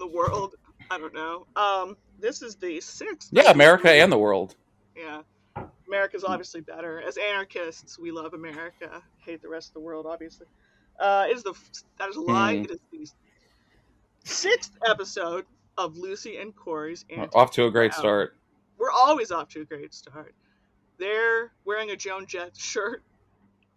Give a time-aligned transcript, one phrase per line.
[0.00, 0.54] Hello, America and the world.
[0.90, 1.46] I don't know.
[1.56, 3.28] Um, this is the sixth.
[3.32, 4.56] Yeah, America and the world.
[4.96, 5.22] Yeah.
[5.86, 7.00] America's obviously better.
[7.00, 9.02] As anarchists, we love America.
[9.18, 10.46] Hate the rest of the world, obviously.
[10.98, 11.54] Uh, is the
[11.98, 12.58] that is a lie.
[12.58, 12.64] Hmm.
[12.64, 13.08] It is the
[14.24, 15.46] sixth episode
[15.78, 17.04] of Lucy and Cory's.
[17.10, 18.36] Anti- Off to a great start.
[18.78, 20.34] We're always off to a great start.
[20.98, 23.02] They're wearing a Joan Jett shirt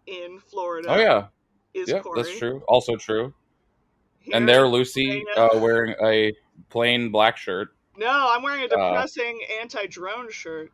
[0.06, 0.90] in Florida.
[0.90, 1.28] Oh yeah,
[1.74, 2.22] is yep, Corey.
[2.22, 2.62] that's true.
[2.68, 3.34] Also true.
[4.24, 6.34] Here- And there, Lucy uh, wearing a
[6.70, 7.76] plain black shirt.
[7.98, 10.72] No, I'm wearing a Uh, depressing anti-drone shirt.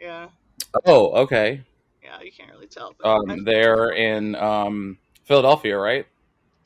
[0.00, 0.28] Yeah,
[0.84, 1.62] Oh, okay.
[2.02, 2.94] yeah, you can't really tell.
[3.04, 6.06] Um, they're in um, Philadelphia, right?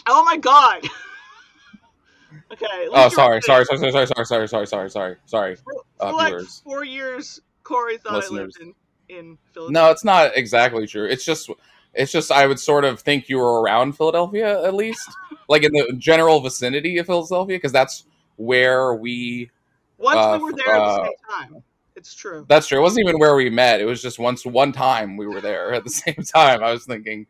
[0.06, 0.82] oh my god.
[2.52, 2.88] okay.
[2.90, 5.56] Oh, sorry, sorry, sorry, sorry, sorry, sorry, sorry, sorry, sorry, sorry.
[5.56, 8.74] For, uh, for like four years, Cory thought I lived in
[9.08, 9.72] in Philadelphia.
[9.86, 11.06] No, it's not exactly true.
[11.06, 11.50] It's just,
[11.94, 15.08] it's just I would sort of think you were around Philadelphia at least,
[15.48, 18.04] like in the general vicinity of Philadelphia, because that's
[18.36, 19.50] where we.
[19.98, 21.62] Once uh, we were there at the uh, same time.
[21.96, 22.46] It's true.
[22.48, 22.78] That's true.
[22.78, 23.80] It wasn't even where we met.
[23.80, 26.64] It was just once, one time we were there at the same time.
[26.64, 27.26] I was thinking,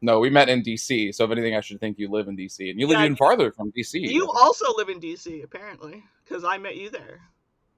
[0.00, 1.12] no, we met in D.C.
[1.12, 2.70] So if anything, I should think you live in D.C.
[2.70, 3.98] and you live even farther from D.C.
[3.98, 7.20] You also live in DC, apparently, because I met you there.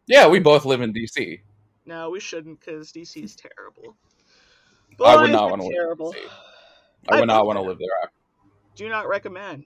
[0.06, 1.40] yeah, we both live in D.C.
[1.84, 3.96] No, we shouldn't, because DC is terrible.
[5.04, 6.14] I would not want to live terrible.
[6.14, 8.10] in I would not want to live there.
[8.76, 9.64] Do not recommend.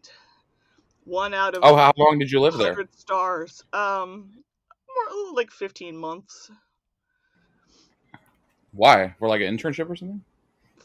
[1.04, 2.68] One out of Oh, how long did you live there?
[2.74, 3.62] 100 stars.
[3.72, 4.30] Um,
[4.88, 6.50] more like 15 months
[8.72, 9.14] Why?
[9.18, 10.22] For like an internship or something?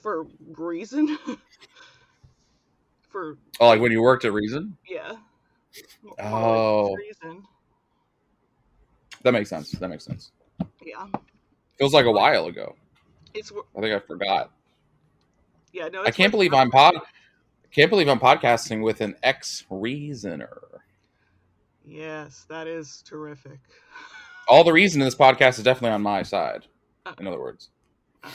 [0.02, 1.18] for reason.
[3.10, 4.78] for Oh, like when you worked at Reason?
[4.88, 5.14] yeah.
[6.04, 6.96] More Oh.
[6.98, 7.44] reason.
[9.24, 9.72] That makes sense.
[9.72, 10.32] That makes sense.
[10.84, 11.08] Yeah,
[11.78, 12.76] Feels like a while ago.
[13.36, 14.52] It's I think I forgot.
[15.74, 16.04] yeah no.
[16.04, 16.96] I can't believe I'm pod.
[16.96, 17.00] I
[17.72, 20.62] Can't believe I'm podcasting with an ex reasoner.
[21.86, 23.60] Yes, that is terrific.
[24.48, 26.66] All the reason in this podcast is definitely on my side.
[27.20, 27.70] In other words,
[28.24, 28.30] Uh,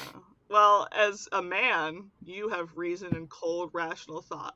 [0.49, 4.55] well, as a man, you have reason and cold, rational thought,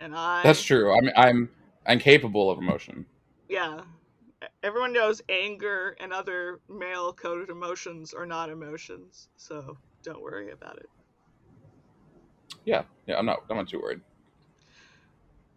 [0.00, 0.42] and I.
[0.42, 0.92] that's true.
[0.96, 1.48] I'm I'm
[1.86, 3.06] I'm capable of emotion.
[3.48, 3.80] Yeah.
[4.62, 10.76] Everyone knows anger and other male coded emotions are not emotions, so don't worry about
[10.76, 10.88] it.
[12.64, 13.18] Yeah, yeah.
[13.18, 13.44] I'm not.
[13.50, 14.00] I'm not too worried.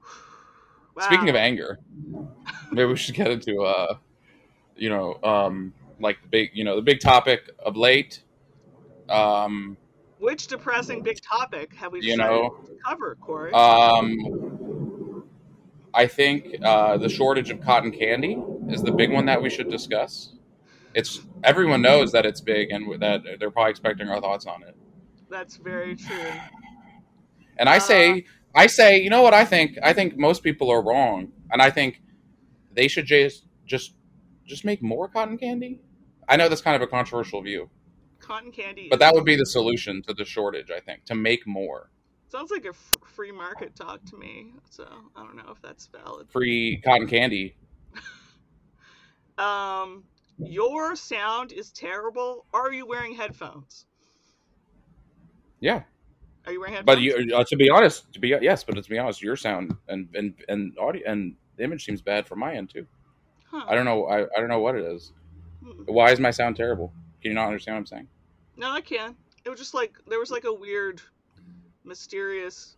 [0.99, 1.79] Speaking of anger,
[2.71, 3.97] maybe we should get into uh,
[4.81, 8.23] you know, um, like the big, you know, the big topic of late.
[9.09, 9.77] Um,
[10.19, 13.53] Which depressing big topic have we You know, to cover, Cory?
[13.53, 15.23] Um,
[15.93, 18.35] I think uh, the shortage of cotton candy
[18.71, 20.33] is the big one that we should discuss.
[20.93, 24.75] It's everyone knows that it's big, and that they're probably expecting our thoughts on it.
[25.29, 26.31] That's very true.
[27.57, 29.33] And I Uh, say, I say, you know what?
[29.33, 32.01] I think, I think most people are wrong, and I think
[32.73, 33.93] they should just, just,
[34.45, 35.79] just make more cotton candy.
[36.27, 37.69] I know that's kind of a controversial view,
[38.19, 40.69] Cotton candy but that would be the solution to the shortage.
[40.71, 41.89] I think to make more
[42.29, 45.87] sounds like a f- free market talk to me, so I don't know if that's
[45.87, 46.29] valid.
[46.29, 47.55] free cotton candy.
[49.37, 50.03] Um,
[50.39, 52.45] your sound is terrible.
[52.53, 53.85] Are you wearing headphones?
[55.59, 55.83] Yeah.
[56.45, 56.95] Are you wearing headphones?
[56.95, 59.75] But you, uh, to be honest, to be yes, but to be honest, your sound
[59.87, 62.87] and and and audio and the image seems bad from my end too.
[63.45, 63.65] Huh.
[63.67, 64.05] I don't know.
[64.07, 65.11] I, I don't know what it is.
[65.63, 65.83] Hmm.
[65.85, 66.91] Why is my sound terrible?
[67.21, 68.07] Can you not understand what I'm saying?
[68.57, 69.15] No, I can.
[69.45, 71.01] It was just like there was like a weird,
[71.83, 72.77] mysterious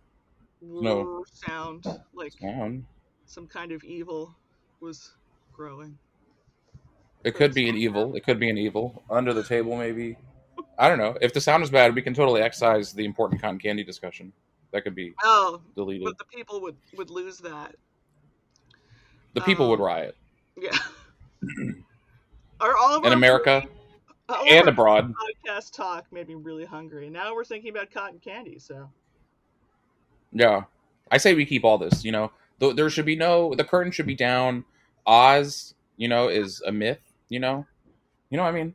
[0.61, 1.23] No.
[1.31, 2.85] sound, like Sound.
[3.25, 4.35] some kind of evil
[4.81, 5.11] was
[5.53, 5.97] growing.
[7.23, 8.15] It could be an evil.
[8.15, 10.17] It could be an evil under the table, maybe.
[10.77, 11.15] I don't know.
[11.21, 14.33] If the sound is bad, we can totally excise the important cotton candy discussion.
[14.71, 16.03] That could be Oh, deleted.
[16.05, 17.75] but the people would would lose that.
[19.35, 20.15] The people would um, riot
[20.57, 20.77] Yeah.
[22.59, 23.63] Are all of in America
[24.29, 25.13] all and abroad.
[25.13, 27.09] podcast talk made me really hungry.
[27.09, 28.57] Now we're thinking about cotton candy.
[28.59, 28.89] So
[30.31, 30.63] Yeah,
[31.11, 32.03] I say we keep all this.
[32.03, 33.53] You know, there should be no.
[33.53, 34.65] The curtain should be down.
[35.05, 37.12] Oz, you know, is a myth.
[37.29, 37.65] You know,
[38.29, 38.73] you know what I mean.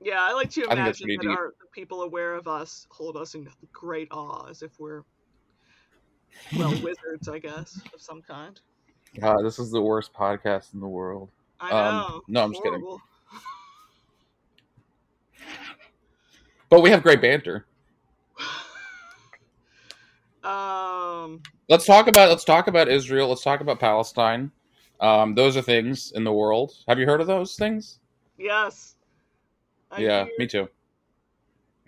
[0.00, 1.38] yeah, I like to I think that's imagine that deep.
[1.38, 5.02] our people aware of us hold us in great awe, as if we're
[6.56, 8.58] well wizards, I guess, of some kind.
[9.20, 11.30] God, this is the worst podcast in the world.
[11.60, 12.20] I Um, know.
[12.28, 12.82] no, I'm just kidding.
[16.70, 17.66] But we have great banter.
[20.42, 21.40] Um,
[21.70, 23.28] Let's talk about let's talk about Israel.
[23.28, 24.50] Let's talk about Palestine.
[25.00, 26.72] Um, those are things in the world.
[26.88, 28.00] Have you heard of those things?
[28.38, 28.96] yes.
[29.90, 30.68] I yeah, hear- me too.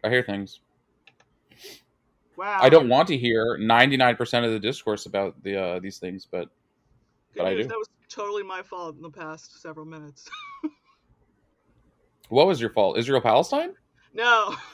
[0.05, 0.61] I hear things.
[2.37, 2.59] Wow.
[2.61, 6.51] I don't want to hear 99% of the discourse about the uh, these things, but
[7.37, 7.65] Good but I do.
[7.65, 10.29] That was totally my fault in the past several minutes.
[12.29, 12.99] what was your fault?
[12.99, 13.75] Israel Palestine?
[14.15, 14.55] no.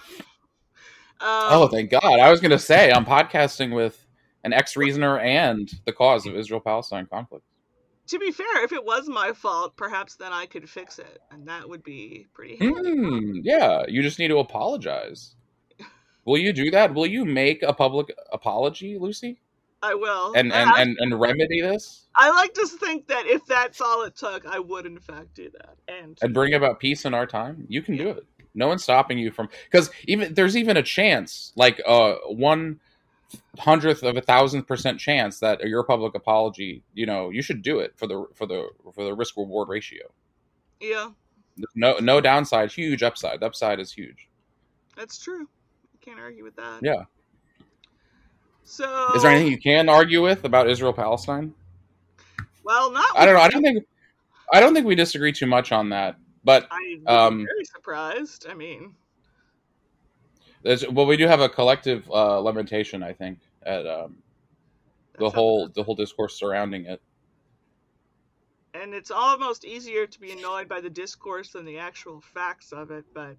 [1.20, 2.18] Um, oh, thank God.
[2.18, 4.04] I was going to say I'm podcasting with
[4.42, 7.44] an ex reasoner and the cause of Israel Palestine conflict.
[8.08, 11.46] To be fair, if it was my fault, perhaps then I could fix it, and
[11.48, 12.90] that would be pretty handy.
[12.90, 15.34] Hmm, yeah, you just need to apologize.
[16.24, 16.94] Will you do that?
[16.94, 19.40] Will you make a public apology, Lucy,
[19.82, 20.32] I will.
[20.34, 24.14] and and, and, and remedy this I like to think that if that's all it
[24.14, 25.76] took, I would in fact do that.
[25.88, 27.66] And and bring about peace in our time?
[27.68, 28.24] You can do it.
[28.54, 32.80] No one's stopping you from because even there's even a chance, like uh one
[33.58, 37.78] hundredth of a thousandth percent chance that your public apology, you know, you should do
[37.78, 40.04] it for the for the for the risk reward ratio.
[40.80, 41.10] yeah,
[41.74, 43.40] no no downside, huge upside.
[43.40, 44.28] The upside is huge.
[44.96, 45.48] that's true.
[45.94, 46.80] I can't argue with that.
[46.82, 47.04] Yeah.
[48.64, 51.52] So Is there anything you can argue with about Israel Palestine?
[52.64, 53.04] Well, not.
[53.14, 53.40] I don't know.
[53.40, 53.84] I don't think
[54.52, 56.16] I don't think we disagree too much on that.
[56.44, 58.46] But I'm um, very surprised.
[58.48, 58.94] I mean,
[60.62, 64.16] there's, well, we do have a collective uh, lamentation, I think, at um,
[65.18, 67.00] the that's whole the whole discourse surrounding it.
[68.74, 72.90] and it's almost easier to be annoyed by the discourse than the actual facts of
[72.90, 73.04] it.
[73.14, 73.36] But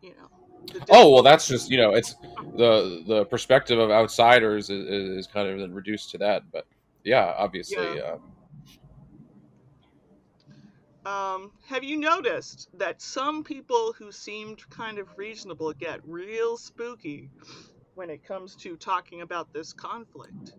[0.00, 0.28] you know.
[0.90, 2.14] Oh well, that's just you know, it's
[2.56, 6.42] the the perspective of outsiders is, is kind of reduced to that.
[6.52, 6.66] But
[7.04, 8.12] yeah, obviously, Yeah.
[8.14, 8.33] um,
[11.06, 17.30] Um, have you noticed that some people who seemed kind of reasonable get real spooky
[17.94, 20.54] when it comes to talking about this conflict?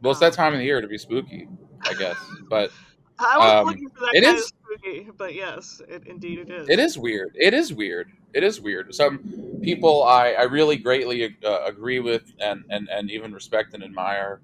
[0.00, 1.48] well, it's that time of the year to be spooky,
[1.82, 2.16] I guess.
[2.48, 2.70] But
[3.18, 6.38] I was Um, looking for that it kind is- of spooky, but yes, it, indeed
[6.38, 6.68] it is.
[6.68, 7.32] It is weird.
[7.34, 8.12] It is weird.
[8.32, 8.94] It is weird.
[8.94, 9.18] Some
[9.62, 14.40] people I, I really greatly uh, agree with and, and, and even respect and admire.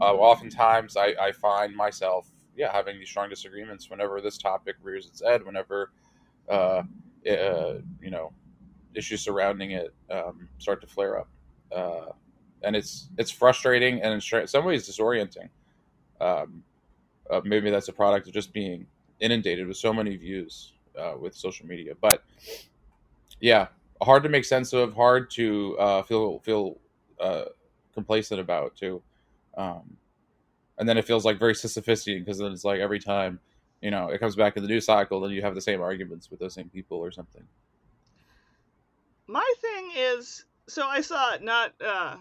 [0.00, 5.06] Uh, oftentimes, I, I find myself, yeah, having these strong disagreements whenever this topic rears
[5.06, 5.92] its head, whenever,
[6.50, 6.82] uh,
[7.30, 8.32] uh, you know,
[8.94, 11.28] issues surrounding it um, start to flare up.
[11.74, 12.06] Uh,
[12.64, 15.48] and it's it's frustrating and in some ways disorienting.
[16.20, 16.64] Um,
[17.30, 18.86] uh, maybe that's a product of just being
[19.20, 21.94] inundated with so many views uh, with social media.
[22.00, 22.24] But
[23.40, 23.68] yeah,
[24.02, 26.78] hard to make sense of, hard to uh, feel feel
[27.20, 27.44] uh,
[27.94, 29.00] complacent about too.
[29.56, 29.96] Um,
[30.78, 33.40] and then it feels like very Sisyphusian because then it's like every time
[33.80, 36.30] you know it comes back in the news cycle, then you have the same arguments
[36.30, 37.42] with those same people or something.
[39.26, 42.16] My thing is, so I saw it not uh,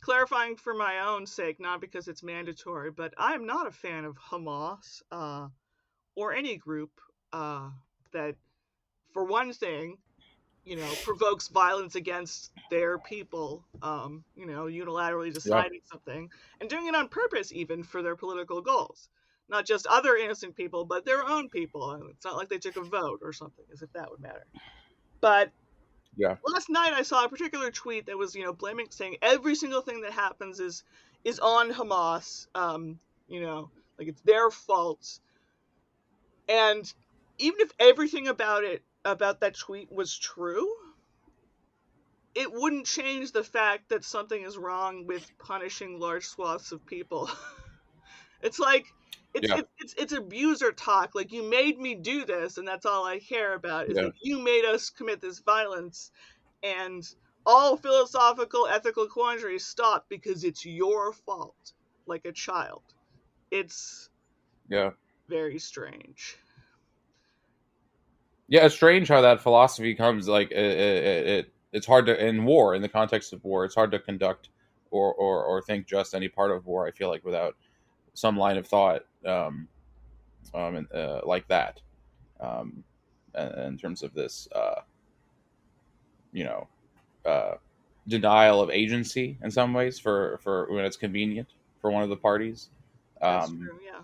[0.00, 4.04] clarifying for my own sake, not because it's mandatory, but I am not a fan
[4.04, 5.48] of Hamas uh,
[6.16, 6.90] or any group
[7.32, 7.70] uh,
[8.12, 8.34] that,
[9.12, 9.96] for one thing,
[10.64, 16.30] you know, provokes violence against their people, um, you know, unilaterally deciding something
[16.60, 19.08] and doing it on purpose, even for their political goals.
[19.48, 21.92] Not just other innocent people, but their own people.
[21.92, 24.46] And it's not like they took a vote or something, as if that would matter.
[25.20, 25.50] But
[26.16, 26.36] Yeah.
[26.46, 29.82] last night I saw a particular tweet that was, you know, blaming, saying every single
[29.82, 30.84] thing that happens is
[31.24, 32.46] is on Hamas.
[32.54, 35.20] Um, you know, like it's their fault.
[36.48, 36.92] And
[37.38, 40.74] even if everything about it about that tweet was true,
[42.34, 47.30] it wouldn't change the fact that something is wrong with punishing large swaths of people.
[48.42, 48.86] it's like
[49.34, 49.56] it's, Yeah.
[49.56, 51.14] it's it's it's abuser talk.
[51.14, 53.88] Like you made me do this, and that's all I care about.
[53.88, 54.02] Is Yeah.
[54.02, 56.10] like you made us commit this violence,
[56.62, 57.02] and
[57.46, 61.72] all philosophical, ethical quandaries stop because it's your fault,
[62.06, 62.82] like a child.
[63.50, 64.10] It's
[64.68, 64.92] Yeah.
[65.28, 66.36] very strange.
[68.50, 70.26] Yeah, it's strange how that philosophy comes.
[70.28, 73.76] Like it, it, it it's hard to in war, in the context of war, it's
[73.76, 74.50] hard to conduct
[74.90, 76.86] or, or or think just any part of war.
[76.86, 77.56] I feel like without
[78.14, 79.68] some line of thought, um,
[80.52, 81.80] um, and, uh, like that,
[82.40, 82.82] um,
[83.38, 84.80] in, terms of this, uh,
[86.32, 86.66] you know,
[87.24, 87.54] uh,
[88.08, 92.16] denial of agency in some ways for for when it's convenient for one of the
[92.16, 92.70] parties.
[93.20, 94.00] That's Um, true, yeah.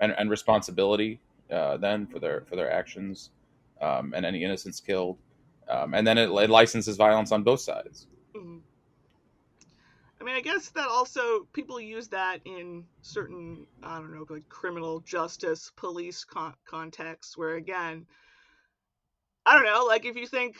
[0.00, 1.20] and, and responsibility
[1.50, 3.28] uh, then for their for their actions
[3.82, 5.18] um, and any innocents killed
[5.68, 8.62] um, and then it, it licenses violence on both sides Mhm.
[10.20, 14.48] I mean, I guess that also people use that in certain, I don't know, like
[14.48, 18.06] criminal justice, police con- contexts, where again,
[19.44, 20.56] I don't know, like if you think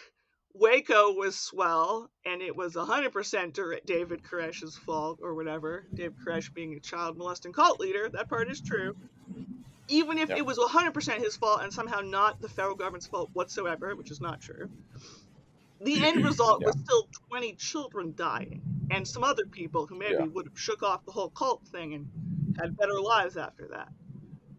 [0.55, 6.75] Waco was swell and it was 100% David Koresh's fault or whatever, David Koresh being
[6.75, 8.97] a child molesting cult leader, that part is true.
[9.89, 10.37] Even if Yeah.
[10.37, 14.21] it was 100% his fault and somehow not the federal government's fault whatsoever, which is
[14.21, 14.71] not true,
[15.81, 16.69] the end result yeah.
[16.69, 20.25] was still 20 children dying and some other people who maybe yeah.
[20.25, 23.89] would have shook off the whole cult thing and had better lives after that.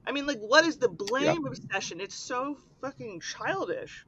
[0.06, 1.48] I mean, like, what is the blame yeah.
[1.48, 2.02] obsession?
[2.02, 4.06] It's so fucking childish.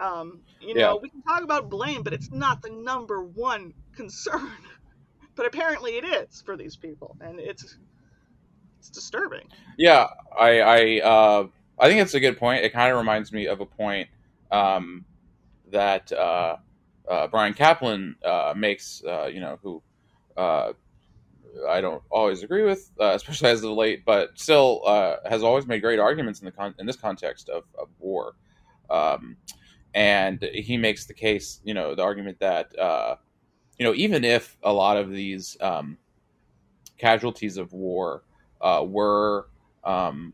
[0.00, 4.52] Um, you know, we can talk about blame, but it's not the number one concern.
[5.34, 7.76] but apparently, it is for these people, and it's
[8.78, 9.46] it's disturbing.
[9.76, 10.06] Yeah,
[10.38, 11.46] I I uh,
[11.78, 12.64] I think it's a good point.
[12.64, 14.08] It kind of reminds me of a point
[14.50, 15.04] um,
[15.70, 16.56] that uh,
[17.08, 19.82] uh, Bryan Caplan uh, makes, uh, you know, who
[20.36, 20.72] uh,
[21.68, 24.82] I don't always agree with, especially as of late, but still
[25.28, 28.34] has always made great arguments in the con- in this context of, of war.
[28.90, 29.36] Um,
[29.94, 32.72] and he makes the case, you know, the argument that,
[33.78, 35.98] you know, even if a lot of these um,
[36.98, 38.22] casualties of war
[38.86, 39.48] were
[39.84, 40.32] um,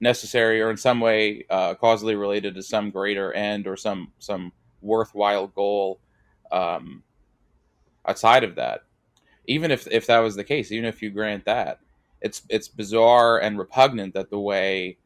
[0.00, 4.52] necessary or in some way uh, causally related to some greater end or some some
[4.80, 6.00] worthwhile goal
[6.50, 7.02] um,
[8.06, 8.82] outside of that.
[9.46, 11.80] Even if if that was the case, even if you grant that,
[12.20, 14.96] it's it's bizarre and repugnant that the way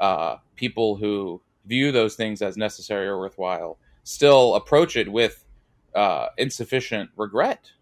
[0.00, 5.44] uh, people who view those things as necessary or worthwhile still approach it with
[5.94, 7.72] uh, insufficient regret.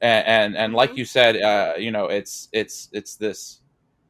[0.00, 0.98] And, and and, like mm-hmm.
[0.98, 3.60] you said, uh, you know, it's it's it's this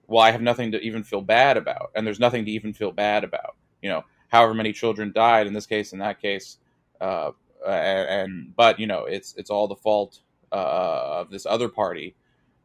[0.09, 2.93] well, I have nothing to even feel bad about, and there's nothing to even feel
[2.93, 3.57] bad about.
[3.83, 6.59] You know, however many children died in this case, in that case,
[7.01, 7.31] uh,
[7.67, 10.21] and, and, but you know, it's it's all the fault
[10.53, 12.15] uh, of this other party,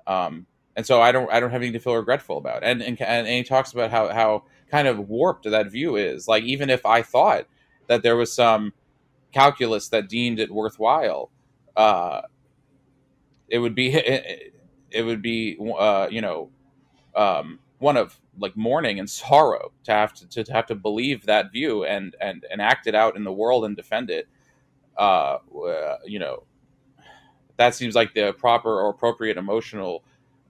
[0.08, 2.64] um, and so I don't I don't have anything to feel regretful about.
[2.64, 6.28] And and, and he talks about how how kind of warped that view is.
[6.28, 7.46] Like even if I thought
[7.88, 8.74] that there was some
[9.32, 11.32] calculus that deemed it worthwhile,
[11.76, 12.22] uh,
[13.52, 13.90] it would be
[14.92, 16.50] it, would be uh, you know
[17.16, 21.52] um, one of like mourning and sorrow to have to, to have to believe that
[21.52, 24.28] view and and and act it out in the world and defend it.
[24.98, 25.38] Uh,
[26.06, 26.44] you know,
[27.58, 30.04] that seems like the proper or appropriate emotional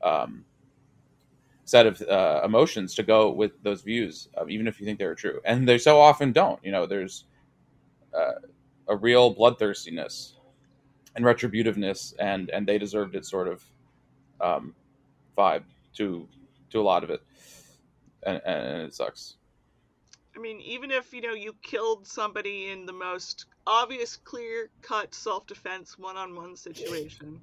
[0.03, 0.43] um,
[1.63, 5.15] set of uh, emotions to go with those views, uh, even if you think they're
[5.15, 5.39] true.
[5.46, 6.63] And they so often don't.
[6.63, 7.25] You know, there's
[8.13, 8.39] uh,
[8.88, 10.34] a real bloodthirstiness
[11.15, 13.63] and retributiveness, and and they deserved it sort of
[14.39, 14.75] um,
[15.38, 15.63] vibe
[15.96, 16.27] to
[16.72, 17.22] to a lot of it,
[18.24, 19.36] and, and it sucks.
[20.36, 25.98] I mean, even if you know you killed somebody in the most obvious, clear-cut self-defense
[25.98, 27.41] one-on-one situation,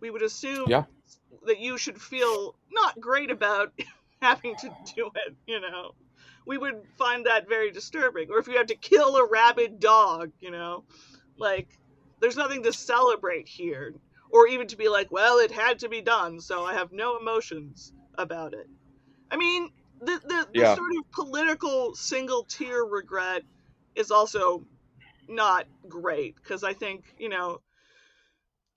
[0.00, 0.84] we would assume yeah.
[1.46, 3.72] that you should feel not great about
[4.20, 5.34] having to do it.
[5.46, 5.94] You know,
[6.46, 8.30] we would find that very disturbing.
[8.30, 10.84] Or if you have to kill a rabid dog, you know,
[11.38, 11.68] like
[12.20, 13.94] there's nothing to celebrate here,
[14.30, 17.18] or even to be like, well, it had to be done, so I have no
[17.18, 18.68] emotions about it.
[19.30, 19.70] I mean,
[20.00, 20.74] the the, the yeah.
[20.74, 23.42] sort of political single tier regret
[23.94, 24.64] is also
[25.28, 27.60] not great because I think you know.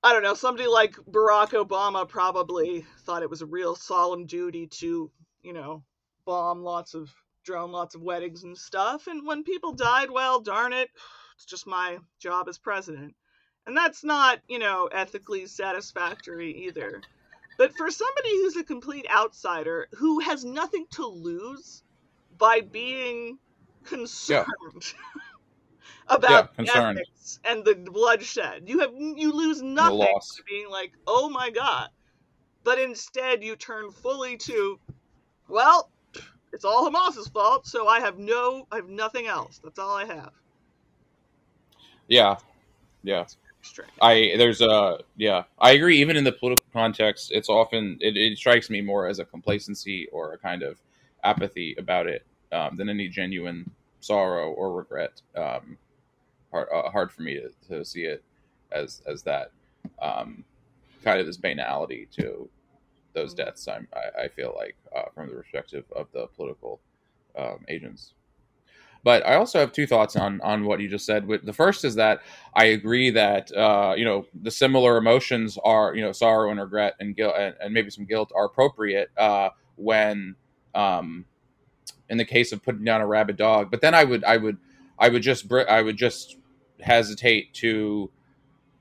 [0.01, 4.65] I don't know, somebody like Barack Obama probably thought it was a real solemn duty
[4.79, 5.11] to,
[5.43, 5.83] you know,
[6.23, 9.07] bomb lots of drone lots of weddings and stuff.
[9.07, 10.89] And when people died, well, darn it,
[11.35, 13.13] it's just my job as president.
[13.69, 17.03] And that's not, you know, ethically satisfactory either.
[17.55, 21.83] But for somebody who's a complete outsider who has nothing to lose
[22.39, 23.37] by being
[23.83, 24.47] concerned
[24.81, 25.21] yeah.
[26.07, 27.01] about yeah, concerned.
[27.45, 31.89] and the bloodshed, you have you lose nothing by being like, "Oh my god."
[32.63, 34.79] But instead you turn fully to,
[35.47, 35.91] well,
[36.53, 39.61] it's all Hamas's fault, so I have no I have nothing else.
[39.63, 40.31] That's all I have.
[42.07, 42.37] Yeah.
[43.03, 43.25] Yeah
[43.61, 43.91] strange.
[44.01, 45.99] I there's a yeah, I agree.
[45.99, 50.07] Even in the political context, it's often it, it strikes me more as a complacency
[50.11, 50.77] or a kind of
[51.23, 55.21] apathy about it um, than any genuine sorrow or regret.
[55.35, 55.77] Um,
[56.51, 58.23] hard, uh, hard for me to, to see it
[58.71, 59.51] as as that
[60.01, 60.43] um,
[61.03, 62.49] kind of this banality to
[63.13, 63.45] those mm-hmm.
[63.45, 63.67] deaths.
[63.67, 66.79] I'm, I, I feel like uh, from the perspective of the political
[67.37, 68.13] um, agents.
[69.03, 71.27] But I also have two thoughts on on what you just said.
[71.43, 72.21] The first is that
[72.53, 76.95] I agree that uh, you know the similar emotions are you know sorrow and regret
[76.99, 80.35] and guilt and, and maybe some guilt are appropriate uh, when
[80.75, 81.25] um,
[82.09, 83.71] in the case of putting down a rabid dog.
[83.71, 84.57] But then I would I would
[84.97, 86.37] I would just I would just
[86.81, 88.11] hesitate to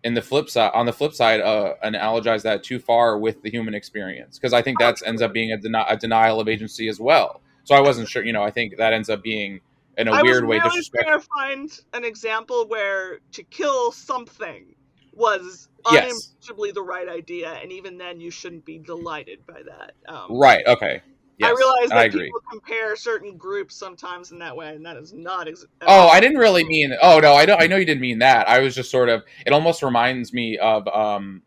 [0.04, 3.50] in the flip side on the flip side uh, analogize that too far with the
[3.50, 7.00] human experience because I think that ends up being a, a denial of agency as
[7.00, 7.40] well.
[7.64, 9.60] So I wasn't sure, you know, I think that ends up being
[9.98, 10.58] in a I weird way.
[10.58, 14.74] I was trying to find an example where to kill something
[15.12, 16.74] was unimpeachably yes.
[16.74, 19.92] the right idea, and even then, you shouldn't be delighted by that.
[20.08, 20.64] Um, right.
[20.66, 21.02] Okay.
[21.38, 24.96] Yes, I realize that I people compare certain groups sometimes in that way, and that
[24.96, 25.46] is not.
[25.46, 26.92] Ex- oh, I didn't really mean.
[27.00, 27.62] Oh no, I don't.
[27.62, 28.48] I know you didn't mean that.
[28.48, 29.22] I was just sort of.
[29.46, 31.42] It almost reminds me of, um,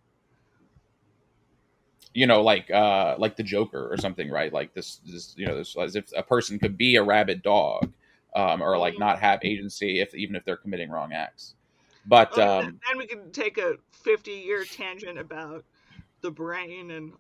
[2.13, 4.53] you know, like uh, like the Joker or something, right?
[4.53, 7.91] Like this, this, you know, this as if a person could be a rabid dog,
[8.35, 9.03] um, or like mm-hmm.
[9.03, 11.55] not have agency if even if they're committing wrong acts.
[12.05, 15.63] But um, then we can take a fifty-year tangent about
[16.21, 17.13] the brain and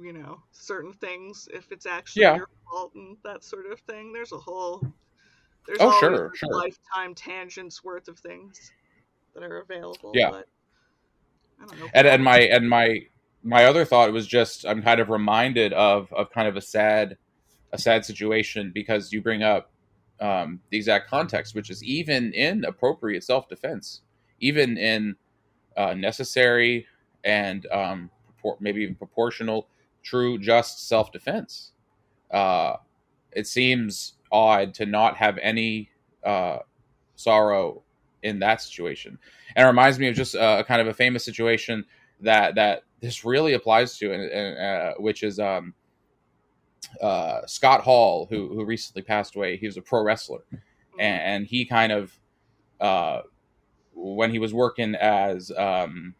[0.00, 2.36] you know certain things if it's actually yeah.
[2.36, 4.12] your fault and that sort of thing.
[4.12, 4.82] There's a whole
[5.66, 8.72] there's oh sure sure lifetime tangents worth of things
[9.34, 10.12] that are available.
[10.14, 10.30] Yeah.
[10.30, 10.46] But,
[11.94, 13.00] and and my and my
[13.42, 17.16] my other thought was just I'm kind of reminded of of kind of a sad
[17.72, 19.70] a sad situation because you bring up
[20.20, 24.02] um, the exact context, which is even in appropriate self defense,
[24.40, 25.16] even in
[25.76, 26.86] uh, necessary
[27.24, 28.10] and um,
[28.60, 29.68] maybe even proportional,
[30.02, 31.72] true, just self defense.
[32.30, 32.76] Uh,
[33.32, 35.90] it seems odd to not have any
[36.24, 36.58] uh,
[37.16, 37.82] sorrow
[38.22, 39.18] in that situation,
[39.54, 41.84] and it reminds me of just a, a kind of a famous situation
[42.20, 45.74] that that this really applies to, and, and uh, which is um,
[47.00, 49.56] uh, Scott Hall, who who recently passed away.
[49.56, 51.00] He was a pro wrestler, mm-hmm.
[51.00, 52.18] and, and he kind of
[52.80, 53.22] uh,
[53.94, 56.14] when he was working as um,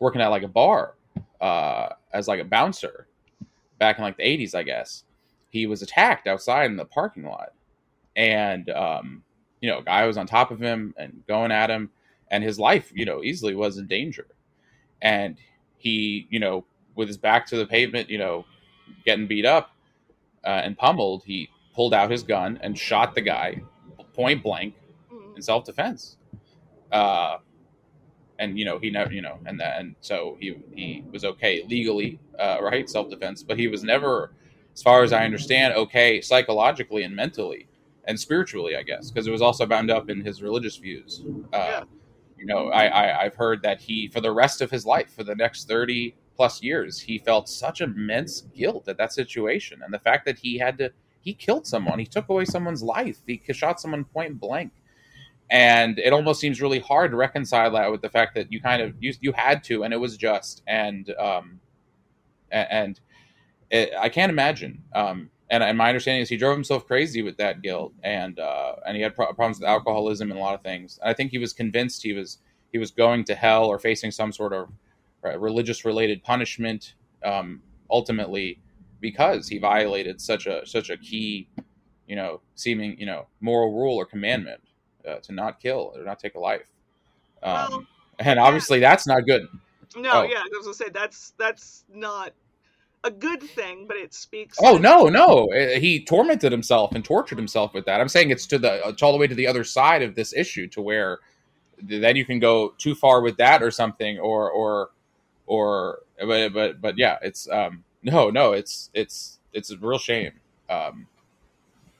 [0.00, 0.94] working at like a bar
[1.40, 3.06] uh, as like a bouncer
[3.78, 5.04] back in like the 80s, I guess.
[5.50, 7.52] He was attacked outside in the parking lot.
[8.16, 9.22] And, um,
[9.60, 11.90] you know, a guy was on top of him and going at him,
[12.30, 14.26] and his life, you know, easily was in danger.
[15.02, 15.36] And
[15.78, 16.64] he, you know,
[16.94, 18.44] with his back to the pavement, you know,
[19.04, 19.70] getting beat up
[20.44, 23.60] uh, and pummeled, he pulled out his gun and shot the guy
[24.14, 24.74] point blank
[25.36, 26.16] in self defense.
[26.92, 27.38] Uh,
[28.38, 31.64] and you know he never you know and that and so he he was okay
[31.68, 34.32] legally uh, right self defense but he was never
[34.74, 37.68] as far as I understand okay psychologically and mentally
[38.06, 41.56] and spiritually I guess because it was also bound up in his religious views uh,
[41.56, 41.84] yeah.
[42.38, 45.24] you know I, I I've heard that he for the rest of his life for
[45.24, 49.98] the next thirty plus years he felt such immense guilt at that situation and the
[49.98, 53.80] fact that he had to he killed someone he took away someone's life he shot
[53.80, 54.72] someone point blank.
[55.50, 58.80] And it almost seems really hard to reconcile that with the fact that you kind
[58.80, 61.60] of you, you had to and it was just and um
[62.50, 62.98] and
[63.70, 67.36] it, i can't imagine um and, and my understanding is he drove himself crazy with
[67.36, 70.62] that guilt and uh and he had pro- problems with alcoholism and a lot of
[70.62, 70.98] things.
[71.02, 72.38] And i think he was convinced he was
[72.72, 74.68] he was going to hell or facing some sort of
[75.24, 77.60] religious related punishment um
[77.90, 78.58] ultimately
[79.00, 81.48] because he violated such a such a key
[82.06, 84.60] you know seeming you know moral rule or commandment
[85.08, 86.66] uh, to not kill or not take a life.
[87.42, 87.86] Um, well,
[88.20, 88.90] and obviously, yeah.
[88.90, 89.46] that's not good.
[89.96, 90.22] No, oh.
[90.22, 92.32] yeah, I was gonna say that's that's not
[93.04, 94.58] a good thing, but it speaks.
[94.62, 98.00] Oh no, no, he tormented himself and tortured himself with that.
[98.00, 100.32] I'm saying it's to the it's all the way to the other side of this
[100.32, 101.20] issue, to where
[101.82, 104.90] then you can go too far with that or something, or or
[105.46, 110.32] or but but but yeah, it's um no no, it's it's it's a real shame.
[110.68, 111.06] Um,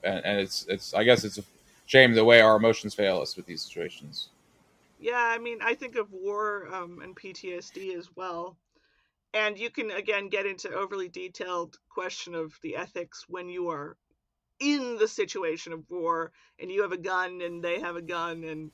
[0.03, 1.45] and, and it's it's I guess it's a
[1.87, 4.29] shame the way our emotions fail us with these situations.
[4.99, 8.57] Yeah, I mean, I think of war um, and PTSD as well.
[9.35, 13.97] And you can again get into overly detailed question of the ethics when you are
[14.61, 16.31] in the situation of war
[16.61, 18.71] and you have a gun and they have a gun and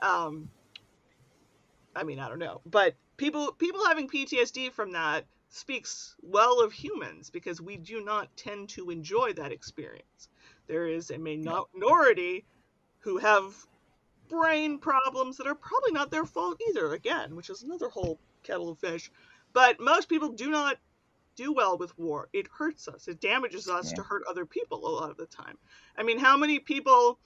[0.00, 0.48] um
[1.94, 2.60] I mean, I don't know.
[2.64, 8.34] But people people having PTSD from that speaks well of humans because we do not
[8.36, 10.28] tend to enjoy that experience
[10.70, 12.44] there is a minority
[13.00, 13.52] who have
[14.28, 18.70] brain problems that are probably not their fault either, again, which is another whole kettle
[18.70, 19.10] of fish.
[19.52, 20.76] But most people do not
[21.34, 22.28] do well with war.
[22.32, 23.96] It hurts us, it damages us yeah.
[23.96, 25.58] to hurt other people a lot of the time.
[25.98, 27.18] I mean, how many people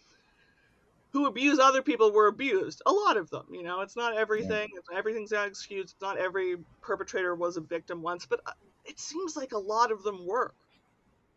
[1.14, 2.82] who abuse other people were abused?
[2.86, 4.98] A lot of them, you know, it's not everything, yeah.
[4.98, 8.50] everything's not excused, it's not every perpetrator was a victim once, but uh,
[8.84, 10.52] it seems like a lot of them were.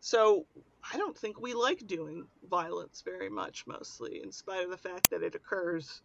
[0.00, 0.46] So
[0.92, 5.10] I don't think we like doing violence very much, mostly, in spite of the fact
[5.10, 6.02] that it occurs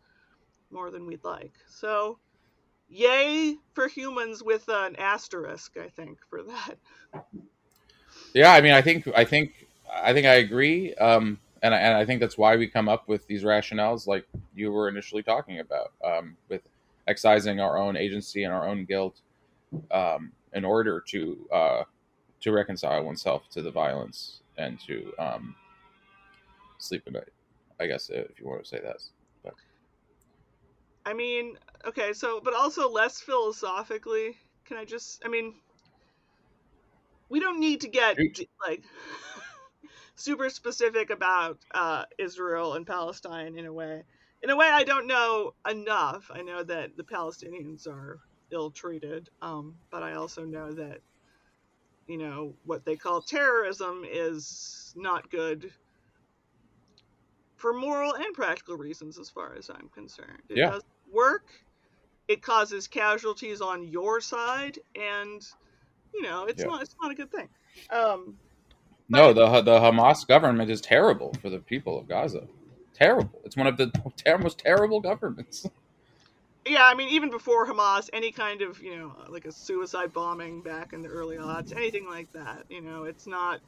[0.69, 1.53] more than we'd like.
[1.67, 2.19] So,
[2.89, 6.77] yay for humans with an asterisk, I think, for that.
[8.35, 11.97] Yeah, I mean, I think, I think, I think I agree, um, and I, and
[11.97, 15.59] I think that's why we come up with these rationales, like you were initially talking
[15.59, 16.61] about, um, with
[17.07, 19.21] excising our own agency and our own guilt,
[19.89, 21.83] um, in order to uh,
[22.41, 25.55] to reconcile oneself to the violence and to um,
[26.77, 27.29] sleep at night.
[27.79, 29.01] I guess if you want to say that.
[29.41, 29.53] But
[31.05, 34.35] I mean, okay, so but also less philosophically.
[34.65, 35.23] Can I just?
[35.25, 35.55] I mean,
[37.29, 38.17] we don't need to get
[38.67, 38.83] like
[40.15, 44.03] super specific about uh, Israel and Palestine in a way.
[44.41, 46.29] In a way, I don't know enough.
[46.33, 48.19] I know that the Palestinians are
[48.51, 50.99] ill treated, um, but I also know that
[52.07, 55.71] you know what they call terrorism is not good
[57.55, 60.41] for moral and practical reasons, as far as I'm concerned.
[60.49, 60.71] It yeah.
[60.71, 61.45] doesn't work.
[62.27, 65.41] It causes casualties on your side, and
[66.13, 66.67] you know it's yeah.
[66.67, 67.47] not it's not a good thing.
[67.89, 68.37] Um,
[69.09, 72.47] no, the the Hamas government is terrible for the people of Gaza.
[72.93, 73.41] Terrible.
[73.43, 75.67] It's one of the ter- most terrible governments.
[76.65, 80.61] Yeah, I mean, even before Hamas, any kind of you know like a suicide bombing
[80.61, 83.59] back in the early odds, anything like that, you know, it's not.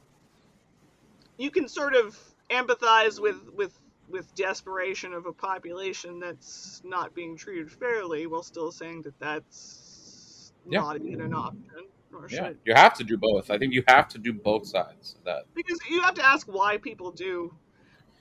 [1.36, 2.18] You can sort of
[2.48, 8.72] empathize with with with desperation of a population that's not being treated fairly, while still
[8.72, 10.80] saying that that's yeah.
[10.80, 11.84] not even an option
[12.30, 12.58] yeah, should.
[12.64, 13.50] you have to do both.
[13.50, 15.44] I think you have to do both sides of that.
[15.54, 17.54] Because you have to ask why people do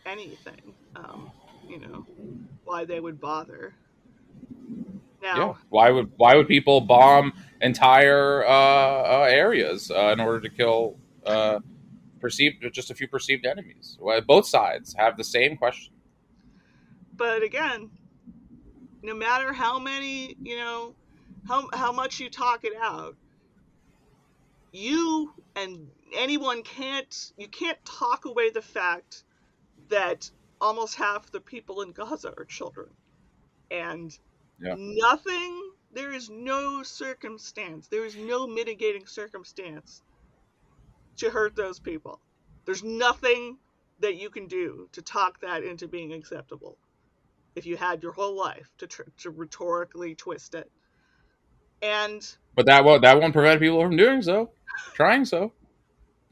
[0.05, 0.73] anything.
[0.95, 1.31] Um,
[1.67, 2.05] you know,
[2.63, 3.73] why they would bother.
[5.21, 5.53] Now, yeah.
[5.69, 10.97] why would why would people bomb entire uh, uh, areas uh, in order to kill
[11.25, 11.60] uh,
[12.19, 13.97] perceived just a few perceived enemies?
[13.99, 15.93] Well, both sides have the same question.
[17.17, 17.89] But again,
[19.01, 20.95] no matter how many, you know,
[21.47, 23.15] how how much you talk it out,
[24.76, 29.24] you and anyone can't you can't talk away the fact
[29.90, 32.90] that almost half the people in Gaza are children.
[33.72, 34.18] And
[34.60, 34.76] yeah.
[34.78, 40.02] nothing there is no circumstance, there is no mitigating circumstance
[41.18, 42.20] to hurt those people.
[42.66, 43.58] There's nothing
[44.00, 46.78] that you can do to talk that into being acceptable
[47.56, 50.70] if you had your whole life to tr- to rhetorically twist it.
[51.82, 54.50] And but that won't that won't prevent people from doing so
[54.94, 55.54] trying so,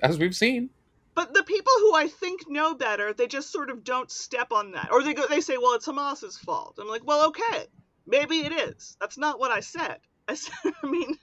[0.01, 0.69] as we've seen.
[1.15, 4.71] But the people who I think know better, they just sort of don't step on
[4.71, 7.67] that, or they go, they say, "Well, it's Hamas's fault." I'm like, "Well, okay,
[8.07, 8.97] maybe it is.
[8.99, 9.99] That's not what I said.
[10.27, 11.17] I said, I mean,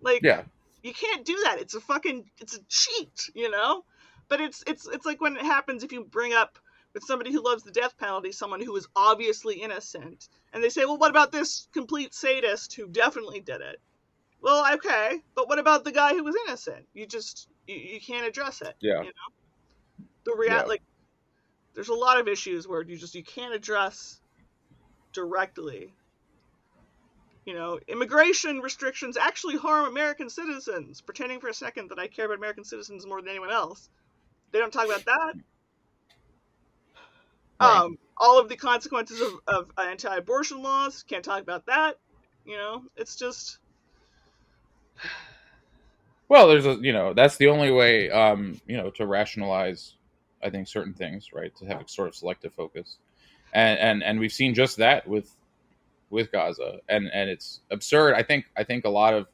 [0.00, 0.42] like, yeah,
[0.82, 1.60] you can't do that.
[1.60, 3.84] It's a fucking, it's a cheat, you know."
[4.28, 6.58] But it's it's it's like when it happens if you bring up
[6.92, 10.84] with somebody who loves the death penalty, someone who is obviously innocent, and they say,
[10.84, 13.80] "Well, what about this complete sadist who definitely did it?"
[14.40, 16.86] Well, okay, but what about the guy who was innocent?
[16.94, 18.74] You just you, you can't address it.
[18.80, 19.00] Yeah.
[19.00, 20.04] You know?
[20.24, 20.62] The real yeah.
[20.62, 20.82] like
[21.74, 24.20] there's a lot of issues where you just you can't address
[25.12, 25.94] directly.
[27.44, 31.00] You know, immigration restrictions actually harm American citizens.
[31.00, 33.88] Pretending for a second that I care about American citizens more than anyone else.
[34.52, 35.34] They don't talk about that.
[37.60, 37.76] Right.
[37.76, 41.98] Um, all of the consequences of, of anti-abortion laws can't talk about that.
[42.44, 43.58] You know, it's just
[46.28, 49.94] well, there's a you know that's the only way um, you know to rationalize,
[50.42, 51.54] I think certain things, right?
[51.56, 52.98] To have a sort of selective focus,
[53.52, 55.34] and and and we've seen just that with
[56.10, 58.14] with Gaza, and and it's absurd.
[58.14, 59.26] I think I think a lot of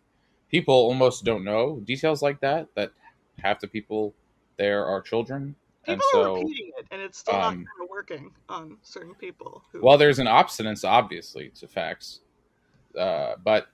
[0.51, 2.69] people almost don't know details like that.
[2.75, 2.93] That
[3.39, 4.15] half the people
[4.57, 5.55] there are children.
[5.85, 9.63] People and so, are repeating it, and it's still um, not working on certain people.
[9.71, 9.83] Who...
[9.83, 12.21] Well, there's an obstinance, obviously, to facts,
[12.99, 13.67] uh, but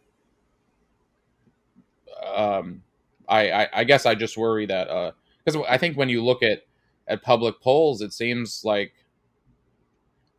[2.25, 2.83] um,
[3.29, 6.43] I, I, I guess I just worry that because uh, I think when you look
[6.43, 6.63] at
[7.09, 8.93] at public polls, it seems like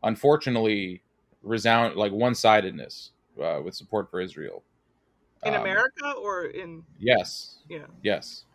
[0.03, 1.01] unfortunately
[1.43, 4.63] resound like one sidedness uh, with support for Israel.
[5.43, 7.57] In um, America or in yes.
[7.69, 7.85] Yeah.
[8.03, 8.45] Yes.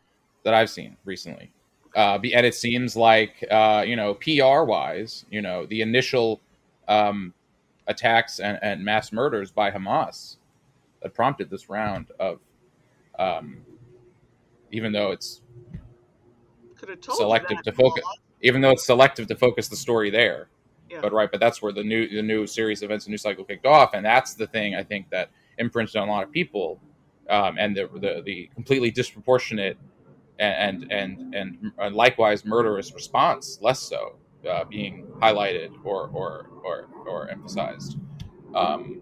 [0.44, 1.50] That I've seen recently.
[1.94, 6.40] Uh, and it seems like uh, you know PR wise, you know the initial
[6.88, 7.32] um,
[7.86, 10.36] attacks and, and mass murders by Hamas
[11.02, 12.38] that prompted this round of
[13.18, 13.58] um,
[14.70, 15.42] even though it's
[17.00, 18.04] selective to focus,
[18.42, 20.48] even though it's selective to focus the story there.
[20.90, 21.00] Yeah.
[21.00, 23.66] But right, but that's where the new the new series events, the new cycle kicked
[23.66, 26.80] off, and that's the thing I think that imprinted on a lot of people,
[27.28, 29.78] um, and the, the, the completely disproportionate
[30.38, 34.16] and and and, and likewise murderous response, less so,
[34.48, 37.98] uh, being highlighted or or or, or emphasized.
[38.54, 39.00] Um,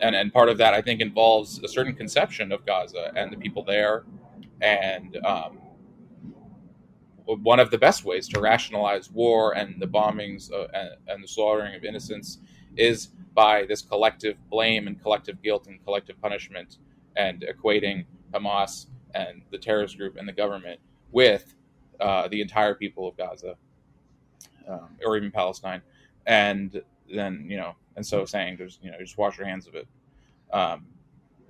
[0.00, 3.36] and and part of that I think involves a certain conception of Gaza and the
[3.36, 4.04] people there,
[4.60, 5.58] and um,
[7.24, 11.28] one of the best ways to rationalize war and the bombings uh, and, and, the
[11.28, 12.38] slaughtering of innocents
[12.76, 16.78] is by this collective blame and collective guilt and collective punishment,
[17.16, 20.80] and equating Hamas and the terrorist group and the government
[21.12, 21.54] with
[22.00, 23.56] uh, the entire people of Gaza,
[24.68, 25.82] um, or even Palestine,
[26.26, 26.82] and
[27.12, 29.86] then you know and so saying there's you know just wash your hands of it
[30.52, 30.86] um,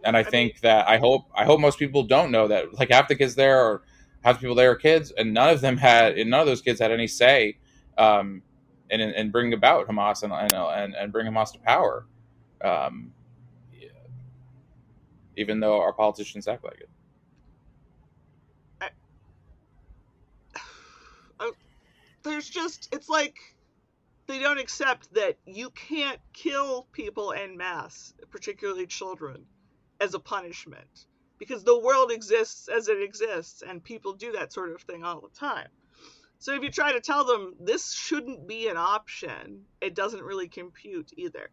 [0.05, 3.09] and I, think that I hope I hope most people don't know that like half
[3.09, 3.83] the kids there or
[4.23, 6.63] half the people there are kids, and none of them had and none of those
[6.63, 7.59] kids had any say
[7.99, 8.43] um,
[8.91, 12.07] in, in bringing about Hamas and and and bring Hamas to power.
[12.63, 13.13] Um,
[13.73, 13.89] yeah.
[15.37, 16.89] even though our politicians act like it.
[22.23, 23.39] there's just it's like
[24.31, 29.45] they don't accept that you can't kill people en masse, particularly children,
[30.01, 31.07] as a punishment
[31.40, 35.21] because the world exists as it exists and people do that sort of thing all
[35.21, 35.66] the time.
[36.38, 40.49] So if you try to tell them this shouldn't be an option, it doesn't really
[40.49, 41.51] compute either,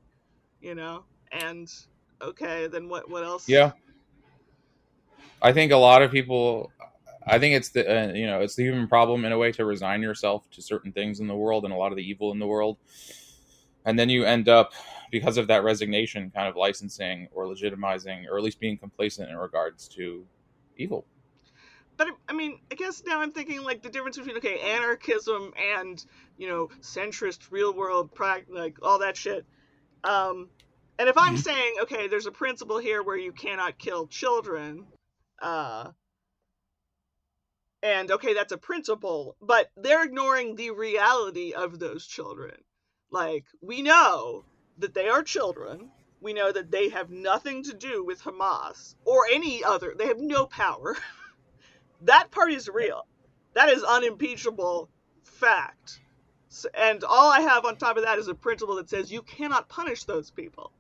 [0.62, 1.06] you know?
[1.32, 1.72] And
[2.22, 3.50] okay, then what what else?
[3.50, 3.72] Yeah.
[5.42, 6.72] I think a lot of people
[7.28, 9.66] I think it's the uh, you know it's the human problem in a way to
[9.66, 12.40] resign yourself to certain things in the world and a lot of the evil in
[12.40, 12.78] the world,
[13.86, 14.74] and then you end up
[15.12, 19.38] because of that resignation, kind of licensing or legitimizing or at least being complacent in
[19.38, 20.26] regards to
[20.78, 21.06] evil.
[21.98, 26.04] But I mean, I guess now I'm thinking like the difference between okay, anarchism and
[26.38, 29.46] you know centrist real world practice, like all that shit.
[30.04, 30.50] Um,
[31.00, 31.42] and if I'm mm-hmm.
[31.42, 34.86] saying okay, there's a principle here where you cannot kill children,
[35.42, 35.90] uh,
[37.84, 42.56] and okay that's a principle but they're ignoring the reality of those children.
[43.12, 44.46] Like we know
[44.78, 45.92] that they are children.
[46.20, 50.20] We know that they have nothing to do with hamas or any other they have
[50.20, 50.96] no power.
[52.02, 53.08] That part is real.
[53.54, 54.88] That is unimpeachable
[55.24, 56.00] fact.
[56.74, 59.68] And all i have on top of that is a principle that says you cannot
[59.68, 60.72] punish those people.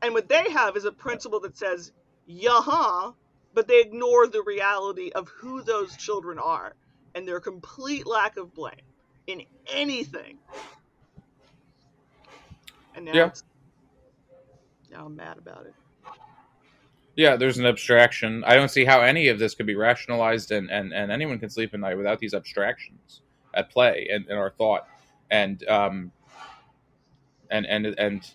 [0.00, 1.92] And what they have is a principle that says
[2.28, 3.14] yaha
[3.56, 6.74] but they ignore the reality of who those children are
[7.14, 8.74] and their complete lack of blame
[9.26, 9.42] in
[9.72, 10.36] anything.
[12.94, 13.30] And now, yeah.
[14.92, 15.74] now I'm mad about it.
[17.16, 18.44] Yeah, there's an abstraction.
[18.44, 21.48] I don't see how any of this could be rationalized, and, and, and anyone can
[21.48, 23.22] sleep at night without these abstractions
[23.54, 24.86] at play in, in our thought,
[25.30, 26.12] and um,
[27.50, 28.34] and and and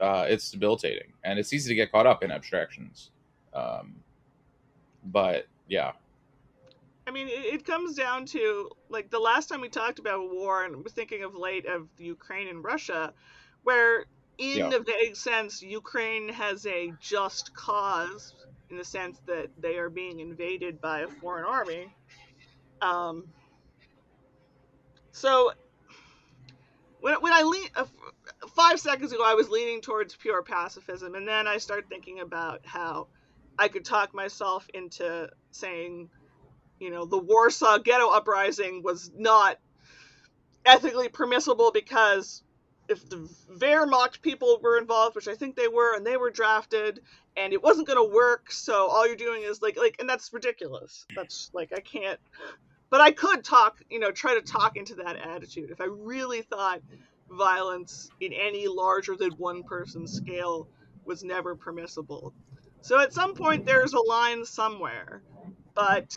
[0.00, 3.10] uh, it's debilitating, and it's easy to get caught up in abstractions.
[3.52, 3.96] Um,
[5.04, 5.92] but yeah.
[7.06, 10.64] I mean, it, it comes down to like the last time we talked about war,
[10.64, 13.12] and we're thinking of late of Ukraine and Russia,
[13.62, 14.06] where
[14.38, 14.74] in yeah.
[14.74, 18.34] a vague sense, Ukraine has a just cause
[18.70, 21.94] in the sense that they are being invaded by a foreign army.
[22.80, 23.28] Um,
[25.12, 25.52] so
[27.00, 27.84] when, when I lean uh,
[28.56, 32.62] five seconds ago, I was leaning towards pure pacifism, and then I started thinking about
[32.64, 33.06] how
[33.58, 36.10] I could talk myself into saying,
[36.78, 39.58] you know, the Warsaw Ghetto Uprising was not
[40.64, 42.42] ethically permissible because
[42.88, 47.00] if the Wehrmacht people were involved, which I think they were, and they were drafted,
[47.36, 50.32] and it wasn't going to work, so all you're doing is like, like, and that's
[50.32, 51.06] ridiculous.
[51.16, 52.20] That's like, I can't,
[52.90, 56.42] but I could talk, you know, try to talk into that attitude if I really
[56.42, 56.80] thought
[57.30, 60.68] violence in any larger than one person scale
[61.04, 62.34] was never permissible.
[62.84, 65.22] So at some point there's a line somewhere,
[65.72, 66.14] but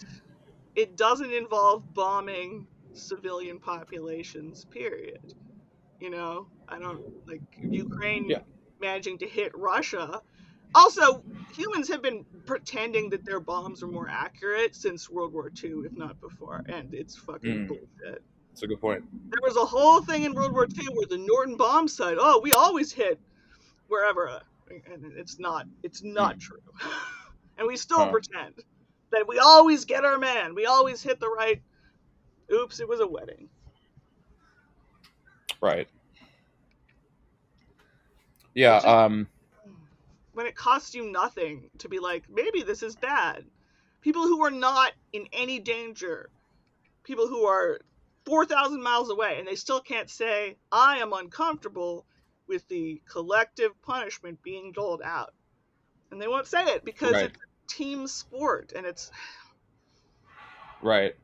[0.76, 5.34] it doesn't involve bombing civilian populations, period.
[6.02, 8.40] You know, I don't like Ukraine yeah.
[8.82, 10.22] managing to hit Russia.
[10.76, 11.24] Also,
[11.56, 15.96] humans have been pretending that their bombs are more accurate since World War II, if
[15.96, 17.68] not before, and it's fucking mm.
[17.70, 18.22] bullshit.
[18.50, 19.06] That's a good point.
[19.30, 22.52] There was a whole thing in World War II where the Norden bombsight, "Oh, we
[22.52, 23.22] always hit
[23.88, 26.40] wherever." And it's not it's not hmm.
[26.40, 26.62] true.
[27.60, 28.12] And we still huh.
[28.12, 28.54] pretend
[29.12, 30.54] that we always get our man.
[30.54, 31.60] We always hit the right
[32.54, 33.50] oops it was a wedding.
[35.60, 35.88] Right.
[38.54, 39.28] Yeah um
[40.34, 43.44] when it costs you nothing to be like maybe this is bad.
[44.02, 46.30] People who are not in any danger
[47.08, 47.80] people who are
[48.26, 52.06] 4000 miles away and they still can't say i am uncomfortable
[52.48, 55.34] with the collective punishment being doled out.
[56.12, 57.26] And they won't say it because right.
[57.26, 59.12] it's a team sport and it's
[60.82, 61.16] Right.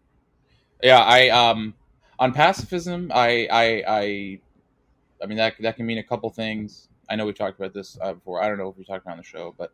[0.81, 1.73] Yeah, I um
[2.19, 4.39] on pacifism, I I I
[5.21, 6.89] I mean that that can mean a couple things.
[7.09, 8.41] I know we talked about this uh, before.
[8.41, 9.71] I don't know if we talked about on the show, but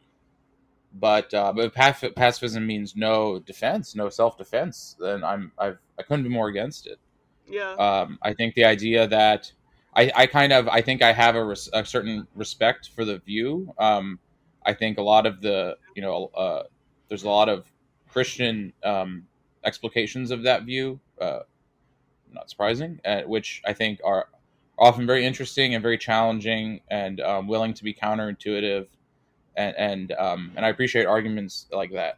[0.93, 4.95] but uh, but pacif- pacifism means no defense, no self defense.
[4.99, 6.99] Then I'm I've I couldn't be more against it.
[7.47, 7.73] Yeah.
[7.73, 9.51] Um, I think the idea that
[9.95, 13.19] I, I kind of I think I have a, res, a certain respect for the
[13.19, 13.73] view.
[13.77, 14.19] Um,
[14.65, 16.63] I think a lot of the you know uh,
[17.07, 17.65] there's a lot of
[18.11, 19.25] Christian um,
[19.63, 20.99] explications of that view.
[21.19, 21.39] Uh,
[22.31, 24.27] not surprising, uh, which I think are
[24.77, 28.87] often very interesting and very challenging and um, willing to be counterintuitive
[29.55, 32.17] and and um, and I appreciate arguments like that.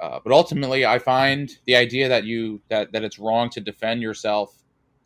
[0.00, 4.02] Uh, but ultimately, I find the idea that you that that it's wrong to defend
[4.02, 4.54] yourself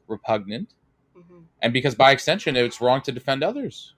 [0.06, 0.74] repugnant,
[1.16, 1.40] mm-hmm.
[1.62, 3.94] And because by extension, it's wrong to defend others.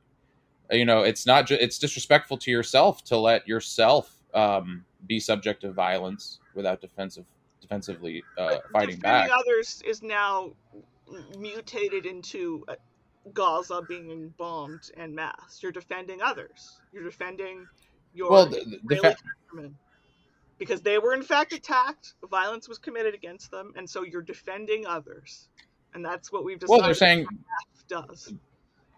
[0.70, 5.62] You know, it's not ju- it's disrespectful to yourself to let yourself um, be subject
[5.62, 7.24] to violence without defensive
[7.60, 9.30] defensively uh, fighting back.
[9.32, 10.52] others is now
[11.38, 12.74] mutated into uh,
[13.34, 15.58] Gaza being bombed en masse.
[15.60, 16.80] You're defending others.
[16.92, 17.66] You're defending
[18.14, 19.16] your well, the, the fa-
[20.58, 22.14] because they were in fact attacked.
[22.30, 25.48] Violence was committed against them, and so you're defending others,
[25.94, 26.78] and that's what we've decided.
[26.78, 27.26] Well, they're saying
[27.90, 28.32] does.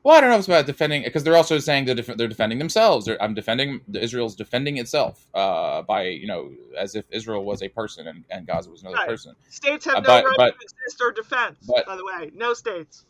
[0.04, 2.28] Well, I don't know if it's about defending because they're also saying they're, def- they're
[2.28, 3.06] defending themselves.
[3.06, 7.68] They're, I'm defending Israel's defending itself uh, by you know as if Israel was a
[7.68, 9.08] person and, and Gaza was another right.
[9.08, 9.34] person.
[9.48, 11.56] States have uh, no but, right but, to exist or defense.
[11.66, 13.04] But, by the way, no states.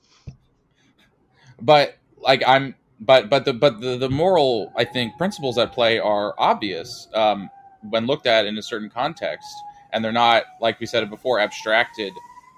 [1.61, 5.99] But like I'm, but but the but the, the moral I think principles at play
[5.99, 7.49] are obvious um,
[7.89, 9.49] when looked at in a certain context,
[9.95, 12.13] and they're not like we said it before abstracted.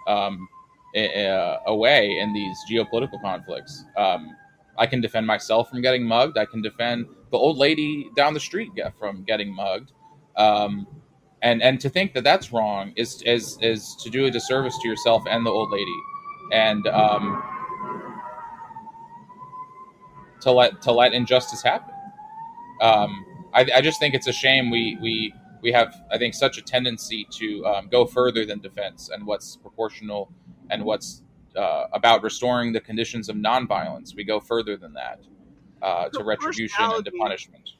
[0.08, 0.48] Um,
[0.94, 3.84] uh, away in these geopolitical conflicts.
[3.96, 4.36] Um,
[4.76, 6.36] I can defend myself from getting mugged.
[6.38, 9.92] I can defend the old lady down the street from getting mugged.
[10.36, 10.86] Um,
[11.42, 14.88] and and to think that that's wrong is is is to do a disservice to
[14.88, 15.98] yourself and the old lady,
[16.52, 17.42] and um,
[20.40, 21.94] to let to let injustice happen.
[22.80, 26.58] Um, I, I just think it's a shame we we we have I think such
[26.58, 30.30] a tendency to um, go further than defense and what's proportional
[30.70, 31.22] and what's
[31.56, 34.14] uh, about restoring the conditions of nonviolence.
[34.14, 35.20] We go further than that
[35.80, 37.70] uh, to retribution and to punishment.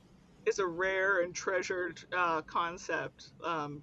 [0.46, 3.82] Is a rare and treasured uh, concept um,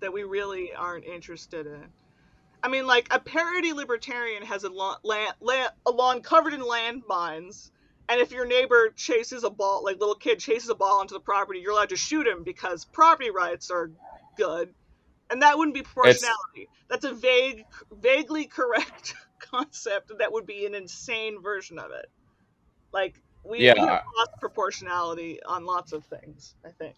[0.00, 1.84] that we really aren't interested in.
[2.62, 6.62] I mean, like a parody libertarian has a lawn, land, land, a lawn covered in
[6.62, 7.70] landmines,
[8.08, 11.20] and if your neighbor chases a ball, like little kid chases a ball onto the
[11.20, 13.90] property, you're allowed to shoot him because property rights are
[14.36, 14.74] good
[15.30, 16.36] and that wouldn't be proportionality.
[16.56, 17.64] It's, That's a vague,
[18.00, 22.06] vaguely correct concept that would be an insane version of it.
[22.92, 23.74] Like we, yeah.
[23.74, 26.54] we have lost proportionality on lots of things.
[26.64, 26.96] I think.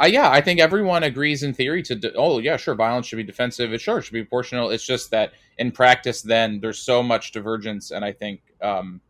[0.00, 1.94] Uh, yeah, I think everyone agrees in theory to.
[1.94, 3.72] De- oh, yeah, sure, violence should be defensive.
[3.74, 4.70] It sure should be proportional.
[4.70, 9.02] It's just that in practice, then there's so much divergence, and I think um,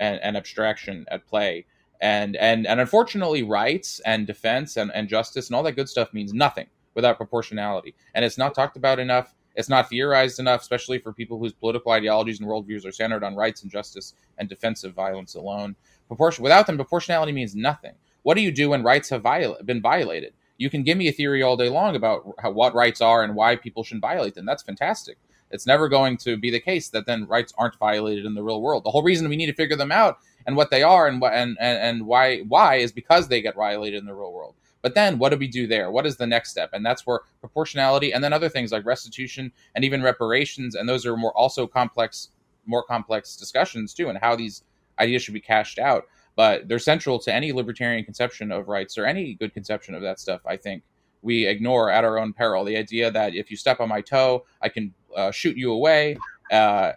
[0.00, 1.66] and, and abstraction at play,
[2.00, 6.12] and and and unfortunately, rights and defense and, and justice and all that good stuff
[6.12, 7.94] means nothing without proportionality.
[8.14, 9.34] And it's not talked about enough.
[9.54, 13.36] It's not theorized enough, especially for people whose political ideologies and worldviews are centered on
[13.36, 15.76] rights and justice and defensive violence alone.
[16.08, 17.94] Proportion without them, proportionality means nothing.
[18.22, 19.24] What do you do when rights have
[19.64, 20.34] been violated?
[20.56, 23.34] You can give me a theory all day long about how, what rights are and
[23.34, 24.44] why people shouldn't violate them.
[24.44, 25.16] That's fantastic.
[25.50, 28.62] It's never going to be the case that then rights aren't violated in the real
[28.62, 28.84] world.
[28.84, 31.56] The whole reason we need to figure them out and what they are and and
[31.60, 34.54] and, and why why is because they get violated in the real world.
[34.82, 35.90] But then what do we do there?
[35.90, 36.70] What is the next step?
[36.72, 41.04] And that's where proportionality and then other things like restitution and even reparations, and those
[41.04, 42.30] are more also complex,
[42.66, 44.62] more complex discussions too, and how these
[44.98, 46.06] ideas should be cashed out.
[46.36, 50.18] But they're central to any libertarian conception of rights or any good conception of that
[50.18, 50.82] stuff, I think.
[51.22, 52.64] We ignore at our own peril.
[52.64, 56.16] The idea that if you step on my toe, I can uh, shoot you away
[56.50, 56.54] uh,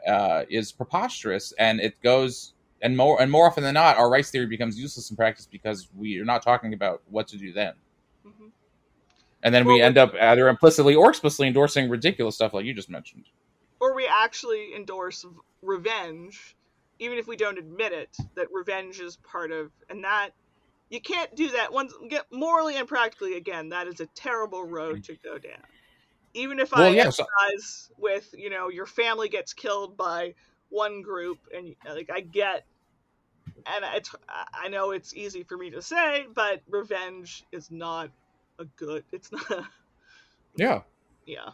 [0.08, 4.30] uh, is preposterous, and it goes and more and more often than not, our rights
[4.30, 7.74] theory becomes useless in practice because we are not talking about what to do then.
[8.28, 8.48] Mm-hmm.
[9.42, 12.74] And then well, we end up either implicitly or explicitly endorsing ridiculous stuff like you
[12.74, 13.26] just mentioned.
[13.80, 15.26] Or we actually endorse
[15.62, 16.58] revenge,
[17.00, 20.32] even if we don't admit it, that revenge is part of, and that
[20.94, 25.04] you can't do that once get morally and practically again that is a terrible road
[25.04, 25.64] to go down
[26.34, 27.26] even if well, i yeah, so-
[27.98, 30.34] with you know your family gets killed by
[30.70, 32.66] one group and like i get
[33.66, 34.14] and it's
[34.54, 38.10] I know it's easy for me to say, but revenge is not
[38.60, 39.04] a good.
[39.12, 39.50] It's not.
[39.52, 39.68] A,
[40.58, 40.82] yeah.
[41.26, 41.50] Yeah.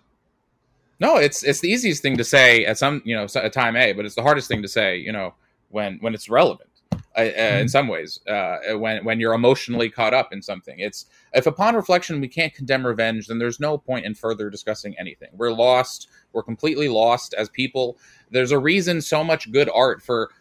[1.00, 3.94] No, it's it's the easiest thing to say at some you know at time A,
[3.94, 5.34] but it's the hardest thing to say you know
[5.70, 6.69] when when it's relevant.
[7.20, 7.68] Uh, uh, in mm-hmm.
[7.68, 12.22] some ways, uh, when when you're emotionally caught up in something, it's if upon reflection
[12.22, 15.30] we can't condemn revenge, then there's no point in further discussing anything.
[15.34, 16.08] We're lost.
[16.32, 17.98] We're completely lost as people.
[18.32, 20.32] There's a reason so much good art for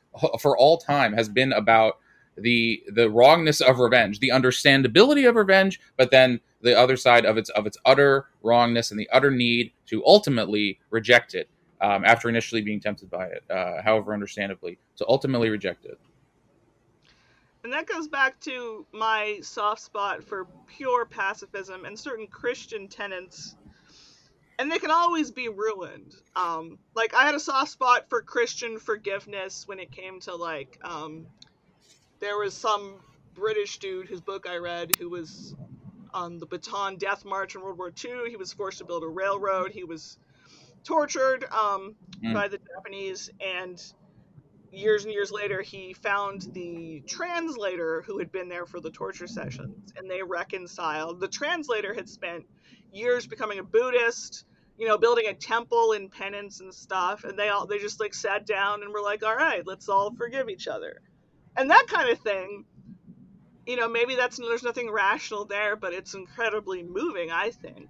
[0.40, 1.98] for all time has been about
[2.36, 7.36] the the wrongness of revenge, the understandability of revenge, but then the other side of
[7.36, 11.48] its of its utter wrongness and the utter need to ultimately reject it
[11.80, 15.98] um, after initially being tempted by it, uh, however understandably, to ultimately reject it.
[17.64, 23.56] And that goes back to my soft spot for pure pacifism and certain Christian tenets
[24.58, 26.14] and they can always be ruined.
[26.34, 30.78] Um, like I had a soft spot for Christian forgiveness when it came to like
[30.82, 31.26] um,
[32.20, 32.96] there was some
[33.34, 35.54] British dude whose book I read who was
[36.12, 38.30] on the Bataan Death March in World War II.
[38.30, 39.70] He was forced to build a railroad.
[39.70, 40.18] He was
[40.82, 42.34] tortured um, mm.
[42.34, 43.80] by the Japanese, and
[44.72, 49.26] years and years later, he found the translator who had been there for the torture
[49.26, 51.20] sessions, and they reconciled.
[51.20, 52.44] The translator had spent
[52.92, 54.44] years becoming a Buddhist,
[54.76, 58.14] you know, building a temple in penance and stuff, and they all they just like
[58.14, 61.00] sat down and were like, "All right, let's all forgive each other,"
[61.56, 62.64] and that kind of thing.
[63.66, 67.88] You know, maybe that's there's nothing rational there, but it's incredibly moving, I think.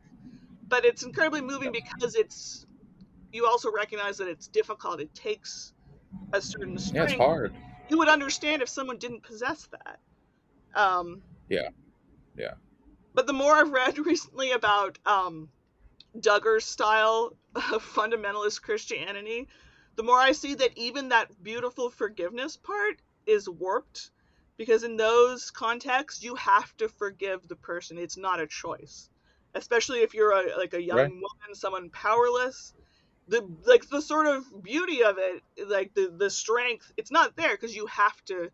[0.67, 2.67] But it's incredibly moving because it's
[3.33, 5.01] you also recognize that it's difficult.
[5.01, 5.73] It takes
[6.33, 7.11] a certain strength.
[7.11, 7.55] Yeah, it's hard.
[7.89, 9.99] You would understand if someone didn't possess that.
[10.75, 11.69] Um, yeah,
[12.37, 12.55] yeah.
[13.15, 15.49] But the more I've read recently about um,
[16.19, 19.49] Duggar's style of fundamentalist Christianity,
[19.97, 24.11] the more I see that even that beautiful forgiveness part is warped
[24.57, 29.09] because in those contexts you have to forgive the person it's not a choice
[29.55, 31.11] especially if you're a, like a young right.
[31.11, 32.75] woman someone powerless
[33.29, 37.51] the like the sort of beauty of it like the the strength it's not there
[37.51, 38.51] because you have to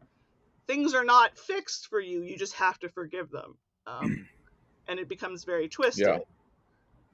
[0.67, 3.57] things are not fixed for you you just have to forgive them
[3.87, 4.29] um,
[4.89, 6.19] and it becomes very twisted yeah.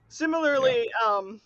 [0.08, 1.06] similarly yeah.
[1.06, 1.40] um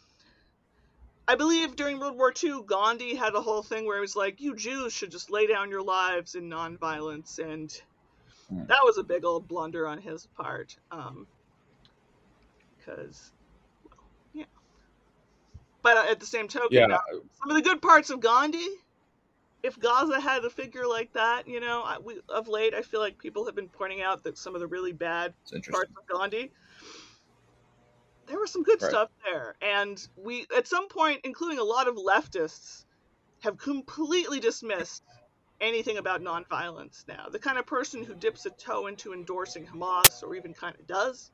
[1.27, 4.43] I believe during World War II, Gandhi had a whole thing where it was like,
[4.43, 7.39] you Jews should just lay down your lives in nonviolence.
[7.39, 7.73] And
[8.51, 8.67] hmm.
[8.67, 10.77] that was a big old blunder on his part.
[10.91, 11.27] Um,
[12.77, 13.33] because
[15.85, 16.99] but uh, at the same token, yeah.
[17.41, 18.66] some of the good parts of Gandhi,
[19.62, 23.01] if Gaza had a figure like that, you know, I, we, of late, I feel
[23.01, 25.35] like people have been pointing out that some of the really bad
[25.70, 26.51] parts of Gandhi,
[28.26, 28.91] there was some good right.
[28.91, 29.57] stuff there.
[29.61, 32.87] And we, at some point, including a lot of leftists,
[33.41, 35.03] have completely dismissed
[35.61, 37.26] anything about nonviolence now.
[37.30, 40.87] The kind of person who dips a toe into endorsing Hamas or even kind of
[40.87, 41.30] does,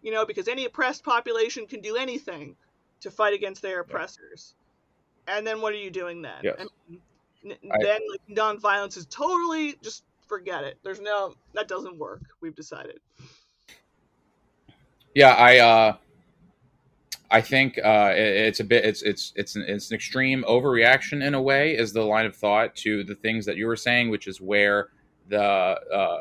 [0.00, 2.54] you know, because any oppressed population can do anything
[3.00, 4.54] to fight against their oppressors.
[5.26, 5.36] Yeah.
[5.36, 6.40] And then what are you doing then?
[6.42, 6.66] Yes.
[7.44, 10.78] then like nonviolence is totally just forget it.
[10.82, 12.22] There's no that doesn't work.
[12.40, 13.00] We've decided.
[15.14, 15.96] Yeah, I uh
[17.32, 21.34] I think uh, it's a bit it's it's it's an, it's an extreme overreaction in
[21.34, 24.26] a way is the line of thought to the things that you were saying, which
[24.26, 24.88] is where
[25.28, 26.20] the uh,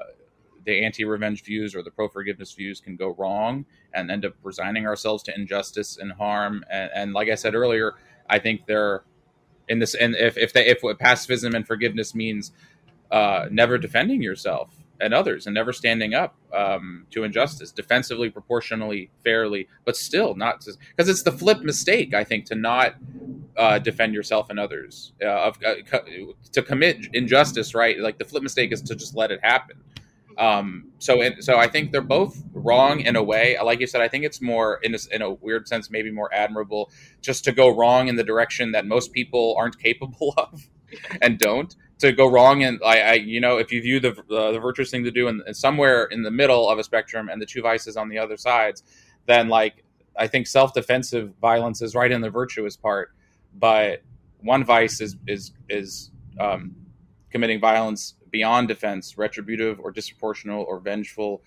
[0.66, 5.24] the anti-revenge views or the pro-forgiveness views can go wrong and end up resigning ourselves
[5.24, 6.64] to injustice and harm.
[6.70, 7.96] And, and like I said earlier,
[8.30, 9.04] I think they're
[9.68, 9.96] in this.
[9.96, 12.52] And if if they if pacifism and forgiveness means
[13.12, 19.10] uh, never defending yourself and others and never standing up um, to injustice defensively, proportionally,
[19.24, 22.96] fairly, but still not because it's the flip mistake I think to not
[23.58, 27.74] uh, defend yourself and others uh, of uh, co- to commit injustice.
[27.74, 29.78] Right, like the flip mistake is to just let it happen.
[30.38, 33.58] Um, so, and, so I think they're both wrong in a way.
[33.64, 36.34] Like you said, I think it's more in a, in a weird sense, maybe more
[36.34, 40.70] admirable just to go wrong in the direction that most people aren't capable of
[41.22, 42.64] and don't to go wrong.
[42.64, 45.28] And I, I you know, if you view the uh, the virtuous thing to do
[45.28, 48.38] and somewhere in the middle of a spectrum and the two vices on the other
[48.38, 48.84] sides,
[49.26, 49.84] then like
[50.18, 53.12] I think self defensive violence is right in the virtuous part,
[53.54, 54.04] but
[54.42, 56.76] one vice is is is um,
[57.30, 61.42] committing violence beyond defense, retributive or disproportional or vengeful.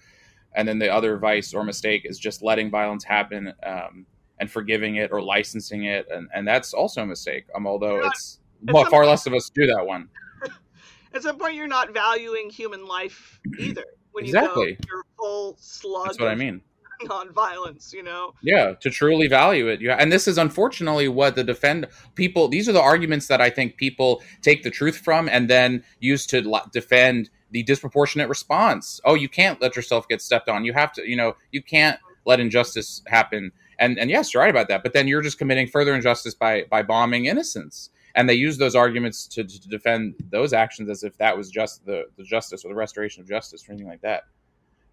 [0.55, 4.07] And then the other vice or mistake is just letting violence happen um,
[4.39, 6.07] and forgiving it or licensing it.
[6.11, 8.39] And, and that's also a mistake, um, although not, it's
[8.71, 10.09] far point, less of us do that one.
[11.15, 13.85] At some point, you're not valuing human life either.
[14.13, 14.71] When exactly.
[14.71, 16.07] you go your full slug.
[16.07, 16.61] That's what I mean
[17.09, 18.33] non-violence you know?
[18.43, 19.81] Yeah to truly value it.
[19.81, 23.51] Yeah and this is unfortunately what the defend people these are the arguments that i
[23.51, 29.01] think people take the truth from and then use to defend the disproportionate response.
[29.05, 30.65] Oh you can't let yourself get stepped on.
[30.65, 33.53] You have to you know you can't let injustice happen.
[33.79, 34.83] And and yes you're right about that.
[34.83, 37.91] But then you're just committing further injustice by by bombing innocents.
[38.15, 41.87] And they use those arguments to, to defend those actions as if that was just
[41.87, 44.25] the, the justice or the restoration of justice or anything like that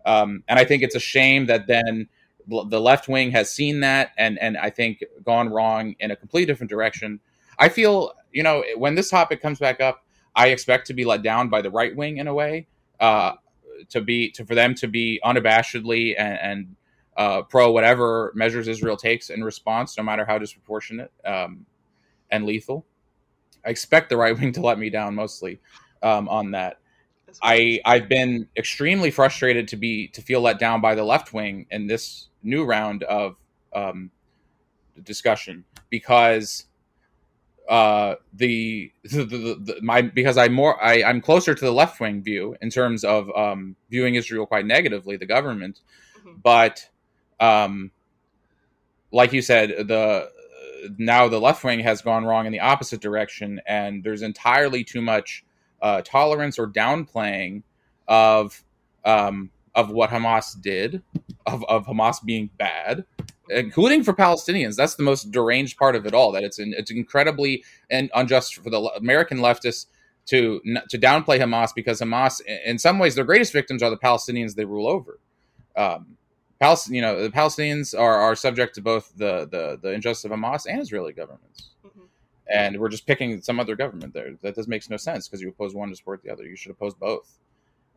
[0.06, 2.08] um, and I think it's a shame that then
[2.47, 6.52] the left wing has seen that and and I think gone wrong in a completely
[6.52, 7.20] different direction.
[7.60, 10.04] I feel you know when this topic comes back up,
[10.36, 12.68] I expect to be let down by the right wing in a way.
[13.00, 13.34] Uh,
[13.88, 16.76] to be to for them to be unabashedly and, and
[17.18, 21.66] uh, pro whatever measures Israel takes in response, no matter how disproportionate um,
[22.32, 22.86] and lethal.
[23.66, 25.60] I expect the right wing to let me down mostly
[26.02, 26.80] um, on that.
[27.41, 31.65] I I've been extremely frustrated to be to feel let down by the left wing
[31.71, 33.36] in this new round of
[33.73, 34.11] um,
[35.03, 36.65] discussion because
[37.69, 41.99] uh, the, the, the, the, my because I'm more I, I'm closer to the left
[41.99, 45.82] wing view in terms of um, viewing Israel quite negatively, the government,
[46.17, 46.39] mm-hmm.
[46.41, 46.89] but
[47.39, 47.91] um,
[49.11, 50.30] like you said, the
[50.97, 55.01] now the left wing has gone wrong in the opposite direction, and there's entirely too
[55.01, 55.43] much
[55.82, 57.63] uh, tolerance or downplaying
[58.07, 58.63] of
[59.05, 61.01] um, of what Hamas did,
[61.45, 63.05] of, of Hamas being bad,
[63.49, 64.75] including for Palestinians.
[64.75, 66.32] That's the most deranged part of it all.
[66.32, 69.86] That it's it's incredibly and unjust for the American leftists
[70.27, 74.55] to to downplay Hamas because Hamas, in some ways, their greatest victims are the Palestinians
[74.55, 75.19] they rule over.
[75.75, 76.17] Um,
[76.59, 80.32] Palestine, you know, the Palestinians are, are subject to both the, the, the injustice of
[80.32, 81.69] Hamas and Israeli governments.
[82.52, 84.36] And we're just picking some other government there.
[84.41, 86.45] That does makes no sense because you oppose one to support the other.
[86.45, 87.38] You should oppose both.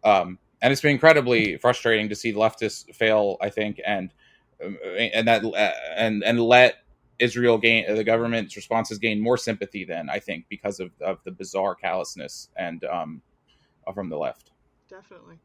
[0.04, 3.36] Um, and it's been incredibly frustrating to see leftists fail.
[3.40, 4.12] I think, and
[4.64, 6.76] um, and that uh, and and let
[7.18, 11.30] Israel gain the government's responses gain more sympathy than I think because of, of the
[11.30, 13.22] bizarre callousness and um,
[13.94, 14.50] from the left.
[14.88, 15.38] Definitely.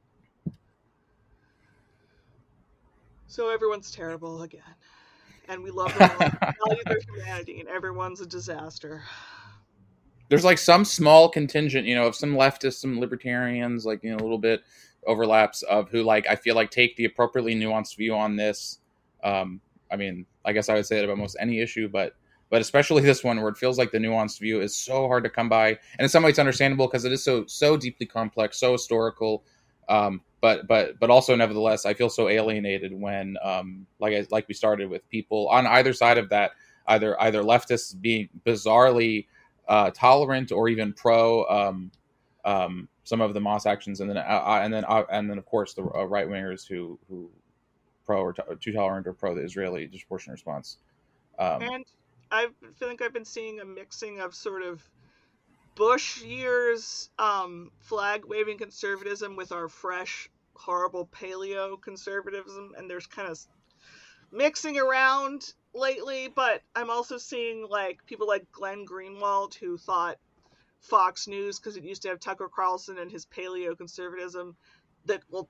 [3.28, 4.62] So everyone's terrible again.
[5.50, 6.54] And we love them all.
[6.68, 9.02] value their humanity, and everyone's a disaster.
[10.30, 14.18] There's like some small contingent, you know, of some leftists, some libertarians, like, you know,
[14.18, 14.62] a little bit
[15.06, 18.80] overlaps of who, like, I feel like take the appropriately nuanced view on this.
[19.24, 22.14] Um, I mean, I guess I would say that about most any issue, but
[22.50, 25.30] but especially this one where it feels like the nuanced view is so hard to
[25.30, 28.72] come by and in some ways understandable because it is so so deeply complex so
[28.72, 29.44] historical
[29.90, 34.48] um, but but but also nevertheless i feel so alienated when um like I, like
[34.48, 36.52] we started with people on either side of that
[36.88, 39.26] either either leftists being bizarrely
[39.68, 41.92] uh, tolerant or even pro um,
[42.46, 45.46] um, some of Hamas actions, and then uh, uh and then uh, and then of
[45.46, 47.30] course the uh, right wingers who who
[48.06, 50.78] pro or too tolerant or pro the Israeli disproportionate response.
[51.38, 51.86] Um, and
[52.32, 52.48] I
[52.80, 54.82] feel like I've been seeing a mixing of sort of
[55.78, 63.30] Bush years um, flag waving conservatism with our fresh, horrible paleo conservatism, and there's kind
[63.30, 63.40] of
[64.32, 66.30] mixing around lately.
[66.30, 70.18] But I'm also seeing like people like Glenn Greenwald who thought
[70.80, 74.58] Fox News because it used to have Tucker Carlson and his paleo conservatism
[75.06, 75.48] that well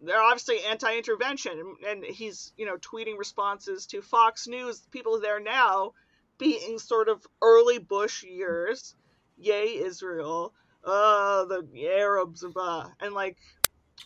[0.00, 5.92] they're obviously anti-intervention and he's you know tweeting responses to Fox News people there now
[6.38, 8.94] being sort of early Bush years
[9.36, 10.52] yay Israel,
[10.84, 13.38] uh, the Arabs, blah, and like,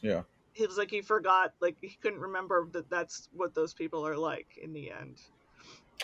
[0.03, 0.22] yeah,
[0.53, 4.16] he was like he forgot, like he couldn't remember that that's what those people are
[4.16, 5.20] like in the end.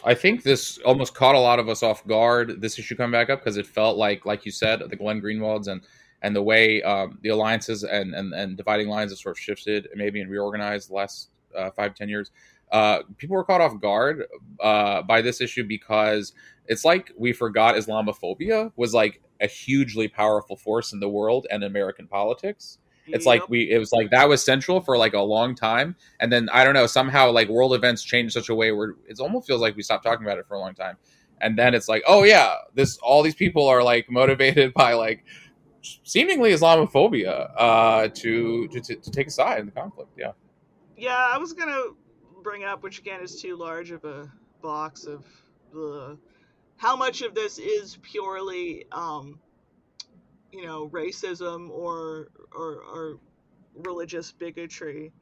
[0.05, 2.61] I think this almost caught a lot of us off guard.
[2.61, 5.69] This issue coming back up because it felt like, like you said, the Glenn Greenwalds
[5.69, 5.83] and
[6.23, 9.89] and the way um, the alliances and, and and dividing lines have sort of shifted,
[9.95, 12.31] maybe and reorganized the last uh, five ten years.
[12.73, 14.25] Uh, people were caught off guard
[14.61, 16.33] uh, by this issue because
[16.69, 21.65] it's like we forgot Islamophobia was like a hugely powerful force in the world and
[21.65, 22.79] American politics.
[23.09, 23.41] It's yep.
[23.41, 25.95] like we it was like that was central for like a long time.
[26.21, 29.21] And then I don't know, somehow like world events changed such a way where it
[29.21, 30.97] almost feels like we stopped talking about it for a long time.
[31.41, 35.25] And then it's like, oh yeah, this all these people are like motivated by like
[36.03, 40.11] seemingly Islamophobia uh to to, to, take a side in the conflict.
[40.17, 40.33] Yeah.
[40.97, 41.91] Yeah, I was gonna
[42.43, 45.25] bring up, which again is too large of a box of
[45.73, 46.19] the
[46.77, 49.41] how much of this is purely um,
[50.53, 53.19] you know racism or or, or
[53.75, 55.13] religious bigotry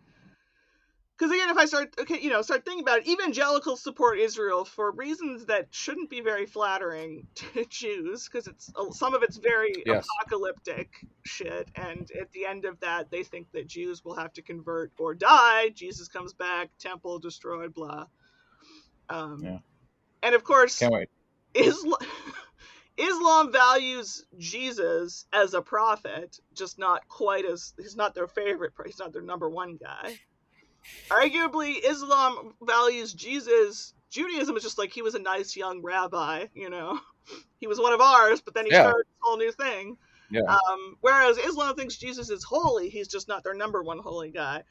[1.16, 4.64] because again if i start okay you know start thinking about it evangelicals support israel
[4.64, 9.74] for reasons that shouldn't be very flattering to jews because it's some of it's very
[9.84, 10.06] yes.
[10.20, 10.90] apocalyptic
[11.24, 14.92] shit and at the end of that they think that jews will have to convert
[14.98, 18.06] or die jesus comes back temple destroyed blah
[19.10, 19.58] um, yeah.
[20.22, 21.08] and of course can't wait
[21.54, 21.98] Islam,
[22.96, 28.72] Islam values Jesus as a prophet, just not quite as he's not their favorite.
[28.84, 30.18] He's not their number one guy.
[31.08, 33.94] Arguably, Islam values Jesus.
[34.10, 37.00] Judaism is just like he was a nice young rabbi, you know.
[37.58, 38.82] He was one of ours, but then he yeah.
[38.82, 39.96] started a whole new thing.
[40.30, 40.42] Yeah.
[40.42, 44.62] Um, whereas Islam thinks Jesus is holy, he's just not their number one holy guy.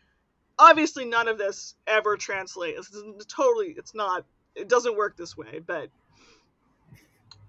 [0.60, 2.92] Obviously, none of this ever translates.
[2.94, 4.26] It's totally, it's not.
[4.56, 5.90] It doesn't work this way, but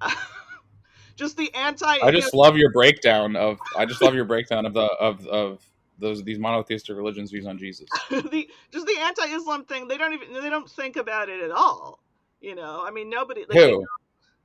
[1.16, 1.98] just the anti.
[2.02, 3.58] I just love your breakdown of.
[3.76, 5.64] I just love your breakdown of the of of
[5.98, 7.88] those these monotheistic religions views on Jesus.
[8.10, 9.88] the just the anti-Islam thing.
[9.88, 12.00] They don't even they don't think about it at all.
[12.40, 13.44] You know, I mean, nobody.
[13.48, 13.84] Like, Who?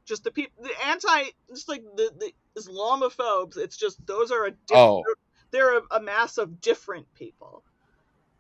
[0.05, 3.57] just the people, the anti, just like the the Islamophobes.
[3.57, 4.71] It's just those are a different.
[4.73, 5.03] Oh.
[5.51, 7.63] They're a, a mass of different people.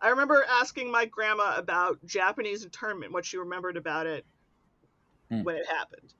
[0.01, 4.25] I remember asking my grandma about Japanese internment, what she remembered about it
[5.29, 5.43] hmm.
[5.43, 6.13] when it happened.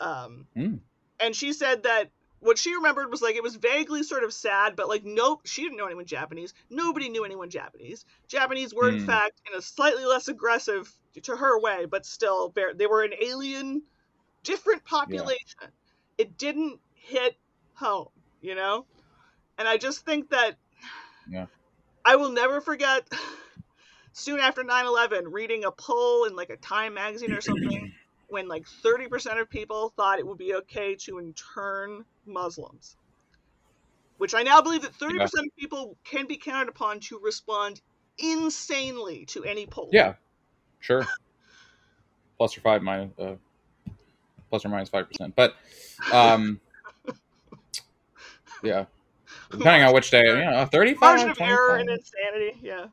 [0.00, 0.80] Um, mm.
[1.20, 4.76] and she said that what she remembered was like it was vaguely sort of sad,
[4.76, 6.52] but like nope, she didn't know anyone Japanese.
[6.70, 8.04] Nobody knew anyone Japanese.
[8.28, 9.06] Japanese were in Hmm.
[9.06, 10.92] fact in a slightly less aggressive
[11.22, 13.82] to her way, but still they were an alien,
[14.42, 15.70] different population.
[16.18, 17.36] It didn't hit
[17.74, 18.86] home, you know.
[19.58, 20.56] And I just think that
[21.30, 21.46] Yeah.
[22.04, 23.08] I will never forget.
[24.12, 27.92] Soon after 9/11, reading a poll in like a Time magazine or something,
[28.28, 32.96] when like 30% of people thought it would be okay to intern Muslims.
[34.18, 37.80] Which I now believe that 30% of people can be counted upon to respond
[38.18, 39.90] insanely to any poll.
[39.92, 40.14] Yeah,
[40.80, 41.06] sure.
[42.38, 43.34] plus or five minus, uh,
[44.50, 45.34] plus or minus five percent.
[45.34, 45.56] But,
[46.12, 46.60] um,
[48.62, 48.84] yeah,
[49.50, 51.00] depending on which day, you know, thirty-five.
[51.00, 51.80] Margin of error 25.
[51.80, 52.60] and insanity.
[52.62, 52.86] Yeah.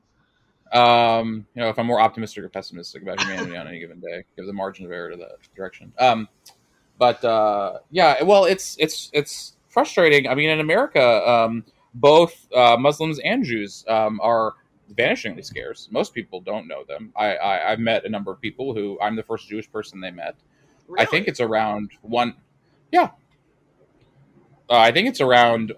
[0.74, 4.24] Um, you know, if I'm more optimistic or pessimistic about humanity on any given day,
[4.38, 5.92] give the margin of error to that direction.
[6.00, 6.28] Um,
[6.98, 10.28] but uh, yeah, well, it's it's it's frustrating.
[10.28, 11.66] I mean, in America, um,
[11.96, 14.54] both uh, Muslims and Jews um, are
[14.94, 15.88] vanishingly scarce.
[15.92, 17.12] Most people don't know them.
[17.16, 20.12] I, I I've met a number of people who I'm the first Jewish person they
[20.12, 20.36] met.
[20.98, 22.36] I think it's around one.
[22.92, 23.12] Yeah,
[24.70, 25.74] uh, I think it's around.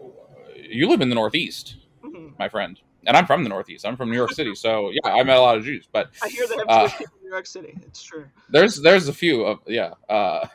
[0.57, 2.37] You live in the Northeast, Mhm.
[2.39, 3.85] my friend, and I'm from the Northeast.
[3.85, 5.87] I'm from New York City, so yeah, I met a lot of Jews.
[5.91, 7.73] But I hear they have Uh, Jewish people in New York City.
[7.87, 8.25] It's true.
[8.49, 10.47] there's there's a few of yeah uh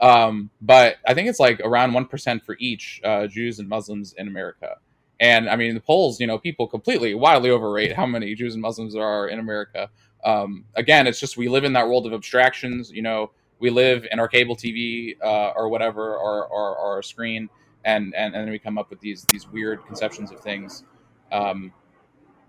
[0.00, 4.28] um but i think it's like around 1% for each uh jews and muslims in
[4.28, 4.76] america
[5.20, 8.60] and i mean the polls you know people completely wildly overrate how many jews and
[8.62, 9.88] muslims there are in america
[10.24, 13.30] um again it's just we live in that world of abstractions you know
[13.60, 17.48] we live in our cable tv uh, or whatever or, or, or our screen
[17.84, 20.84] and, and and then we come up with these these weird conceptions of things
[21.32, 21.72] um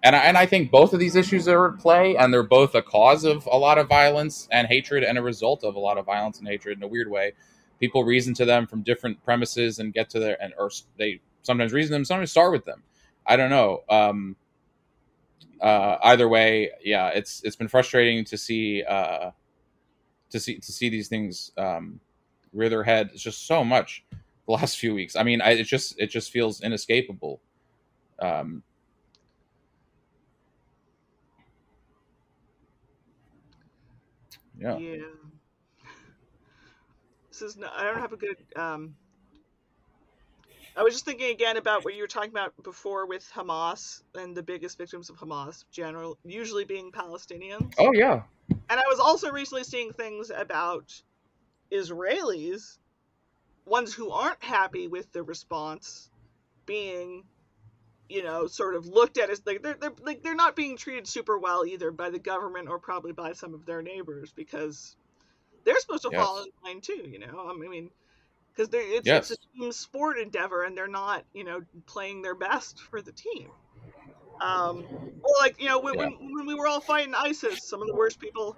[0.03, 2.75] and I, and I think both of these issues are at play, and they're both
[2.75, 5.97] a cause of a lot of violence and hatred, and a result of a lot
[5.97, 7.31] of violence and hatred in a weird way.
[7.79, 11.71] People reason to them from different premises and get to their and or they sometimes
[11.71, 12.83] reason them, sometimes start with them.
[13.25, 13.83] I don't know.
[13.89, 14.35] Um,
[15.61, 19.31] uh, either way, yeah, it's it's been frustrating to see uh,
[20.31, 22.01] to see to see these things um,
[22.51, 23.09] rear their head.
[23.13, 24.03] It's just so much
[24.45, 25.15] the last few weeks.
[25.15, 27.39] I mean, I, it just it just feels inescapable.
[28.19, 28.63] Um,
[34.63, 34.77] yeah.
[34.77, 34.97] Yeah.
[37.29, 38.95] This is not, I don't have a good um
[40.75, 44.35] I was just thinking again about what you were talking about before with Hamas and
[44.35, 47.73] the biggest victims of Hamas general usually being Palestinians.
[47.77, 48.23] Oh yeah.
[48.49, 50.99] And I was also recently seeing things about
[51.71, 52.77] Israelis,
[53.65, 56.09] ones who aren't happy with the response
[56.65, 57.23] being
[58.09, 61.07] you know, sort of looked at as like they're they're like they're not being treated
[61.07, 64.95] super well either by the government or probably by some of their neighbors because
[65.65, 66.21] they're supposed to Yes.
[66.21, 67.07] fall in line too.
[67.09, 67.89] You know, I mean,
[68.53, 69.31] because they it's, Yes.
[69.31, 73.11] it's a team sport endeavor and they're not you know playing their best for the
[73.13, 73.49] team.
[74.41, 74.85] Um,
[75.23, 75.99] or like you know when, Yeah.
[75.99, 78.57] when when we were all fighting ISIS, some of the worst people.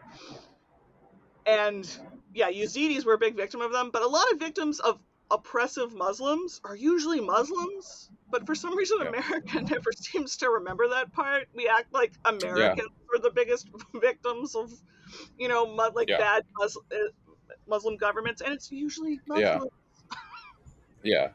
[1.45, 1.87] And
[2.33, 5.93] yeah, Yazidis were a big victim of them, but a lot of victims of oppressive
[5.93, 8.09] Muslims are usually Muslims.
[8.35, 9.07] But for some reason, Yeah.
[9.07, 11.47] America never seems to remember that part.
[11.53, 14.73] We act like Americans were the biggest victims of,
[15.37, 16.17] you know, like Yeah.
[16.17, 16.97] bad Mus- uh,
[17.65, 19.53] Muslim governments, and it's usually Yeah.
[19.53, 19.71] Muslims.
[21.03, 21.13] Yeah.
[21.21, 21.27] yeah.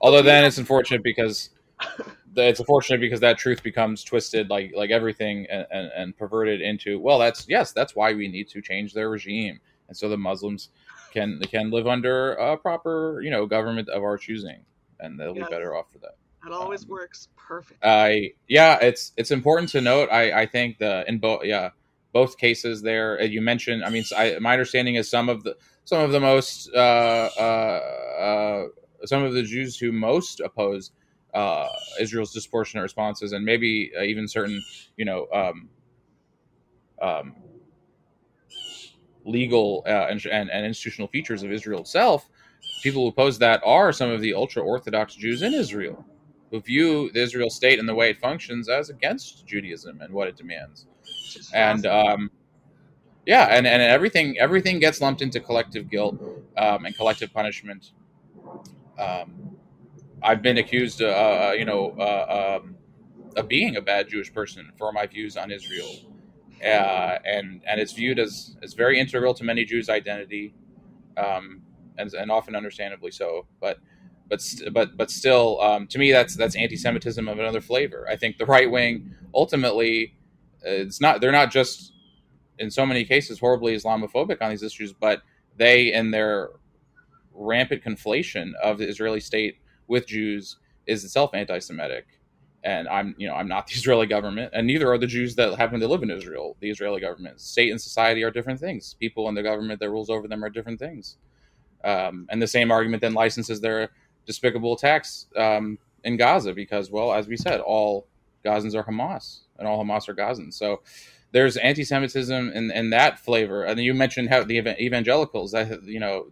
[0.00, 1.50] Although then it's unfortunate because
[2.36, 7.00] it's unfortunate because that truth becomes twisted like like everything and, and, and perverted into
[7.00, 10.68] well that's yes that's why we need to change their regime and so the Muslims
[11.12, 14.60] can can live under a proper you know government of our choosing
[15.00, 15.48] and they'll Yes.
[15.48, 16.14] be better off for that.
[16.44, 17.80] That always Um, works perfect.
[17.82, 20.10] I yeah, it's it's important to note.
[20.12, 21.70] I I think the in both yeah
[22.12, 23.84] both cases there uh, you mentioned.
[23.84, 27.80] I mean, I, my understanding is some of the some of the most uh, uh,
[28.20, 28.66] uh,
[29.06, 30.92] some of the Jews who most oppose
[31.34, 31.68] uh,
[32.00, 34.62] Israel's disproportionate responses, and maybe uh, even certain
[34.96, 35.70] you know um,
[37.02, 37.36] um,
[39.24, 42.28] legal uh, and, and and institutional features of Israel itself.
[42.82, 46.04] People who oppose that are some of the ultra orthodox Jews in Israel
[46.54, 50.28] who view the Israel state and the way it functions as against Judaism and what
[50.28, 50.86] it demands.
[51.52, 52.30] And um,
[53.26, 56.16] yeah, and, and everything everything gets lumped into collective guilt
[56.56, 57.90] um, and collective punishment.
[58.96, 59.56] Um,
[60.22, 62.76] I've been accused, uh, you know, uh, um,
[63.36, 65.90] of being a bad Jewish person for my views on Israel,
[66.62, 70.54] uh, and and it's viewed as as very integral to many Jews' identity,
[71.16, 71.62] um,
[71.98, 73.48] and and often understandably so.
[73.60, 73.78] But
[74.28, 78.06] but but but still, um, to me, that's that's anti-Semitism of another flavor.
[78.08, 80.14] I think the right wing ultimately,
[80.62, 81.92] it's not they're not just
[82.58, 85.22] in so many cases horribly Islamophobic on these issues, but
[85.56, 86.50] they in their
[87.32, 89.56] rampant conflation of the Israeli state
[89.88, 90.56] with Jews
[90.86, 92.06] is itself anti-Semitic.
[92.62, 95.58] And I'm, you know, I'm not the Israeli government, and neither are the Jews that
[95.58, 96.56] happen to live in Israel.
[96.60, 98.94] The Israeli government, state, and society are different things.
[98.98, 101.16] People in the government that rules over them are different things.
[101.84, 103.90] Um, and the same argument then licenses their
[104.26, 108.06] despicable attacks um, in Gaza because, well, as we said, all
[108.44, 110.54] Gazans are Hamas, and all Hamas are Gazans.
[110.54, 110.82] So
[111.32, 113.64] there's anti-Semitism in, in that flavor.
[113.64, 116.28] And you mentioned how the evangelicals that you know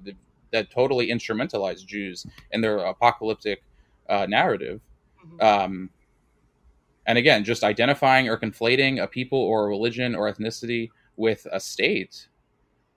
[0.53, 3.63] that totally instrumentalize Jews in their apocalyptic
[4.09, 4.81] uh, narrative.
[5.27, 5.45] Mm-hmm.
[5.45, 5.91] Um,
[7.07, 11.59] and again, just identifying or conflating a people or a religion or ethnicity with a
[11.59, 12.29] state,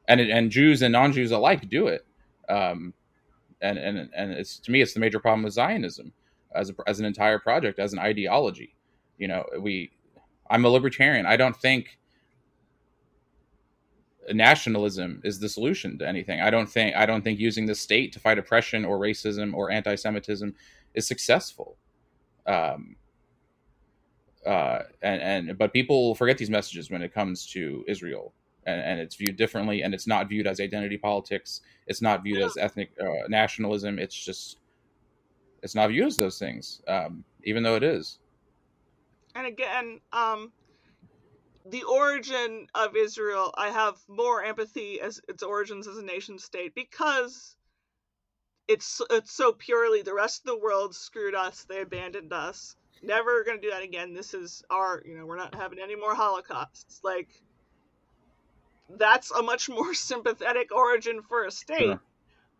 [0.07, 2.05] and and Jews and non-Jews alike do it.
[2.47, 2.93] Um,
[3.61, 6.13] and and and it's to me, it's the major problem with Zionism
[6.53, 8.75] as a, as an entire project, as an ideology.
[9.17, 9.91] You know, we.
[10.47, 11.25] I'm a libertarian.
[11.25, 11.97] I don't think
[14.33, 16.41] nationalism is the solution to anything.
[16.41, 19.71] I don't think I don't think using the state to fight oppression or racism or
[19.71, 20.53] anti-Semitism
[20.93, 21.77] is successful.
[22.45, 22.95] Um,
[24.45, 28.33] uh, and and but people forget these messages when it comes to Israel,
[28.65, 31.61] and, and it's viewed differently, and it's not viewed as identity politics.
[31.87, 33.99] It's not viewed as ethnic uh, nationalism.
[33.99, 34.57] It's just
[35.61, 38.19] it's not viewed as those things, um, even though it is.
[39.35, 40.51] And again, um,
[41.65, 46.75] the origin of Israel, I have more empathy as its origins as a nation state
[46.75, 47.55] because
[48.67, 52.75] it's it's so purely the rest of the world screwed us, they abandoned us.
[53.03, 54.13] Never gonna do that again.
[54.13, 57.01] This is our, you know, we're not having any more holocausts.
[57.03, 57.29] Like
[58.89, 61.79] that's a much more sympathetic origin for a state.
[61.79, 62.01] Sure.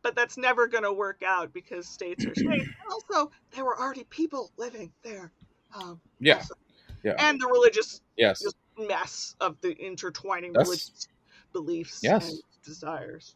[0.02, 2.70] But that's never going to work out because states are states.
[2.92, 5.32] also, there were already people living there.
[5.76, 6.36] Um, yeah.
[6.38, 6.54] Also.
[7.04, 7.16] yeah.
[7.18, 8.44] And the religious yes
[8.78, 10.68] mess of the intertwining That's...
[10.68, 11.08] religious
[11.54, 12.30] beliefs yes.
[12.30, 13.36] and desires.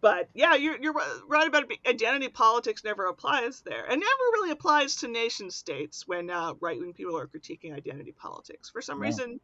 [0.00, 0.94] But yeah, you're you're
[1.28, 1.78] right about it.
[1.86, 6.80] Identity politics never applies there, and never really applies to nation states when uh, right
[6.80, 8.70] wing people are critiquing identity politics.
[8.70, 9.08] For some yeah.
[9.08, 9.40] reason,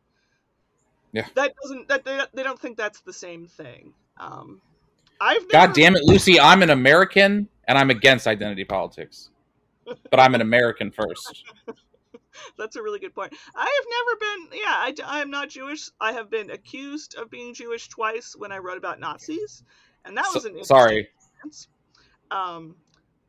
[1.13, 3.93] yeah, that doesn't that they, they don't think that's the same thing.
[4.19, 4.61] Um,
[5.21, 5.67] I've never...
[5.67, 6.41] God damn it, Lucy!
[6.41, 9.31] I'm an American, and I'm against identity politics,
[10.11, 11.45] but I'm an American first.
[12.59, 13.33] That's a really good point.
[13.55, 15.89] I have never been, yeah, I, I am not Jewish.
[16.01, 19.63] I have been accused of being Jewish twice when I wrote about Nazis,
[20.05, 21.09] and that was an sorry.
[21.17, 21.69] Experience.
[22.31, 22.77] Um,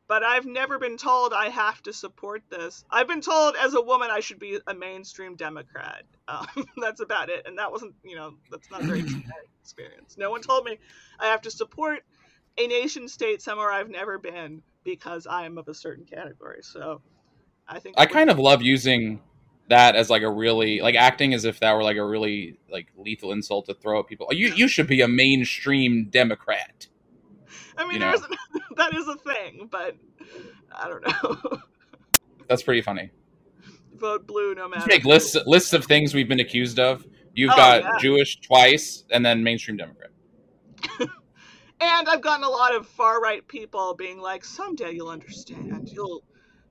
[0.07, 2.85] but I've never been told I have to support this.
[2.89, 6.03] I've been told as a woman I should be a mainstream Democrat.
[6.27, 6.47] Um,
[6.81, 9.03] that's about it, and that wasn't, you know, that's not a very
[9.61, 10.17] experience.
[10.17, 10.77] No one told me
[11.19, 11.99] I have to support
[12.57, 16.59] a nation state somewhere I've never been because I am of a certain category.
[16.61, 17.01] So
[17.67, 19.21] I think I kind of love using
[19.69, 22.87] that as like a really like acting as if that were like a really like
[22.95, 24.27] lethal insult to throw at people.
[24.31, 26.87] You you should be a mainstream Democrat.
[27.77, 28.21] I mean, there's
[28.75, 29.95] that is a thing, but
[30.71, 31.59] I don't know.
[32.47, 33.11] That's pretty funny.
[33.95, 34.85] Vote blue no matter.
[34.87, 37.05] Make lists lists of things we've been accused of.
[37.33, 37.91] You've oh, got yeah.
[37.99, 40.11] Jewish twice, and then mainstream Democrat.
[40.99, 41.09] and
[42.07, 45.89] I've gotten a lot of far right people being like, "Someday you'll understand.
[45.91, 46.23] You'll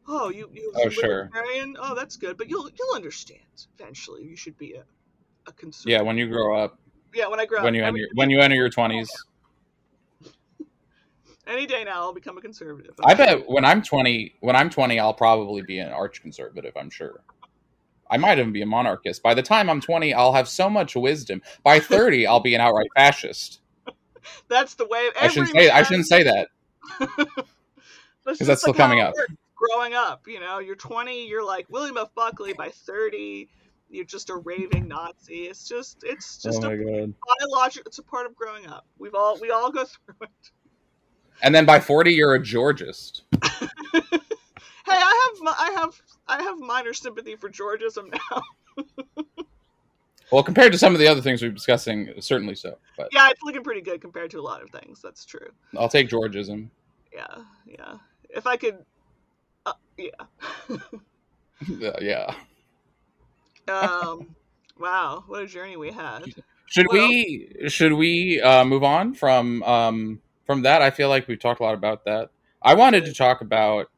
[0.08, 1.30] oh, you you oh sure,
[1.78, 4.24] oh that's good, but you'll you'll understand eventually.
[4.24, 4.84] You should be a
[5.46, 5.92] a consumer.
[5.92, 6.78] Yeah, when you grow up.
[7.14, 7.78] Yeah, when I grow when up.
[7.78, 9.08] You enter, when you enter your twenties.
[9.12, 9.35] Oh,
[11.46, 12.94] Any day now, I'll become a conservative.
[13.04, 16.72] I bet when I'm twenty, when I'm twenty, I'll probably be an arch conservative.
[16.76, 17.20] I'm sure.
[18.10, 19.22] I might even be a monarchist.
[19.22, 21.42] By the time I'm 20, I'll have so much wisdom.
[21.64, 23.58] By 30, I'll be an outright fascist.
[24.48, 25.10] That's the way.
[25.20, 25.70] I shouldn't say.
[25.70, 26.48] I shouldn't say that
[28.24, 29.14] because that's still coming up
[29.56, 30.26] growing up.
[30.28, 32.14] You know, you're 20, you're like William F.
[32.14, 32.52] Buckley.
[32.52, 33.48] By 30,
[33.88, 35.46] you're just a raving Nazi.
[35.46, 37.08] It's just, it's just oh a
[37.40, 37.88] biological.
[37.88, 38.86] It's a part of growing up.
[38.98, 40.50] We've all, we all go through it.
[41.42, 43.22] And then by 40, you're a Georgist.
[43.42, 43.68] hey,
[44.86, 48.84] I have, I have, I have minor sympathy for Georgism now.
[50.32, 52.78] well, compared to some of the other things we're discussing, certainly so.
[52.96, 55.00] But yeah, it's looking pretty good compared to a lot of things.
[55.02, 55.50] That's true.
[55.76, 56.68] I'll take Georgism.
[57.12, 57.94] Yeah, yeah.
[58.30, 58.84] If I could
[59.66, 60.10] uh, yeah.
[62.00, 62.34] yeah.
[63.68, 64.36] Um.
[64.78, 66.22] wow, what a journey we had.
[66.66, 70.82] Should well, we should we uh, move on from um, from that?
[70.82, 72.30] I feel like we've talked a lot about that.
[72.62, 73.90] I wanted to talk about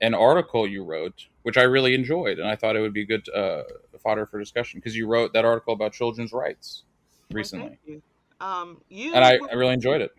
[0.00, 3.28] an article you wrote, which I really enjoyed, and I thought it would be good
[3.28, 3.62] uh,
[4.02, 6.82] fodder for discussion because you wrote that article about children's rights
[7.30, 7.78] recently.
[7.86, 8.02] you.
[8.40, 10.10] Um, you and I, I really enjoyed it.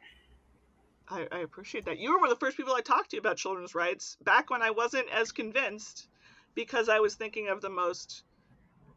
[1.09, 1.99] I, I appreciate that.
[1.99, 4.61] You were one of the first people I talked to about children's rights back when
[4.61, 6.07] I wasn't as convinced
[6.55, 8.24] because I was thinking of the most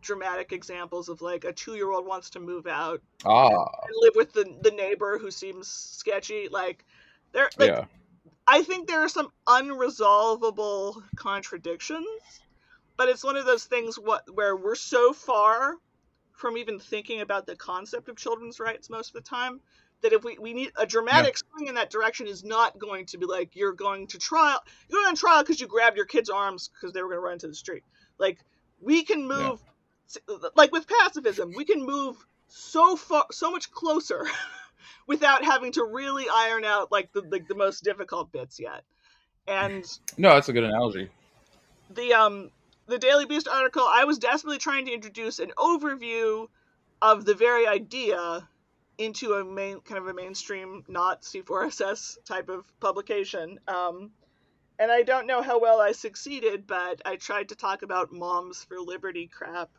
[0.07, 3.48] dramatic examples of like a two year old wants to move out ah.
[3.48, 6.48] and live with the, the neighbor who seems sketchy.
[6.50, 6.84] Like
[7.32, 7.84] they're like, yeah.
[8.46, 12.07] I think there are some unresolvable contradictions,
[12.96, 15.74] but it's one of those things what where we're so far
[16.32, 19.61] from even thinking about the concept of children's rights most of the time
[20.02, 21.50] that if we, we need a dramatic yeah.
[21.50, 25.00] swing in that direction is not going to be like you're going to trial you're
[25.00, 27.32] going on trial because you grabbed your kid's arms because they were going to run
[27.34, 27.82] into the street
[28.18, 28.38] like
[28.80, 29.70] we can move yeah.
[30.57, 32.16] Like with pacifism we can move
[32.48, 34.26] so far so much closer
[35.07, 38.84] without having to really iron out like the, the, the most difficult bits yet.
[39.48, 39.84] And
[40.16, 41.09] no that's a good analogy.
[41.90, 42.50] the um
[42.86, 46.48] the daily beast article i was desperately trying to introduce an overview
[47.02, 48.48] of the very idea
[48.98, 53.59] into a main kind of a mainstream not c4ss type of publication.
[53.68, 54.11] Um,
[54.78, 58.64] and i don't know how well i succeeded but i tried to talk about moms
[58.64, 59.70] for liberty crap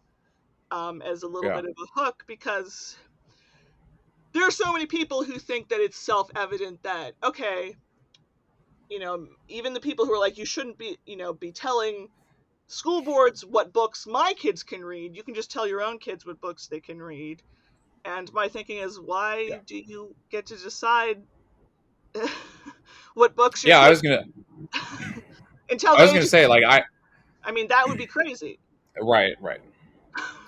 [0.71, 1.61] um, as a little yeah.
[1.61, 2.97] bit of a hook because
[4.33, 7.75] there are so many people who think that it's self-evident that okay
[8.89, 12.09] you know even the people who are like you shouldn't be you know be telling
[12.67, 15.15] school boards what books my kids can read.
[15.15, 17.41] You can just tell your own kids what books they can read.
[18.05, 19.59] And my thinking is why yeah.
[19.65, 21.21] do you get to decide
[23.15, 24.23] what books yeah i was gonna
[25.69, 26.81] until i was gonna say like i
[27.43, 28.59] i mean that would be crazy.
[28.99, 29.59] Right right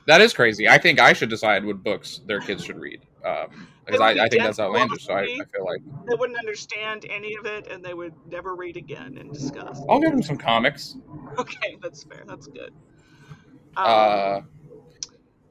[0.10, 0.68] that is crazy.
[0.68, 3.02] I think I should decide what books their kids should read.
[3.24, 5.06] Um, because I, I think that's outlandish.
[5.06, 8.56] So I, I, feel like they wouldn't understand any of it, and they would never
[8.56, 9.82] read again and discuss.
[9.90, 10.96] I'll give them some comics.
[11.38, 12.24] Okay, that's fair.
[12.28, 12.72] That's good.
[13.78, 14.42] Um, uh,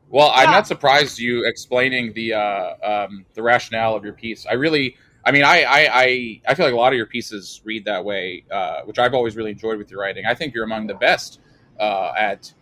[0.08, 0.42] well, yeah.
[0.42, 4.46] I'm not surprised you explaining the uh, um, the rationale of your piece.
[4.46, 7.60] I really, I mean, I, I, I, I feel like a lot of your pieces
[7.64, 10.26] read that way, uh, which I've always really enjoyed with your writing.
[10.26, 11.40] I think you're among the best
[11.78, 12.52] uh, at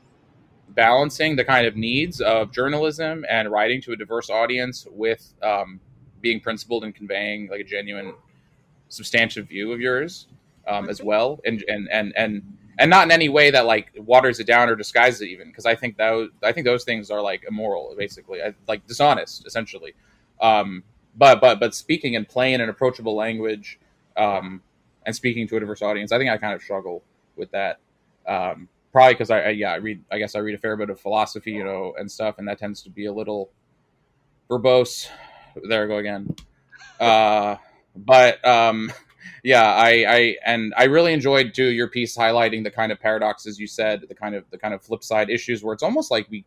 [0.70, 5.80] balancing the kind of needs of journalism and writing to a diverse audience with um,
[6.20, 8.14] being principled and conveying like a genuine,
[8.88, 10.26] substantive view of yours
[10.66, 12.42] um, as well, and and and and
[12.78, 15.66] and not in any way that like waters it down or disguises it even because
[15.66, 19.94] I think that I think those things are like immoral, basically, I, like dishonest, essentially.
[20.40, 20.82] Um,
[21.16, 23.78] but but but speaking in plain and approachable language,
[24.16, 24.62] um,
[25.04, 27.02] and speaking to a diverse audience, I think I kind of struggle
[27.36, 27.78] with that.
[28.26, 30.88] Um, probably because I, I, yeah I read I guess I read a fair bit
[30.88, 33.50] of philosophy you know and stuff and that tends to be a little
[34.48, 35.08] verbose.
[35.68, 36.34] There I go again.
[36.98, 37.56] Uh,
[37.94, 38.92] but um,
[39.42, 43.58] yeah, I, I and I really enjoyed too your piece highlighting the kind of paradoxes
[43.58, 46.26] you said, the kind of the kind of flip side issues where it's almost like
[46.30, 46.44] we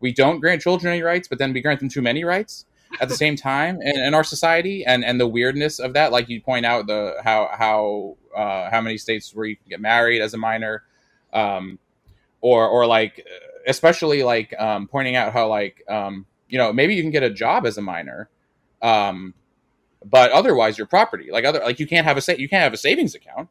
[0.00, 2.64] we don't grant children any rights, but then we grant them too many rights
[3.00, 6.12] at the same time in, in our society, and and the weirdness of that.
[6.12, 9.80] Like you point out the how how uh, how many states where you can get
[9.80, 10.84] married as a minor.
[11.32, 11.78] Um,
[12.40, 13.26] or or like
[13.66, 17.30] especially like um, pointing out how like um, you know maybe you can get a
[17.30, 18.28] job as a minor
[18.82, 19.34] um,
[20.04, 22.72] but otherwise your property like other like you can't have a sa- you can't have
[22.72, 23.48] a savings account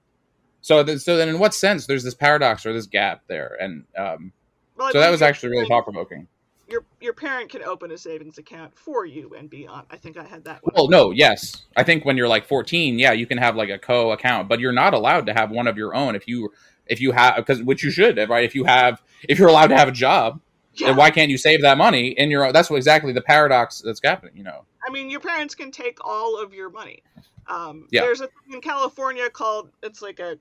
[0.62, 3.84] so th- so then in what sense there's this paradox or this gap there and
[3.98, 4.32] um,
[4.78, 6.28] well, so that was actually really thought provoking
[6.70, 9.86] your your parent can open a savings account for you and be on.
[9.90, 10.64] I think I had that.
[10.64, 10.74] One.
[10.76, 13.80] Well, no, yes, I think when you're like 14, yeah, you can have like a
[13.80, 16.52] co account, but you're not allowed to have one of your own if you
[16.90, 19.78] if you have because which you should right if you have if you're allowed to
[19.78, 20.40] have a job
[20.76, 20.88] yeah.
[20.88, 23.82] then why can't you save that money in your own that's what exactly the paradox
[23.82, 27.04] that's happening you know i mean your parents can take all of your money
[27.50, 28.02] um, yeah.
[28.02, 30.38] there's a thing in california called it's like a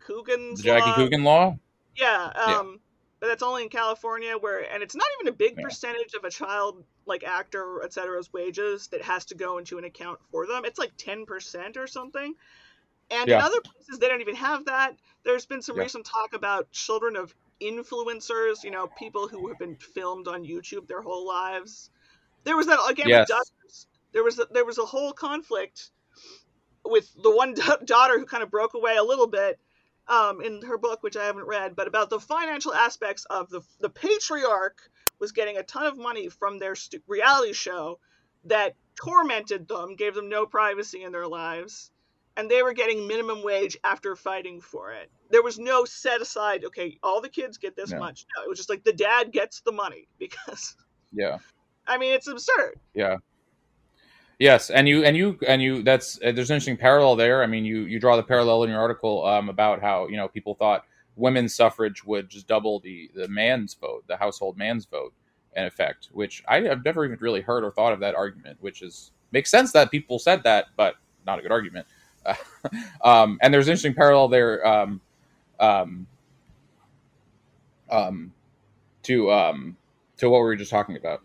[0.00, 0.96] coogan's the jackie law.
[0.96, 1.58] coogan law
[1.96, 2.62] yeah, um, yeah
[3.22, 6.30] but that's only in california where and it's not even a big percentage of a
[6.30, 10.78] child like actor etc.'s wages that has to go into an account for them it's
[10.78, 12.34] like 10% or something
[13.12, 13.38] and yeah.
[13.38, 14.96] in other places, they don't even have that.
[15.24, 15.82] There's been some yeah.
[15.82, 20.88] recent talk about children of influencers, you know, people who have been filmed on YouTube
[20.88, 21.90] their whole lives.
[22.44, 23.28] There was that again yes.
[23.28, 23.86] with Duggars.
[24.12, 25.90] There was a, there was a whole conflict
[26.84, 27.54] with the one
[27.84, 29.60] daughter who kind of broke away a little bit
[30.08, 33.60] um, in her book, which I haven't read, but about the financial aspects of the
[33.80, 34.78] the patriarch
[35.18, 38.00] was getting a ton of money from their st- reality show
[38.44, 41.92] that tormented them, gave them no privacy in their lives
[42.36, 45.10] and they were getting minimum wage after fighting for it.
[45.30, 48.26] There was no set aside, okay, all the kids get this much.
[48.36, 50.76] No, it was just like the dad gets the money because
[51.12, 51.38] Yeah.
[51.86, 52.78] I mean, it's absurd.
[52.94, 53.16] Yeah.
[54.38, 57.44] Yes, and you and you and you that's uh, there's an interesting parallel there.
[57.44, 60.26] I mean, you you draw the parallel in your article um, about how, you know,
[60.26, 65.12] people thought women's suffrage would just double the the man's vote, the household man's vote
[65.54, 68.82] in effect, which I have never even really heard or thought of that argument, which
[68.82, 71.86] is makes sense that people said that, but not a good argument.
[73.04, 75.00] um, and there's an interesting parallel there um,
[75.60, 76.06] um,
[77.90, 78.32] um,
[79.04, 79.76] to um,
[80.18, 81.22] to what we were just talking about.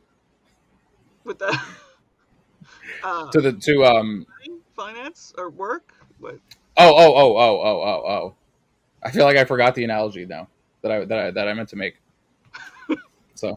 [1.23, 1.59] With the
[3.03, 4.25] uh, to the to um
[4.75, 5.93] finance or work.
[6.19, 6.39] What?
[6.77, 8.35] Oh, oh, oh, oh, oh, oh, oh.
[9.03, 10.47] I feel like I forgot the analogy now
[10.81, 11.95] that I that I, that I meant to make.
[13.35, 13.55] So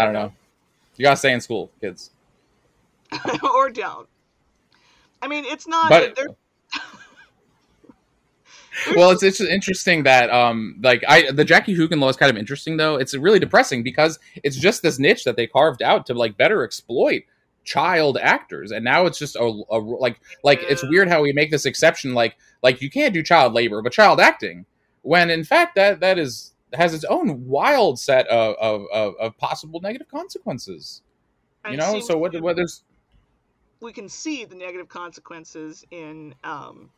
[0.00, 0.32] I don't know.
[0.96, 2.12] You gotta stay in school, kids.
[3.42, 4.08] or don't.
[5.20, 5.90] I mean, it's not.
[5.90, 6.28] But- they're-
[8.96, 12.36] well, it's it's interesting that um like I the Jackie Coogan law is kind of
[12.36, 12.96] interesting though.
[12.96, 16.64] It's really depressing because it's just this niche that they carved out to like better
[16.64, 17.22] exploit
[17.64, 18.72] child actors.
[18.72, 22.14] And now it's just a, a like like it's weird how we make this exception
[22.14, 24.66] like like you can't do child labor but child acting.
[25.02, 29.38] When in fact that that is has its own wild set of of, of, of
[29.38, 31.02] possible negative consequences.
[31.64, 32.82] You and know so what what there's
[33.82, 36.88] we can see the negative consequences in um,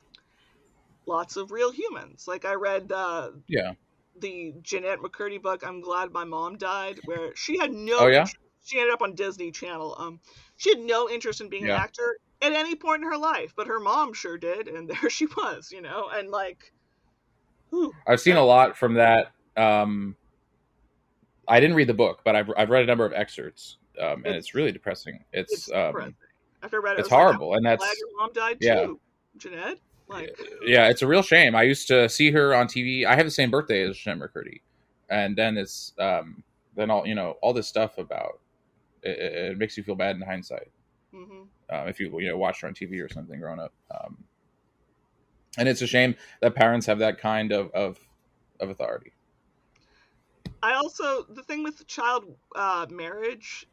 [1.06, 2.26] lots of real humans.
[2.28, 3.72] Like I read uh, yeah
[4.20, 7.98] the Jennette McCurdy book, "I'm Glad My Mom Died," where she had no.
[8.00, 8.20] Oh, yeah?
[8.20, 9.94] interest- She ended up on Disney Channel.
[9.98, 10.20] Um,
[10.56, 11.74] she had no interest in being Yeah.
[11.76, 15.10] an actor at any point in her life, but her mom sure did, and there
[15.10, 16.72] she was, you know, and like,
[17.70, 19.32] whew, I've seen a lot from that.
[19.56, 20.16] Um,
[21.48, 24.34] I didn't read the book, but I've I've read a number of excerpts, um, and
[24.36, 25.24] it's, It's- really depressing.
[25.32, 26.14] It's it's um.
[26.64, 28.86] After I read it, it's was like, horrible, and glad that's your mom died yeah.
[28.86, 29.00] too,
[29.36, 29.78] Jennette.
[30.08, 31.54] Like, yeah, it's a real shame.
[31.54, 33.06] I used to see her on TV.
[33.06, 34.60] I have the same birthday as Jennette McCurdy,
[35.08, 36.42] and then it's um,
[36.74, 38.40] then all you know all this stuff about
[39.02, 40.70] it, it makes you feel bad in hindsight
[41.14, 43.72] hmm um, if you you know watched her on TV or something growing up.
[43.90, 44.24] Um,
[45.56, 47.98] and it's a shame that parents have that kind of of,
[48.60, 49.12] of authority.
[50.62, 53.66] I also the thing with child uh, marriage,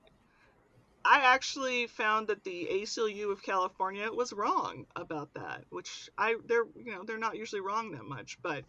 [1.03, 5.65] I actually found that the ACLU of California was wrong about that.
[5.69, 8.63] Which I they're you know they're not usually wrong that much, but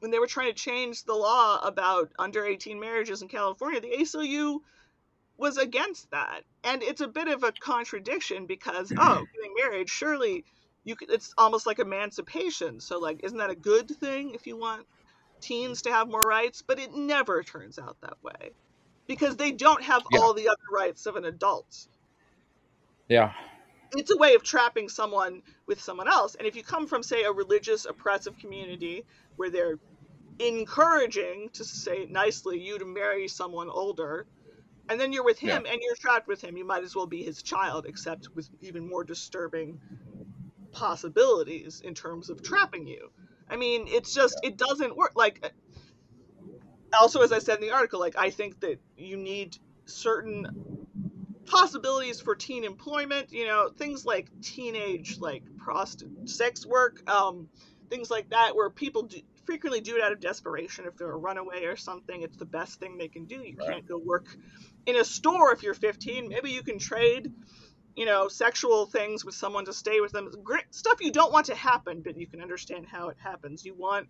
[0.00, 3.88] when they were trying to change the law about under 18 marriages in California, the
[3.88, 4.60] ACLU
[5.36, 10.44] was against that, and it's a bit of a contradiction because oh, getting married surely
[10.84, 12.80] you could, it's almost like emancipation.
[12.80, 14.86] So like, isn't that a good thing if you want
[15.40, 18.52] teens to have more rights, but it never turns out that way
[19.08, 20.20] because they don't have Yeah.
[20.20, 21.88] all the other rights of an adult.
[23.08, 23.32] Yeah,
[23.92, 26.34] It's a way of trapping someone with someone else.
[26.34, 29.04] And if you come from, say, a religious, oppressive community
[29.36, 29.78] where they're
[30.38, 34.28] encouraging, to say it nicely, you to marry someone older,
[34.88, 37.22] and then you're with him and you're trapped with him, you might as well be
[37.24, 39.80] his child, except with even more disturbing
[40.72, 43.10] possibilities in terms of trapping you.
[43.48, 45.12] I mean, it's just it doesn't work.
[45.16, 45.54] Like,
[46.98, 50.46] also as I said in the article, like I think that you need certain
[51.46, 53.32] possibilities for teen employment.
[53.32, 57.48] You know, things like teenage like prostitute, sex work, um,
[57.90, 60.86] things like that, where people do, frequently do it out of desperation.
[60.86, 63.36] If they're a runaway or something, it's the best thing they can do.
[63.36, 63.70] You Right.
[63.72, 64.26] can't go work
[64.86, 66.28] in a store if you're 15.
[66.28, 67.32] Maybe you can trade
[67.96, 70.30] you know, sexual things with someone to stay with them.
[70.44, 73.64] Great stuff you don't want to happen, but you can understand how it happens.
[73.64, 74.08] You want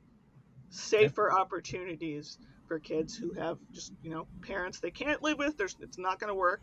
[0.71, 2.39] safer opportunities
[2.69, 5.57] for kids who have just, you know, parents they can't live with.
[5.57, 6.63] There's it's not going to work.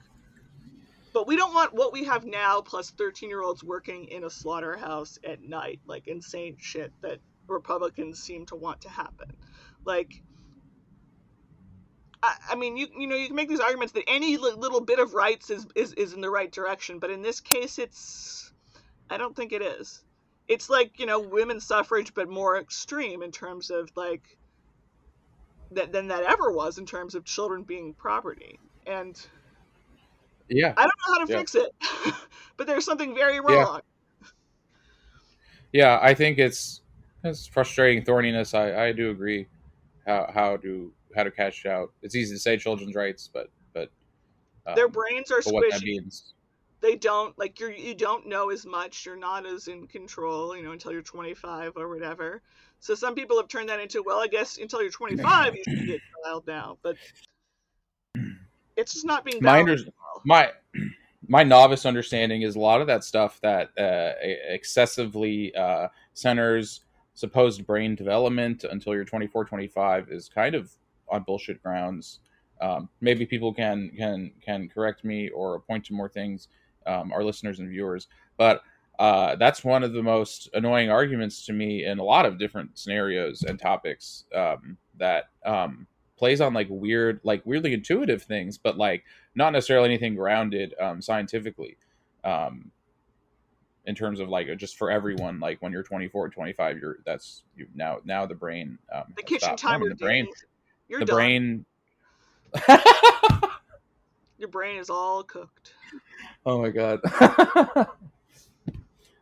[1.14, 5.42] But we don't want what we have now plus 13-year-olds working in a slaughterhouse at
[5.42, 9.32] night, like insane shit that Republicans seem to want to happen.
[9.86, 10.22] Like
[12.22, 15.00] I, I mean, you you know, you can make these arguments that any little bit
[15.00, 18.52] of rights is, is is in the right direction, but in this case, it's
[19.10, 20.04] I don't think it is.
[20.48, 24.38] It's like you know, women's suffrage, but more extreme in terms of like
[25.72, 28.60] that than that ever was in terms of children being property.
[28.88, 29.20] And
[30.50, 31.38] yeah, I don't know how to Yeah.
[31.40, 31.72] fix it,
[32.58, 33.82] but there's something very wrong.
[35.72, 36.00] yeah.
[36.02, 36.82] I think it's
[37.24, 38.54] it's frustrating thorniness.
[38.54, 39.48] I I do agree.
[40.06, 41.92] How how to how to cash out?
[42.02, 43.90] It's easy to say children's rights, but but
[44.68, 46.00] um, Their brains are but what that squishy.
[46.86, 50.62] They don't like you're you don't know as much you're not as in control you
[50.62, 52.44] know until you're 25 or whatever.
[52.80, 55.88] So some people have turned that into well i guess until you're 25 you should
[55.88, 56.96] be a child now but
[58.76, 59.78] it's just not being My under-
[60.26, 60.52] my
[61.28, 66.82] my novice understanding is a lot of that stuff that uh, excessively uh, centers
[67.16, 70.72] supposed brain development until you're 24 25 is kind of
[71.10, 72.20] on bullshit grounds.
[72.62, 76.48] Um, maybe people can can can correct me or point to more things
[76.86, 78.08] um, our listeners and viewers.
[78.38, 78.62] But
[79.00, 82.78] uh, that's one of the most annoying arguments to me in a lot of different
[82.78, 88.78] scenarios and topics um, that um, plays on like weird like weirdly intuitive things but
[88.78, 89.04] like
[89.36, 91.78] not necessarily anything grounded um, scientifically
[92.24, 92.72] um,
[93.86, 97.68] in terms of like just for everyone like when you're 24 25 you're that's you
[97.76, 100.28] now now the brain um, the kitchen timer the brain.
[100.88, 101.16] you're the done.
[101.16, 101.66] brain
[104.46, 105.74] your brain is all cooked.
[106.46, 107.00] Oh my god.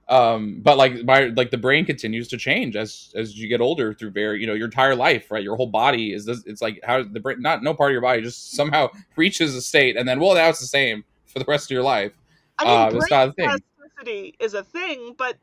[0.09, 3.93] Um but like my like the brain continues to change as as you get older
[3.93, 5.41] through very you know your entire life right?
[5.41, 8.01] Your whole body is this it's like how the brain not no part of your
[8.01, 11.45] body just somehow reaches a state and then well now it's the same for the
[11.47, 12.11] rest of your life.
[12.59, 13.45] I mean, uh, brain it's not a thing.
[13.47, 15.38] plasticity is a thing, but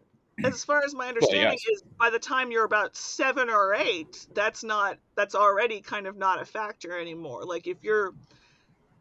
[0.45, 1.79] as far as my understanding yes.
[1.79, 6.19] is, by the time you're about seven or eight, that's not that's already kind of
[6.19, 7.45] not a factor anymore.
[7.45, 8.13] Like if you're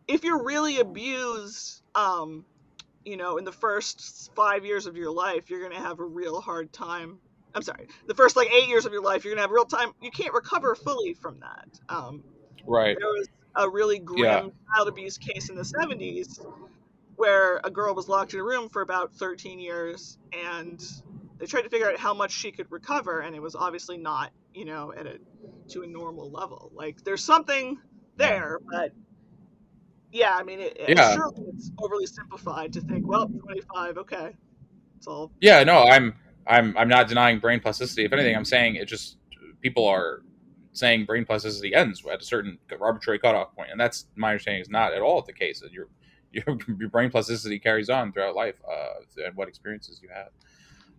[0.09, 2.45] if you're really abused, um,
[3.05, 6.41] you know, in the first five years of your life, you're gonna have a real
[6.41, 7.19] hard time.
[7.55, 9.65] I'm sorry, the first like eight years of your life, you're gonna have a real
[9.65, 9.91] time.
[10.01, 11.69] You can't recover fully from that.
[11.89, 12.23] Um,
[12.67, 14.49] right there was a really grim Yeah.
[14.75, 16.39] child abuse case in the 70s
[17.15, 20.81] where a girl was locked in a room for about 13 years and
[21.39, 24.31] they tried to figure out how much she could recover and it was obviously not
[24.53, 25.19] you know at a
[25.69, 27.77] to a normal level like there's something
[28.17, 28.91] there but
[30.11, 31.13] yeah i mean it, Yeah.
[31.13, 34.35] surely it's overly simplified to think well 25 okay
[34.97, 36.15] it's all Yeah, no, I'm
[36.47, 38.05] I'm I'm not denying brain plasticity.
[38.05, 39.17] If anything, I'm saying it just
[39.61, 40.21] people are
[40.73, 44.69] saying brain plasticity ends at a certain arbitrary cutoff point, and that's my understanding is
[44.69, 45.63] not at all the case.
[45.71, 45.87] Your
[46.31, 50.27] your, your brain plasticity carries on throughout life uh, and what experiences you have.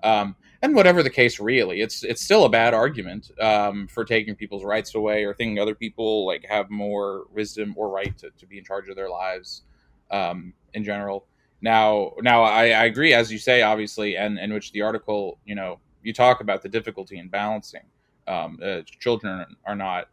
[0.02, 4.34] Um, and whatever the case, really, it's it's still a bad argument um, for taking
[4.34, 8.46] people's rights away or thinking other people like have more wisdom or right to, to
[8.46, 9.62] be in charge of their lives
[10.10, 11.26] um, in general.
[11.62, 15.54] Now, now I, I agree, as you say, obviously, and in which the article, you
[15.54, 17.84] know, you talk about the difficulty in balancing.
[18.26, 20.08] Um, uh, children are not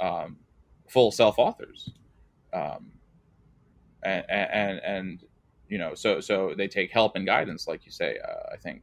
[0.00, 0.38] um,
[0.88, 1.90] full self authors,
[2.52, 2.90] um,
[4.02, 5.24] and, and and
[5.68, 8.18] you know, so so they take help and guidance, like you say.
[8.26, 8.82] Uh, I think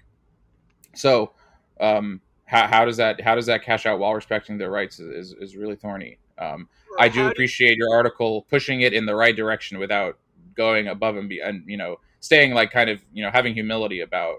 [0.97, 1.31] so.
[1.79, 5.33] Um, how, how does that how does that cash out while respecting their rights is,
[5.33, 6.17] is, is really thorny.
[6.37, 10.17] Um, I do appreciate your article pushing it in the right direction without
[10.57, 14.01] going above and be and you know staying like kind of you know having humility
[14.01, 14.37] about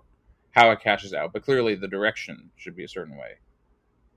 [0.51, 3.37] how it cashes out but clearly the direction should be a certain way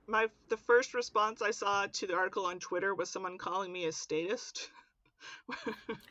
[0.08, 3.86] my the first response i saw to the article on twitter was someone calling me
[3.86, 4.70] a statist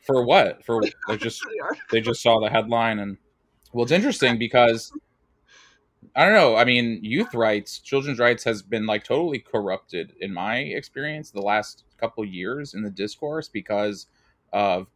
[0.06, 3.18] for what for they just the they just saw the headline and
[3.74, 4.92] well it's interesting because
[6.14, 6.56] i don't know.
[6.56, 11.40] I mean youth rights children's rights has been like totally corrupted in my experience the
[11.40, 14.06] last couple years in the discourse because
[14.52, 14.88] of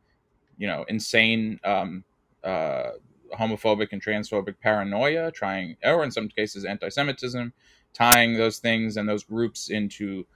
[0.58, 2.04] you know insane um
[2.44, 2.90] uh
[3.38, 7.52] homophobic and transphobic paranoia trying or in some cases anti-semitism
[7.96, 10.26] tying those things and those groups into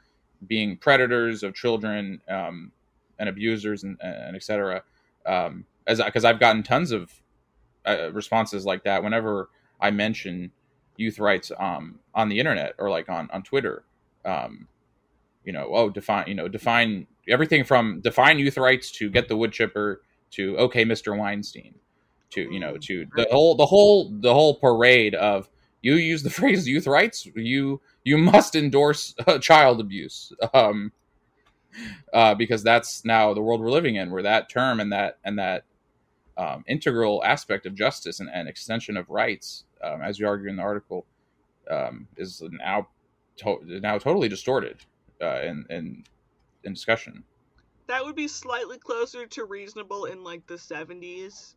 [0.46, 2.72] being predators of children um,
[3.18, 4.82] and abusers and, and et cetera.
[5.26, 7.12] Um, as because I've gotten tons of
[7.84, 9.50] uh, responses like that whenever
[9.80, 10.52] I mention
[11.00, 13.84] youth rights um, on the internet or like on on Twitter.
[14.24, 14.68] Um,
[15.44, 19.36] you know, oh, define you know define everything from define youth rights to get the
[19.36, 21.16] wood chipper to okay, Mr.
[21.16, 21.74] Weinstein
[22.30, 25.48] to you know to the whole the whole the whole parade of
[25.82, 30.92] you use the phrase youth rights you you must endorse uh, child abuse um,
[32.12, 35.38] uh, because that's now the world we're living in, where that term and that and
[35.38, 35.64] that
[36.36, 40.56] um, integral aspect of justice and, and extension of rights, um, as you argue in
[40.56, 41.06] the article,
[41.70, 42.88] um, is now
[43.38, 44.82] to- now totally distorted
[45.22, 46.04] uh, in, in
[46.64, 47.24] in discussion.
[47.88, 51.56] that would be slightly closer to reasonable in like the 70s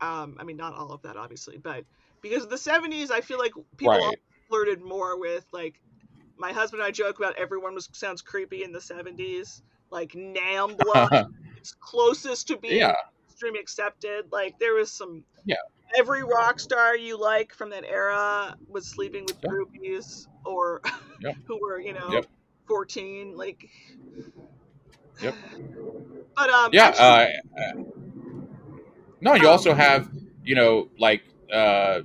[0.00, 1.84] um i mean not all of that obviously but
[2.22, 4.18] because the 70s i feel like people Right.
[4.48, 5.80] flirted more with like
[6.38, 11.10] my husband and i joke about everyone was sounds creepy in the 70s like nambla
[11.56, 12.94] it's closest to being yeah,
[13.28, 15.56] stream accepted like there was some Yeah.
[15.98, 19.50] Every rock star you like from that era was sleeping with Yeah.
[19.50, 20.80] groupies or
[21.20, 21.36] Yep.
[21.46, 22.26] who were you know Yep.
[22.68, 23.68] 14 like
[25.22, 25.34] Yep.
[26.36, 26.86] but um yeah.
[26.88, 27.04] actually-
[27.58, 27.82] Uh,
[29.20, 30.08] no, you also have
[30.44, 31.22] you know like
[31.52, 32.00] uh,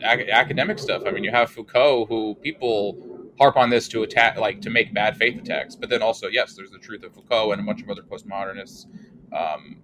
[0.00, 1.02] ac- academic stuff.
[1.06, 2.96] I mean, you have Foucault, who people
[3.38, 5.76] harp on this to attack, like to make bad faith attacks.
[5.76, 8.86] But then also, yes, there's the truth of Foucault and a bunch of other postmodernists
[9.32, 9.76] um,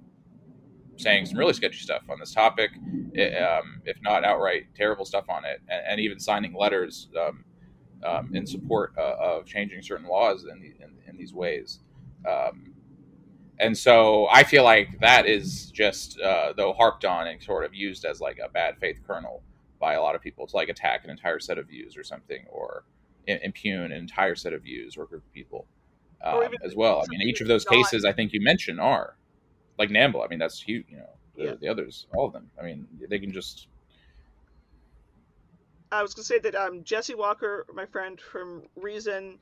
[0.97, 5.45] saying some really sketchy stuff on this topic, um, if not outright terrible stuff on
[5.45, 7.45] it, and, and even signing letters um,
[8.05, 11.81] um, in support uh, of changing certain laws in, the, in, in these ways.
[12.29, 12.73] Um,
[13.59, 17.75] and so I feel like that is just uh, though harped on and sort of
[17.75, 19.43] used as like a bad faith kernel
[19.81, 22.45] by a lot of people to like attack an entire set of views or something
[22.51, 22.85] or
[23.27, 25.67] impugn an entire set of views or group of people
[26.23, 27.03] um, as well.
[27.03, 29.17] I mean, each of those cases I think you mentioned are
[29.79, 30.25] like NAMBLA.
[30.25, 30.87] I mean, that's huge.
[30.89, 31.55] You know, the, Yeah.
[31.61, 32.51] the others, all of them.
[32.61, 33.69] I mean, they can just
[35.93, 39.39] I was gonna say that um, Jesse Walker, my friend from Reason,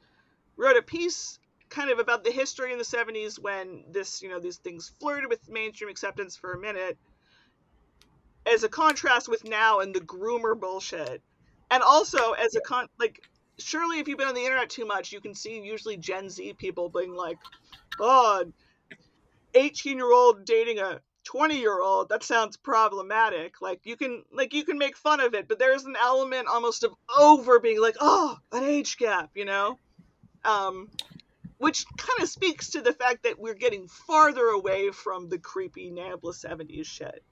[0.57, 1.39] wrote a piece
[1.71, 5.31] kind of about the history in the '70s when this, you know, these things flirted
[5.31, 6.99] with mainstream acceptance for a minute,
[8.47, 11.23] as a contrast with now and the groomer bullshit,
[11.71, 13.21] and also as a con like
[13.59, 16.55] surely if you've been on the internet too much, you can see usually Gen Z
[16.55, 17.39] people being like,
[17.99, 18.45] "Oh,
[19.55, 23.61] 18 year old dating a 20 year old that sounds problematic.
[23.61, 26.85] Like you can like you can make fun of it but there's an element almost
[26.85, 29.79] of over being like oh an age gap you know?
[30.45, 30.91] Um
[31.59, 35.91] which kind of speaks to the fact that we're getting farther away from the creepy
[35.91, 37.25] NAMBLA 70s shit.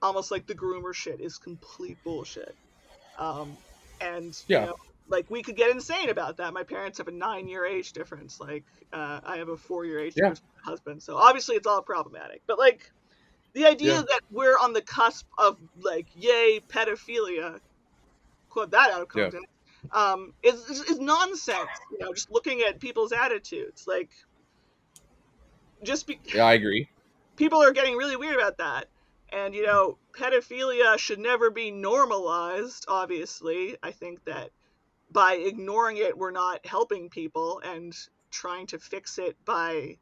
[0.00, 2.56] Almost like the groomer shit is complete bullshit.
[3.18, 3.58] Um
[4.00, 4.60] and Yeah.
[4.60, 4.74] you know
[5.10, 6.52] like we could get insane about that.
[6.54, 8.38] My parents have a nine year age difference.
[8.40, 10.28] Like uh, i have a four year age Yeah.
[10.28, 12.90] difference husband so obviously it's all problematic but like
[13.54, 14.02] the idea Yeah.
[14.02, 17.60] that we're on the cusp of like yay pedophilia
[18.50, 19.30] quote that out of Yeah.
[19.30, 19.46] context
[19.92, 24.10] um is, is is nonsense you know just looking at people's attitudes like
[25.84, 26.88] just be Yeah, I agree.
[27.36, 28.86] people are getting really weird about that
[29.32, 34.50] and you know pedophilia should never be normalized obviously i think that
[35.10, 37.94] by ignoring it we're not helping people and
[38.30, 39.96] trying to fix it by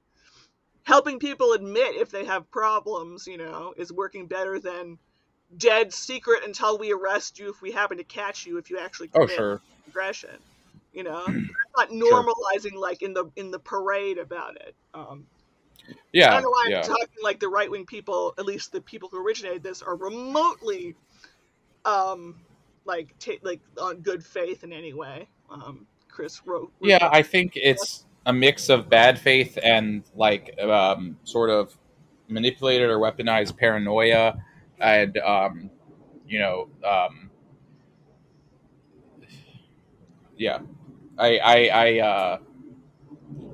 [0.86, 4.98] helping people admit if they have problems you know is working better than
[5.56, 9.08] dead secret until we arrest you if we happen to catch you if you actually
[9.14, 9.62] Oh, commit sure.
[9.88, 10.38] aggression
[10.92, 11.36] you know
[11.78, 15.26] not normalizing like in the in the parade about it um
[16.28, 16.76] I Yeah, don't know why yeah.
[16.78, 19.96] I'm talking like the right wing people, at least the people who originated this, are
[19.96, 20.96] remotely,
[21.84, 22.40] um,
[22.84, 25.28] like ta- like on good faith in any way.
[25.50, 26.72] Um, Chris wrote.
[26.82, 31.76] Yeah, I think it's a mix of bad faith and like um, sort of
[32.28, 34.36] manipulated or weaponized paranoia,
[34.80, 35.70] and um,
[36.26, 37.30] you know, um,
[40.36, 40.58] yeah,
[41.18, 42.38] I I I, uh,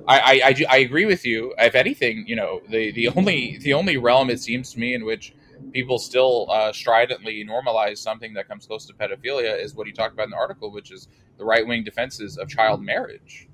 [0.07, 1.53] I I I I agree with you.
[1.59, 5.05] If anything, you know, the the only the only realm it seems to me in
[5.05, 5.33] which
[5.71, 10.13] people still uh, stridently normalize something that comes close to pedophilia is what he talked
[10.13, 13.47] about in the article, which is the right wing defenses of child marriage.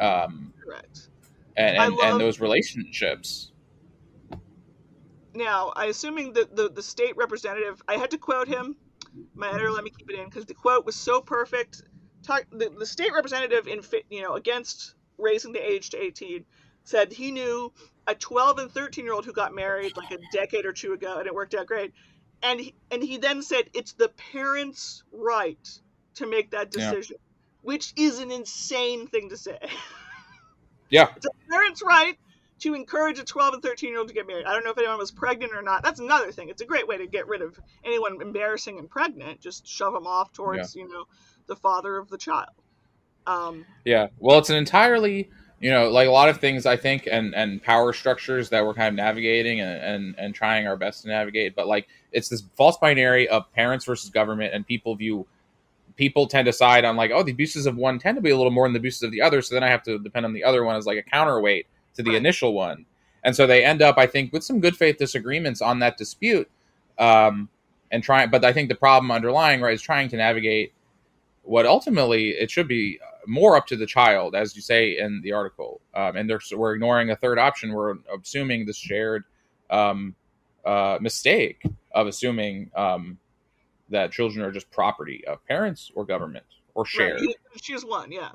[0.00, 1.08] Um, correct.
[1.56, 3.52] and and, love- and those relationships.
[5.34, 8.76] Now, I assuming that the the state representative, I had to quote him.
[9.34, 11.82] My editor let me keep it in because the quote was so perfect.
[12.22, 13.80] Talk, the, the state representative in
[14.10, 16.44] you know against raising the age to 18
[16.84, 17.72] said he knew
[18.06, 21.18] a 12 and 13 year old who got married like a decade or two ago
[21.18, 21.92] and it worked out great
[22.42, 25.80] and he, and he then said it's the parents right
[26.14, 27.16] to make that decision
[27.62, 29.58] which is an insane thing to say
[30.90, 32.16] Yeah, it's a parent's right
[32.60, 34.46] to encourage a 12 and 13 year old to get married.
[34.46, 35.82] I don't know if anyone was pregnant or not.
[35.82, 36.48] That's another thing.
[36.48, 39.40] It's a great way to get rid of anyone embarrassing and pregnant.
[39.40, 41.04] Just shove them off towards, you know,
[41.46, 42.50] the father of the child.
[43.26, 44.08] Um, yeah.
[44.18, 45.28] Well, it's an entirely
[45.60, 48.74] you know like a lot of things I think and and power structures that we're
[48.74, 51.54] kind of navigating and and, and trying our best to navigate.
[51.54, 55.26] But like it's this false binary of parents versus government, and people view
[55.98, 58.36] people tend to side on like oh the abuses of one tend to be a
[58.36, 60.32] little more than the abuses of the other, so then I have to depend on
[60.32, 62.16] the other one as like a counterweight to the Right.
[62.16, 62.86] initial one.
[63.24, 66.48] And so they end up, I think, with some good faith disagreements on that dispute.
[66.98, 67.50] Um,
[67.90, 70.72] and trying, but I think the problem underlying, right, is trying to navigate
[71.42, 75.32] what ultimately it should be more up to the child, as you say in the
[75.32, 75.80] article.
[75.94, 77.72] Um, and they're, we're ignoring a third option.
[77.72, 79.24] We're assuming this shared
[79.70, 80.14] um,
[80.64, 81.62] uh, mistake
[81.92, 83.18] of assuming um,
[83.90, 86.44] that children are just property of parents or government
[86.74, 87.20] or shared.
[87.20, 87.36] Right.
[87.60, 88.32] Choose one, yeah.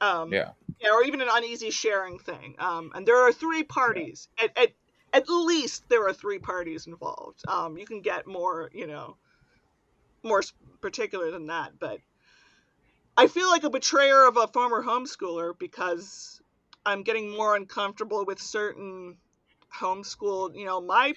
[0.00, 0.50] Um, Yeah.
[0.80, 2.54] yeah, or even an uneasy sharing thing.
[2.58, 4.28] Um, and there are three parties.
[4.42, 4.72] At, at
[5.12, 7.40] at least there are three parties involved.
[7.48, 9.16] Um, you can get more, you know,
[10.22, 10.42] more
[10.80, 12.00] particular than that, but
[13.16, 16.42] I feel like a betrayer of a former homeschooler because
[16.84, 19.16] I'm getting more uncomfortable with certain
[19.74, 20.54] homeschooled.
[20.54, 21.14] You know, my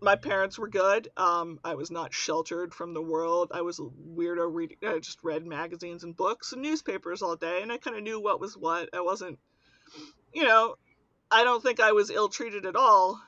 [0.00, 1.08] my parents were good.
[1.16, 3.50] Um, I was not sheltered from the world.
[3.54, 4.78] I was a weirdo reading.
[4.86, 8.20] I just read magazines and books and newspapers all day, and I kind of knew
[8.20, 8.90] what was what.
[8.92, 9.38] I wasn't,
[10.32, 10.76] you know,
[11.30, 13.20] I don't think I was ill treated at all.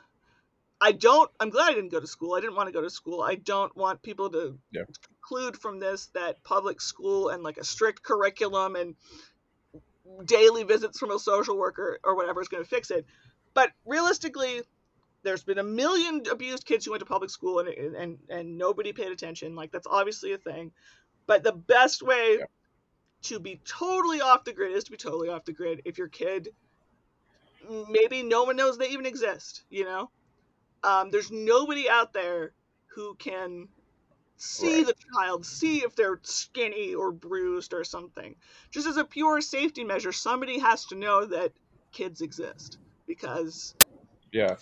[0.80, 1.30] I don't.
[1.40, 2.34] I'm glad I didn't go to school.
[2.34, 3.20] I didn't want to go to school.
[3.22, 4.82] I don't want people to Yeah.
[5.08, 8.94] conclude from this that public school and like a strict curriculum and
[10.24, 13.06] daily visits from a social worker or whatever is going to fix it.
[13.54, 14.62] But realistically,
[15.28, 18.92] there's been a million abused kids who went to public school and and and nobody
[18.92, 19.54] paid attention.
[19.54, 20.72] Like that's obviously a thing.
[21.26, 22.46] But the best way Yeah.
[23.24, 25.82] to be totally off the grid is to be totally off the grid.
[25.84, 26.48] If your kid,
[27.90, 29.64] maybe no one knows they even exist.
[29.70, 30.10] You know,
[30.82, 32.54] um, there's nobody out there
[32.94, 33.68] who can
[34.38, 34.86] see Right.
[34.86, 38.36] the child, see if they're skinny or bruised or something.
[38.70, 41.52] Just as a pure safety measure, somebody has to know that
[41.92, 43.74] kids exist because
[44.32, 44.56] Yeah.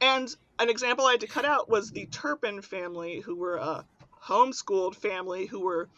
[0.00, 3.84] And an example I had to cut out was the Turpin family, who were a
[4.22, 5.88] homeschooled family who were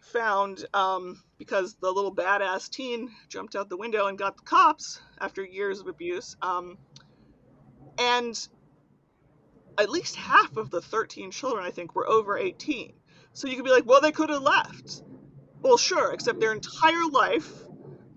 [0.00, 5.00] found um, because the little badass teen jumped out the window and got the cops
[5.20, 6.36] after years of abuse.
[6.42, 6.78] Um,
[7.98, 8.48] and
[9.78, 12.92] at least half of the 13 children, I think, were over 18.
[13.32, 15.02] So you could be like, well, they could have left.
[15.62, 17.64] Well, sure, except their entire life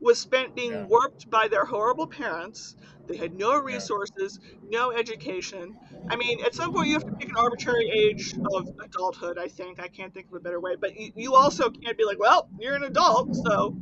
[0.03, 0.85] was spent being Yeah.
[0.87, 2.75] warped by their horrible parents.
[3.07, 5.79] They had no resources, no education.
[6.09, 9.47] I mean, at some point you have to pick an arbitrary age of adulthood, I
[9.47, 9.79] think.
[9.79, 10.75] I can't think of a better way.
[10.79, 13.75] But you, you also can't be like, well, you're an adult, so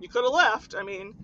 [0.00, 0.74] you could have left.
[0.76, 1.14] I mean,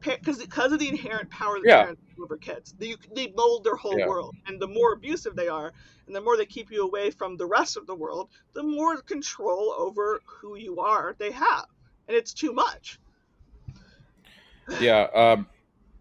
[0.00, 1.76] because because of the inherent power of the Yeah.
[1.76, 4.06] parents over kids, they, they mold their whole Yeah.
[4.06, 4.34] world.
[4.46, 5.72] And the more abusive they are,
[6.06, 9.00] and the more they keep you away from the rest of the world, the more
[9.02, 11.66] control over who you are they have.
[12.08, 12.98] And it's too much.
[14.80, 15.46] Yeah um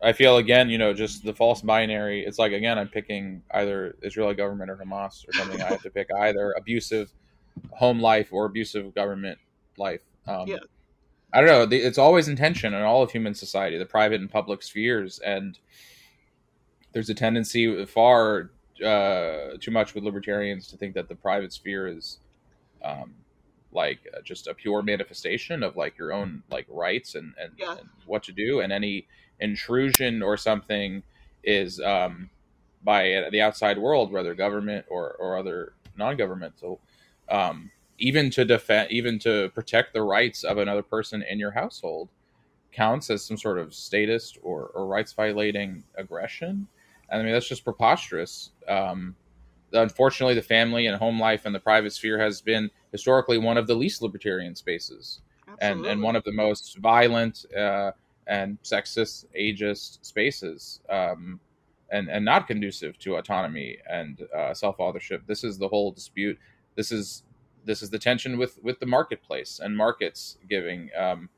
[0.01, 3.95] i feel again you know just the false binary it's like again i'm picking either
[4.03, 7.11] israeli government or hamas or something i have to pick either abusive
[7.71, 9.37] home life or abusive government
[9.77, 10.57] life um Yeah.
[11.33, 14.29] i don't know the- it's always intention in all of human society the private and
[14.29, 15.57] public spheres and
[16.93, 18.51] there's a tendency far
[18.85, 22.19] uh, too much with libertarians to think that the private sphere is
[22.83, 23.13] um,
[23.83, 27.77] like uh, just a pure manifestation of like your own like rights and, and, Yeah.
[27.79, 29.07] and what to do and any
[29.39, 31.03] intrusion or something
[31.43, 32.29] is um,
[32.83, 36.79] by the outside world whether government or, or other non-governmental
[37.29, 42.09] um, even to defend even to protect the rights of another person in your household
[42.71, 46.67] counts as some sort of statist or, or rights violating aggression
[47.09, 49.15] and i mean that's just preposterous um,
[49.73, 53.67] unfortunately the family and home life and the private sphere has been historically one of
[53.67, 55.21] the least libertarian spaces
[55.59, 57.91] and, and one of the most violent uh,
[58.27, 61.39] and sexist, ageist spaces, um,
[61.89, 65.23] and and not conducive to autonomy and uh, self authorship.
[65.25, 66.37] This is the whole dispute.
[66.75, 67.23] This is
[67.65, 71.29] this is the tension with with the marketplace and markets giving um,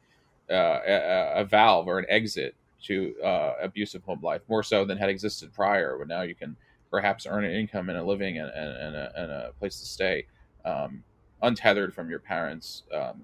[0.49, 4.97] uh, a, a valve or an exit to uh, abusive home life more so than
[4.97, 5.97] had existed prior.
[5.97, 6.55] But now you can
[6.89, 9.85] perhaps earn an income and a living and, and, and, a, and a place to
[9.85, 10.25] stay,
[10.65, 11.03] um,
[11.41, 13.21] untethered from your parents' um,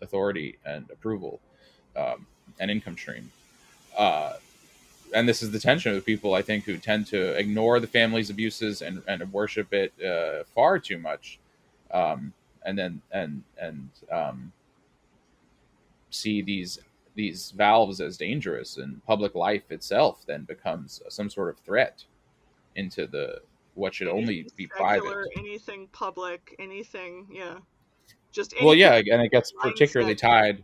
[0.00, 1.40] authority and approval
[1.96, 2.26] um,
[2.58, 3.30] and income stream.
[3.96, 4.34] Uh,
[5.14, 8.30] and this is the tension of people, I think, who tend to ignore the family's
[8.30, 11.38] abuses and, and worship it uh, far too much,
[11.90, 12.32] um,
[12.64, 14.52] and then and and um,
[16.10, 16.78] see these
[17.14, 22.04] these valves as dangerous, and public life itself then becomes some sort of threat
[22.76, 23.40] into the
[23.74, 25.28] what should only Anything be secular, private.
[25.38, 27.56] anything public, anything, yeah.
[28.32, 30.62] Just Well, yeah, and it gets particularly tied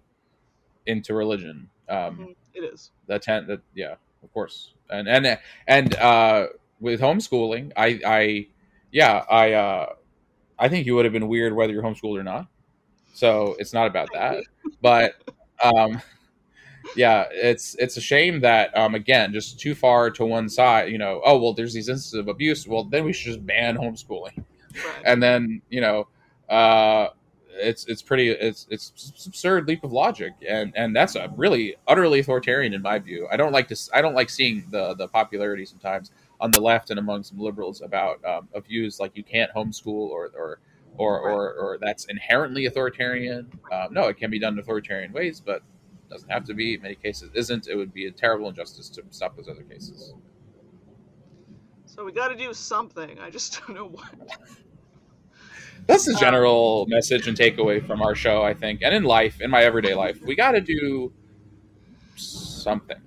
[0.86, 1.68] into religion.
[1.88, 2.90] Um, Mhm, it is.
[3.06, 6.48] the tent that yeah of course and and and uh
[6.80, 8.46] with homeschooling i i
[8.90, 9.92] yeah i uh
[10.58, 12.46] i think you would have been weird whether you're homeschooled or not
[13.14, 14.42] so it's not about that
[14.82, 15.14] but
[15.62, 16.00] um
[16.96, 20.98] yeah it's it's a shame that um again just too far to one side you
[20.98, 22.66] know oh well there's these instances of abuse.
[22.66, 24.44] Well then we should just ban homeschooling.
[24.74, 25.02] Right.
[25.04, 26.08] and then you know
[26.48, 27.08] uh
[27.58, 30.32] it's it's pretty it's it's absurd leap of logic.
[30.48, 33.28] And and that's a really utterly authoritarian in my view.
[33.30, 36.10] I don't like to I don't like seeing the the popularity sometimes
[36.40, 40.08] on the left and among some liberals about um, of views like you can't homeschool
[40.10, 40.60] or or
[40.96, 43.50] or or, or that's inherently authoritarian.
[43.72, 45.62] Um, no it can be done in authoritarian ways but
[46.10, 47.68] doesn't have to be in many cases isn't.
[47.68, 50.14] it would be a terrible injustice to stop those other cases
[51.86, 53.18] So we got to do something.
[53.18, 54.08] I just don't know what.
[55.86, 59.40] That's the Um, general message and takeaway from our show, I think, and in life,
[59.40, 61.12] in my everyday life, we got to do
[62.16, 63.00] something,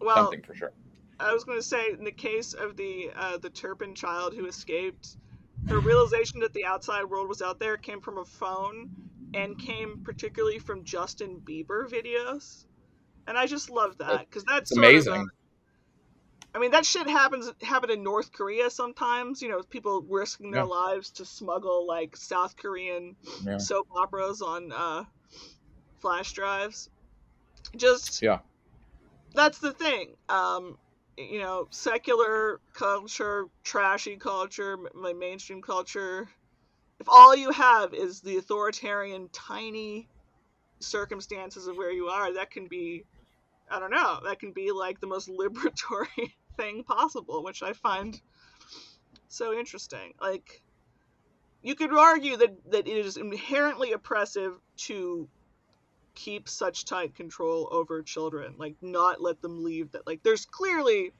[0.00, 0.72] Well, something for sure.
[1.18, 4.46] I was going to say, in the case of the uh, the Turpin child who
[4.46, 5.16] escaped,
[5.68, 8.90] her realization that the outside world was out there came from a phone,
[9.34, 12.64] and came particularly from Justin Bieber videos,
[13.26, 15.22] and I just love that because that's It's sort of amazing.
[15.22, 15.38] a-
[16.54, 19.42] I mean, that shit happens happen in North Korea sometimes.
[19.42, 20.68] You know, people risking their Yeah.
[20.68, 23.58] lives to smuggle like South Korean Yeah.
[23.58, 25.04] soap operas on uh,
[26.00, 26.88] flash drives.
[27.76, 28.40] Just Yeah.
[29.34, 30.16] that's the thing.
[30.28, 30.78] Um,
[31.18, 36.28] you know, secular culture, trashy culture, my mainstream culture.
[37.00, 40.08] If all you have is the authoritarian, tiny
[40.80, 43.04] circumstances of where you are, that can be,
[43.70, 48.20] I don't know, that can be like the most liberatory thing possible, which I find
[49.28, 50.14] so interesting.
[50.20, 50.62] Like,
[51.62, 55.28] you could argue that, that it is inherently oppressive to
[56.14, 61.12] keep such tight control over children like not let them leave that like there's clearly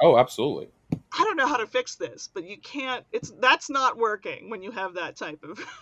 [0.00, 0.68] Oh, absolutely.
[0.92, 3.06] I don't know how to fix this, but you can't.
[3.12, 5.58] It's that's not working when you have that type of.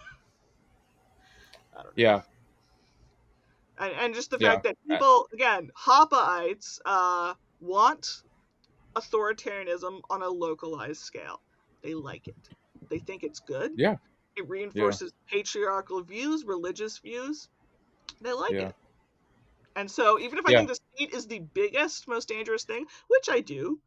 [1.97, 2.23] Yeah.
[3.79, 4.51] And, and just the Yeah.
[4.51, 8.07] fact that people, again, Hoppaites uh, want
[8.97, 11.43] authoritarianism on a localized scale.
[11.83, 12.37] They like it.
[12.91, 13.73] They think it's good.
[13.77, 13.97] Yeah.
[14.37, 17.49] It reinforces patriarchal views, religious views.
[18.21, 18.69] They like Yeah.
[18.69, 18.77] it.
[19.77, 20.55] And so, even if I Yeah.
[20.55, 23.81] think the state is the biggest, most dangerous thing, which I do,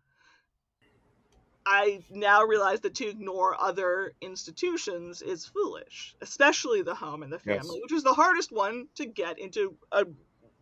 [1.70, 7.40] I now realize that to ignore other institutions is foolish, especially the home and the
[7.46, 7.68] Yes.
[7.68, 10.06] family, which is the hardest one to get into a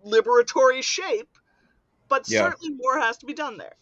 [0.03, 1.29] liberatory shape.
[2.09, 2.41] But Yeah.
[2.41, 3.75] certainly more has to be done there.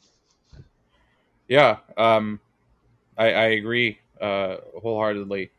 [1.48, 2.42] Yeah, um,
[3.18, 5.52] I, I agree uh, wholeheartedly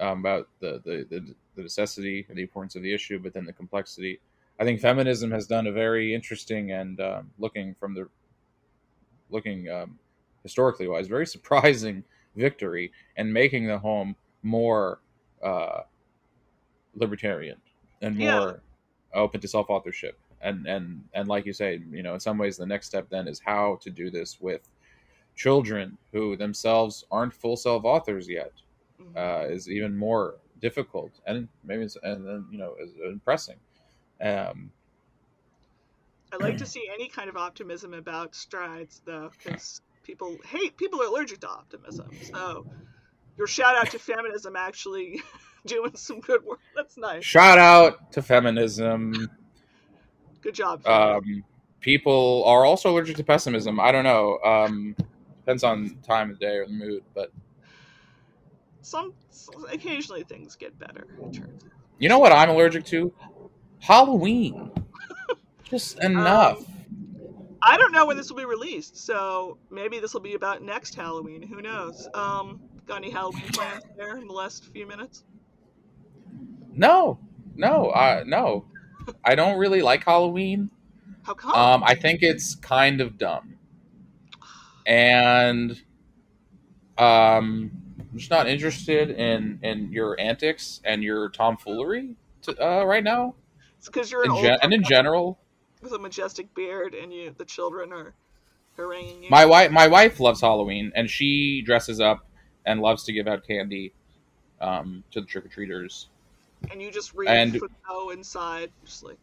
[0.00, 3.44] um, about the, the, the, the necessity and the importance of the issue, but then
[3.44, 4.20] the complexity.
[4.58, 8.08] I think feminism has done a very interesting and um, looking from the
[9.30, 9.98] looking um,
[10.42, 12.04] historically wise, very surprising
[12.36, 15.00] victory in making the home more
[15.42, 15.82] uh,
[16.94, 17.60] libertarian
[18.00, 18.62] and more Yeah.
[19.14, 20.18] open to self authorship.
[20.40, 23.28] And and and like you say, you know, in some ways, the next step then
[23.28, 24.68] is how to do this with
[25.36, 28.52] children who themselves aren't full self authors yet
[28.98, 29.16] Mhm.
[29.16, 33.60] uh, is even more difficult and maybe it's, and then you know is impressing.
[34.20, 34.72] Um,
[36.32, 41.00] I like to see any kind of optimism about strides, though, because people hate people
[41.02, 42.10] are allergic to optimism.
[42.22, 42.66] So,
[43.36, 45.22] your shout out to feminism actually
[45.66, 46.60] doing some good work.
[46.74, 47.24] That's nice.
[47.24, 49.28] shout out to feminism.
[50.40, 50.86] Good job.
[50.86, 51.44] Um,
[51.80, 53.78] people are also allergic to pessimism.
[53.78, 54.38] I don't know.
[54.44, 54.96] Um,
[55.40, 57.32] depends on time of day or the mood, but
[58.82, 59.14] some,
[59.70, 61.06] occasionally things get better.
[61.20, 61.70] It turns out.
[61.98, 63.12] you know what I'm allergic to?
[63.78, 64.70] Halloween.
[65.64, 66.58] Just enough.
[66.58, 66.66] Um,
[67.62, 70.94] I don't know when this will be released, so maybe this will be about next
[70.94, 71.42] Halloween.
[71.42, 72.08] Who knows?
[72.14, 75.24] Um, got any Halloween plans there in the last few minutes?
[76.74, 77.18] no,
[77.54, 78.66] no, uh, no.
[79.24, 80.70] I don't really like Halloween.
[81.22, 81.54] How come?
[81.54, 83.58] Um, I think it's kind of dumb,
[84.86, 85.80] and
[86.98, 93.04] um, I'm just not interested in in your antics and your tomfoolery to, uh, right
[93.04, 93.34] now.
[93.78, 95.38] it's because you're an In old gen- and in general,
[95.82, 98.14] with a majestic beard, and you the children are
[98.76, 99.30] haranguing you.
[99.30, 102.24] my wife my wife loves Halloween, and she dresses up
[102.64, 103.92] and loves to give out candy
[104.60, 106.08] um, to the trick or treaters.
[106.70, 109.18] and you just read and- Foucault inside, just like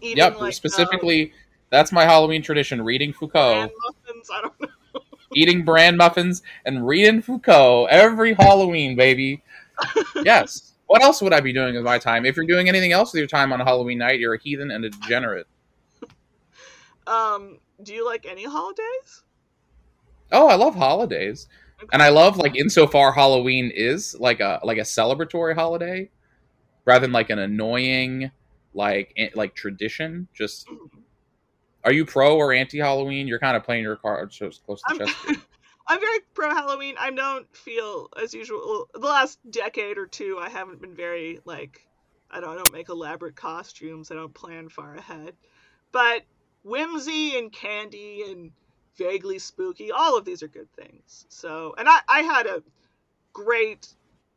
[0.00, 1.32] eating Yep, like specifically,
[1.70, 3.68] that's my Halloween tradition: reading Foucault.
[3.84, 4.28] muffins.
[4.32, 4.68] I don't know.
[5.34, 9.42] eating bran muffins and reading Foucault every Halloween, baby.
[10.24, 10.71] yes.
[10.92, 12.26] What else would I be doing with my time?
[12.26, 14.70] If you're doing anything else with your time on a Halloween night, you're a heathen
[14.70, 15.46] and a degenerate.
[17.04, 19.24] Um, do you like any holidays?
[20.30, 21.48] Oh, I love holidays,
[21.92, 26.08] and I love like insofar Halloween is like a like a celebratory holiday,
[26.84, 28.30] rather than like an annoying
[28.72, 30.28] like like tradition.
[30.32, 30.68] Just
[31.84, 33.26] are you pro or anti Halloween?
[33.26, 35.16] You're kind of playing your cards so close to chest.
[35.86, 36.96] I'm very pro Halloween.
[36.98, 38.88] I don't feel as usual.
[38.92, 41.86] The last decade or two, I haven't been very like.
[42.30, 42.50] I don't.
[42.50, 44.10] I don't make elaborate costumes.
[44.10, 45.34] I don't plan far ahead.
[45.90, 46.22] But
[46.62, 48.52] whimsy and candy and
[48.96, 51.26] vaguely spooky, all of these are good things.
[51.28, 52.62] So, and I, I had a
[53.32, 53.94] great.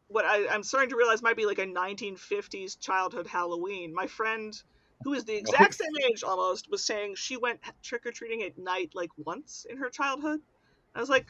[0.07, 3.93] What I, I'm starting to realize might be like a 1950s childhood Halloween.
[3.93, 4.55] My friend,
[5.03, 8.57] who is the exact same age almost, was saying she went trick or treating at
[8.57, 10.41] night like once in her childhood.
[10.95, 11.27] I was like,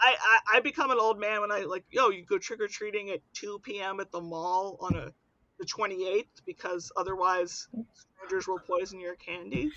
[0.00, 2.68] I, I I become an old man when I like, yo, you go trick or
[2.68, 4.00] treating at 2 p.m.
[4.00, 5.12] at the mall on a
[5.58, 9.70] the 28th because otherwise strangers will poison your candy.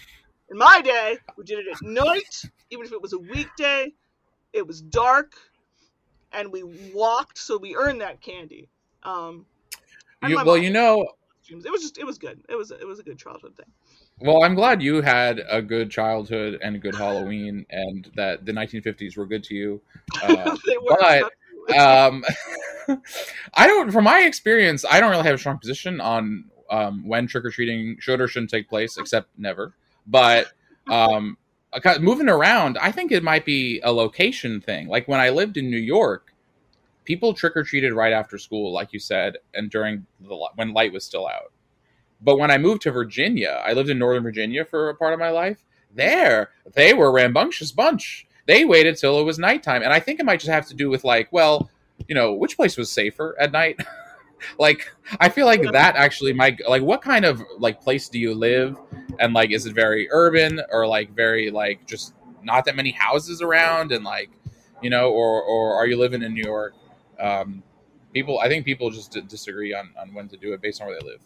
[0.49, 3.93] In my day, we did it at night, even if it was a weekday.
[4.53, 5.33] It was dark,
[6.31, 8.69] and we walked, so we earned that candy.
[9.03, 9.45] Um,
[10.23, 11.07] You, well, mom you know.
[11.49, 12.41] It was just, it was good.
[12.49, 13.71] It was, it was a good childhood thing.
[14.21, 18.53] Well, I'm glad you had a good childhood and a good Halloween, and that the
[18.53, 19.81] 1950s were good to you.
[20.23, 20.55] Uh,
[21.67, 22.23] but, um,
[23.55, 27.27] I don't, from my experience, I don't really have a strong position on um, when
[27.27, 29.73] trick or treating should or shouldn't take place, except never.
[30.07, 30.51] But
[30.89, 31.37] um,
[31.99, 34.87] moving around, I think it might be a location thing.
[34.87, 36.33] Like when I lived in New York,
[37.03, 40.93] people trick or treated right after school, like you said, and during the when light
[40.93, 41.51] was still out.
[42.21, 45.19] But when I moved to Virginia, I lived in Northern Virginia for a part of
[45.19, 45.63] my life.
[45.93, 48.27] There, they were a rambunctious bunch.
[48.47, 50.89] They waited till it was nighttime, and I think it might just have to do
[50.89, 51.69] with like, well,
[52.07, 53.79] you know, which place was safer at night.
[54.59, 58.35] like, I feel like that actually might like, what kind of like place do you
[58.35, 58.77] live,
[59.19, 62.13] and like, is it very urban or like very like just
[62.45, 64.29] not that many houses around and like
[64.81, 66.73] you know or or are you living in new york
[67.19, 67.63] um,
[68.13, 70.87] people i think people just d- disagree on on when to do it based on
[70.87, 71.21] where they live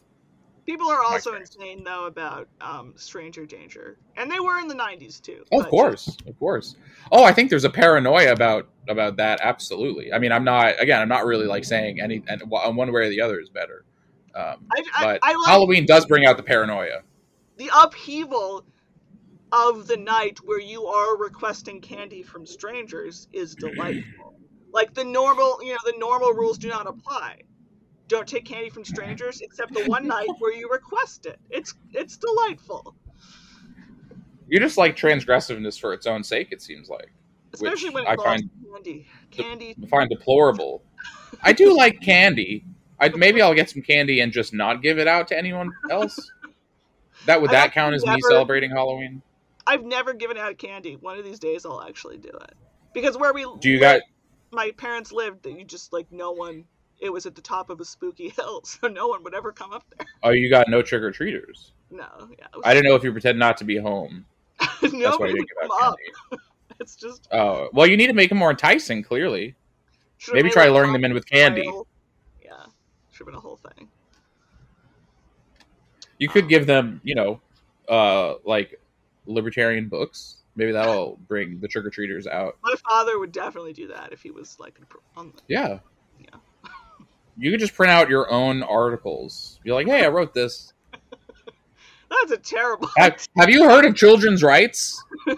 [0.70, 1.56] People are also experience.
[1.56, 5.44] insane though about um, stranger danger, and they were in the '90s too.
[5.52, 6.76] Oh, of course of course
[7.12, 11.02] oh i think there's a paranoia about about that absolutely i mean i'm not again
[11.02, 13.86] i'm not really like saying any and one one way or the other is better
[14.36, 17.02] um, I, I, but I like halloween does bring out the paranoia
[17.58, 18.66] the upheaval
[19.52, 24.36] of the night where you are requesting candy from strangers is delightful.
[24.72, 27.42] like the normal, you know, the normal rules do not apply.
[28.10, 31.40] Don't take candy from strangers except the one night where you request it.
[31.50, 32.96] It's it's delightful,
[34.50, 37.12] you just like transgressiveness for its own sake it seems like
[37.54, 39.08] especially when it I find- candy.
[39.32, 39.76] Candy.
[39.90, 40.84] find deplorable.
[41.44, 42.66] I do like candy.
[43.00, 46.32] I maybe I'll get some candy and just not give it out to anyone else.
[47.26, 49.22] That would that count as actually me celebrating Halloween?
[49.68, 50.96] I've never given out candy.
[50.96, 52.54] One of these days, I'll actually do it
[52.94, 54.02] because where we Do you got
[54.52, 56.66] my parents lived, that you just like no one.
[57.00, 59.72] It was at the top of a spooky hill, so no one would ever come
[59.72, 60.06] up there.
[60.24, 61.72] oh you got no trick or treaters?
[61.92, 62.06] No,
[62.38, 62.46] yeah.
[62.64, 64.26] I didn't know if you pretend not to be home.
[64.60, 65.98] That's why Nobody you would didn't give come out up.
[66.32, 66.44] candy.
[66.82, 69.04] It's just Oh well, you need to make them more enticing.
[69.04, 69.54] Clearly,
[70.18, 71.64] should've maybe try luring them in with candy.
[72.42, 72.52] Yeah,
[73.12, 73.90] should have been a whole thing.
[76.20, 77.42] You could give them, you know,
[77.90, 78.80] uh, like
[79.26, 80.38] libertarian books.
[80.56, 82.58] Maybe that'll bring the trick or treaters out.
[82.64, 84.80] My father would definitely do that if he was like
[85.18, 85.42] on the.
[85.50, 85.80] Yeah.
[87.40, 89.60] You could just print out your own articles.
[89.64, 90.74] Be like, hey, I wrote this.
[92.10, 92.90] That's a terrible.
[92.98, 95.02] Have, have you heard of children's rights?
[95.26, 95.38] well,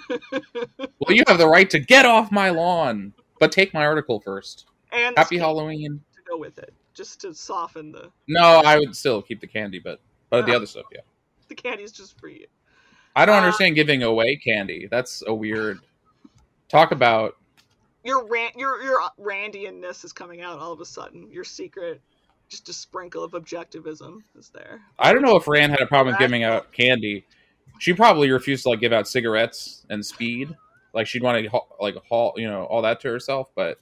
[1.10, 4.66] you have the right to get off my lawn, but take my article first.
[4.92, 6.02] and Happy Halloween.
[6.16, 9.80] to go with it, just to soften the No, I would still keep the candy,
[9.80, 10.00] but
[10.30, 11.02] but the other stuff, yeah.
[11.50, 12.46] the candy is just for you.
[13.18, 14.88] I don't Uh, understand giving away candy.
[14.90, 15.80] That's a weird.
[16.70, 17.36] Talk about
[18.04, 21.30] Your ran- your your Randianness is coming out all of a sudden.
[21.32, 22.02] Your secret,
[22.50, 24.82] just a sprinkle of objectivism is there.
[24.98, 27.26] I don't know if Rand had a problem with giving out candy.
[27.80, 30.56] She probably refused to like give out cigarettes and speed.
[30.94, 33.50] Like she'd want to like haul, you know, all that to herself.
[33.56, 33.80] But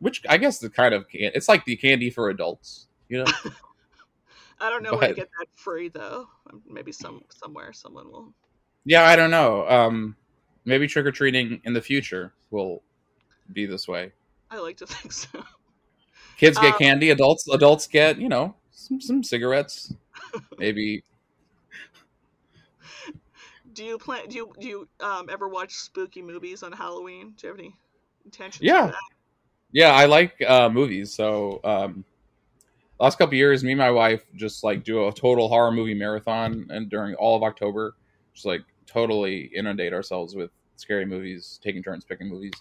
[0.00, 3.30] which I guess the kind of can- it's like the candy for adults, you know.
[4.60, 6.26] I don't know where to get that free though.
[6.52, 8.34] Um, Maybe some somewhere someone will.
[8.84, 9.66] yeah, I don't know.
[9.68, 10.16] Um,
[10.66, 12.82] maybe trick or treating in the future will
[13.52, 14.12] be this way.
[14.50, 15.28] I like to think so.
[16.36, 17.10] Kids get Um, candy.
[17.10, 19.94] Adults adults get you know some some cigarettes.
[20.58, 21.04] Maybe
[23.72, 24.28] Do you plan?
[24.28, 27.34] Do you do you um ever watch spooky movies on Halloween?
[27.36, 27.76] Do you have any
[28.24, 28.66] intention?
[28.66, 28.92] Yeah.
[29.72, 31.14] Yeah, I like uh, movies.
[31.14, 32.04] So um,
[32.98, 36.66] last couple years, me and my wife just like do a total horror movie marathon,
[36.70, 37.94] and during all of October,
[38.34, 42.52] just like totally inundate ourselves with scary movies, taking turns picking movies.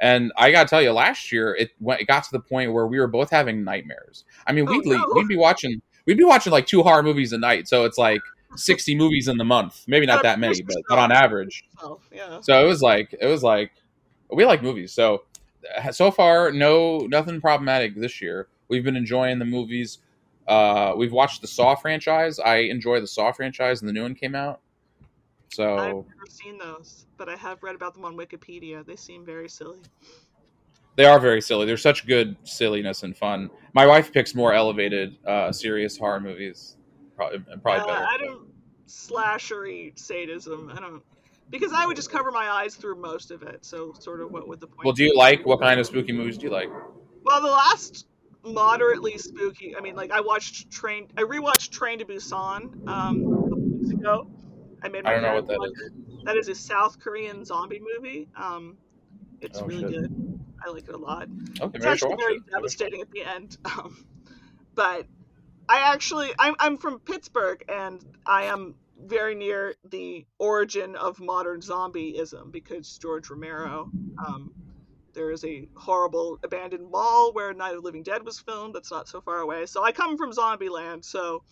[0.00, 2.86] And I gotta tell you, last year it went, it got to the point where
[2.86, 4.24] we were both having nightmares.
[4.46, 5.12] I mean, Oh, we'd no.
[5.14, 8.20] we'd be watching we'd be watching like two horror movies a night, so it's like
[8.56, 9.84] sixty movies in the month.
[9.86, 11.64] Maybe not that many, but but on average.
[11.82, 12.40] Oh yeah.
[12.40, 13.72] So it was like it was like
[14.32, 14.92] we like movies.
[14.92, 15.22] So
[15.92, 18.48] so far, no nothing problematic this year.
[18.68, 19.98] We've been enjoying the movies.
[20.48, 22.38] Uh, we've watched the Saw franchise.
[22.40, 24.60] I enjoy the Saw franchise, and the new one came out.
[25.58, 28.84] I've never seen those, but I have read about them on Wikipedia.
[28.84, 29.80] They seem very silly.
[30.96, 31.66] they are very silly.
[31.66, 33.50] They're such good silliness and fun.
[33.72, 36.76] My wife picks more elevated, uh, serious horror movies.
[37.16, 38.06] Probably, probably Uh, better.
[38.08, 38.48] I don't
[38.86, 40.70] slashery sadism.
[40.74, 41.02] I don't
[41.50, 43.64] because I would just cover my eyes through most of it.
[43.64, 44.84] So sort of what would the point?
[44.84, 46.68] Well, do you like what kind of spooky movies do you like?
[47.24, 48.06] Well, the last
[48.44, 49.76] moderately spooky.
[49.76, 51.08] I mean, like I watched Train.
[51.16, 54.26] I rewatched Train to Busan um, a couple weeks ago.
[54.82, 55.90] I made my I don't know what that watch is.
[56.24, 58.28] That is a South Korean zombie movie.
[58.36, 58.78] Um,
[59.40, 60.02] it's Oh, really shit.
[60.02, 60.12] good.
[60.64, 61.28] I like it a lot.
[61.60, 62.50] Okay, It's maybe I should actually very it.
[62.52, 63.56] devastating at the end.
[63.78, 64.06] Um,
[64.74, 65.06] but
[65.68, 71.60] I actually, I'm, I'm from Pittsburgh, and I am very near the origin of modern
[71.60, 73.90] zombieism because George Romero.
[74.26, 74.54] Um,
[75.12, 78.74] there is a horrible abandoned mall where Night of the Living Dead was filmed.
[78.74, 79.66] That's not so far away.
[79.66, 81.04] So I come from Zombieland.
[81.04, 81.42] So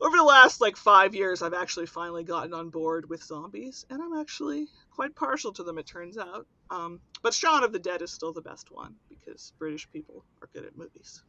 [0.00, 4.02] over the last like five years, I've actually finally gotten on board with zombies, and
[4.02, 5.78] I'm actually quite partial to them.
[5.78, 6.46] It turns out.
[6.70, 10.48] Um, but Shaun of the Dead is still the best one because British people are
[10.52, 11.22] good at movies.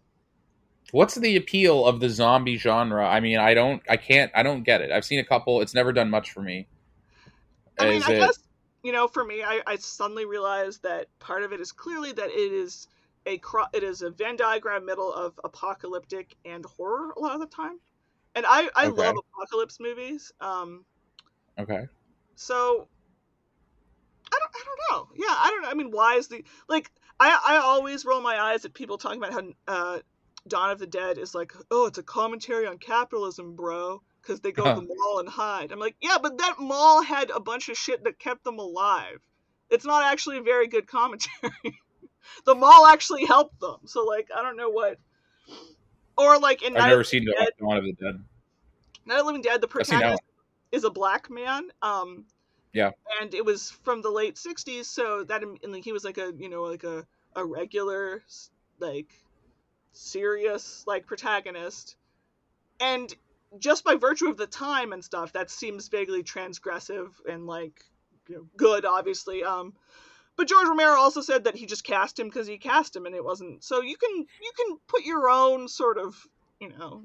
[0.91, 3.07] What's the appeal of the zombie genre?
[3.07, 4.91] I mean, I don't, I can't, I don't get it.
[4.91, 5.61] I've seen a couple.
[5.61, 6.67] It's never done much for me.
[7.79, 8.19] I mean, I it?
[8.19, 8.39] guess
[8.83, 12.29] you know, for me, I, I suddenly realized that part of it is clearly that
[12.29, 12.87] it is
[13.25, 17.41] a cro- it is a Venn diagram middle of apocalyptic and horror a lot of
[17.41, 17.79] the time,
[18.37, 18.87] and I I Okay.
[18.87, 20.31] love apocalypse movies.
[20.39, 20.85] Um,
[21.57, 21.87] Okay.
[22.35, 22.87] so
[24.31, 25.09] I don't, I don't know.
[25.15, 25.69] Yeah, I don't know.
[25.69, 26.89] I mean, why is the like?
[27.19, 29.99] I I always roll my eyes at people talking about how uh,
[30.47, 34.51] Dawn of the Dead is like, oh, it's a commentary on capitalism, bro, because they
[34.51, 35.71] go to the mall and hide.
[35.71, 39.19] I'm like, yeah, but that mall had a bunch of shit that kept them alive.
[39.69, 41.51] It's not actually a very good commentary.
[42.45, 43.77] the mall actually helped them.
[43.85, 44.97] So like, I don't know what.
[46.17, 48.23] Or like in I've Night never of the seen Dead, Dawn of the Dead.
[49.05, 50.23] Night of the Living Dead, the I've seen that protagonist
[50.71, 51.69] is a black man.
[51.81, 52.25] Um,
[52.73, 52.91] Yeah.
[53.21, 56.33] And it was from the late '60s, so that and like he was like a
[56.37, 58.23] you know like a a regular
[58.79, 59.13] like
[59.93, 61.95] serious like protagonist,
[62.79, 63.13] and
[63.59, 67.81] just by virtue of the time and stuff, that seems vaguely transgressive and like
[68.27, 69.43] you know, good, obviously.
[69.43, 69.73] Um,
[70.37, 73.15] but George Romero also said that he just cast him because he cast him, and
[73.15, 73.63] it wasn't.
[73.63, 76.15] So you can you can put your own sort of
[76.59, 77.03] you know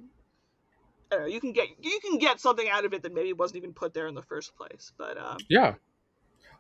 [1.11, 3.33] I don't know, you can get you can get something out of it that maybe
[3.33, 4.93] wasn't even put there in the first place.
[4.97, 5.75] But um, Yeah.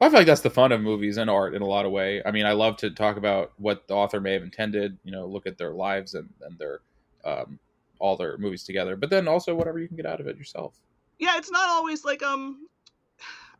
[0.01, 2.23] I feel like that's the fun of movies and art in a lot of way.
[2.27, 4.99] I mean, I love to talk about what the author may have intended.
[5.05, 6.81] You know, look at their lives and, and their
[7.24, 7.61] um,
[8.01, 10.74] all their movies together, but then also whatever you can get out of it yourself.
[11.20, 12.66] yeah, it's not always like um.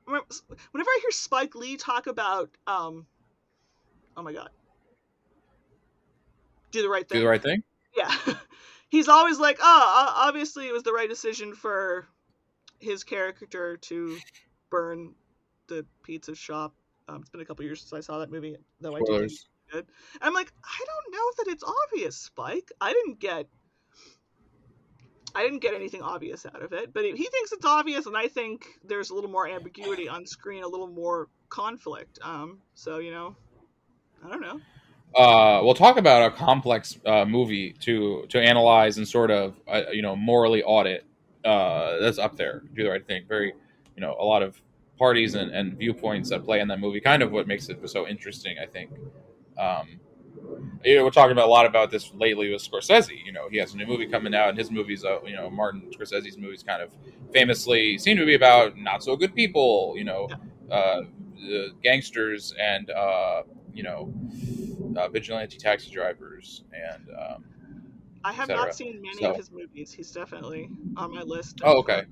[0.07, 3.07] Whenever I hear Spike Lee talk about um,
[4.17, 4.51] oh my god,
[6.71, 7.17] do the right thing.
[7.17, 7.63] Do the right thing.
[7.97, 8.15] yeah
[8.89, 12.07] he's always like oh obviously it was the right decision for
[12.81, 14.17] his character to
[14.71, 15.15] burn
[15.69, 16.75] the pizza shop
[17.09, 19.23] um, it's been a couple years since i saw that movie though i did Spoilers.
[19.23, 19.87] was good
[20.21, 23.47] i'm like i don't know that it's obvious spike i didn't get
[25.35, 28.29] i didn't get anything obvious out of it but he thinks it's obvious and i
[28.29, 33.11] think there's a little more ambiguity on screen a little more conflict um so you
[33.11, 33.35] know
[34.25, 34.61] i don't know
[35.15, 39.83] Uh, we'll talk about a complex uh, movie to to analyze and sort of uh,
[39.93, 41.05] you know morally audit.
[41.45, 42.63] Uh, that's up there.
[42.75, 43.25] Do the right thing.
[43.29, 43.53] Very
[43.95, 44.59] you know a lot of
[44.99, 46.99] parties and, and viewpoints that play in that movie.
[46.99, 48.91] Kind of what makes it so interesting, I think.
[49.59, 50.01] Um,
[50.85, 53.25] you know, we're talking about a lot about this lately with Scorsese.
[53.25, 55.49] You know, he has a new movie coming out, and his movies, uh, you know,
[55.51, 56.91] Martin Scorsese's movies, kind of
[57.33, 59.95] famously seem to be about not so good people.
[59.97, 60.29] You know,
[60.71, 61.03] uh, uh,
[61.83, 63.43] gangsters and uh,
[63.75, 64.13] you know,
[64.97, 67.45] uh, vigilante taxi drivers, and um,
[68.25, 69.93] I have not seen many So- of his movies.
[69.93, 71.61] He's definitely on my list.
[71.65, 72.05] oh, okay,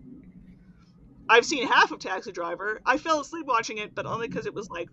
[1.29, 2.81] I've seen half of Taxi Driver.
[2.85, 4.89] I fell asleep watching it, but only because it was like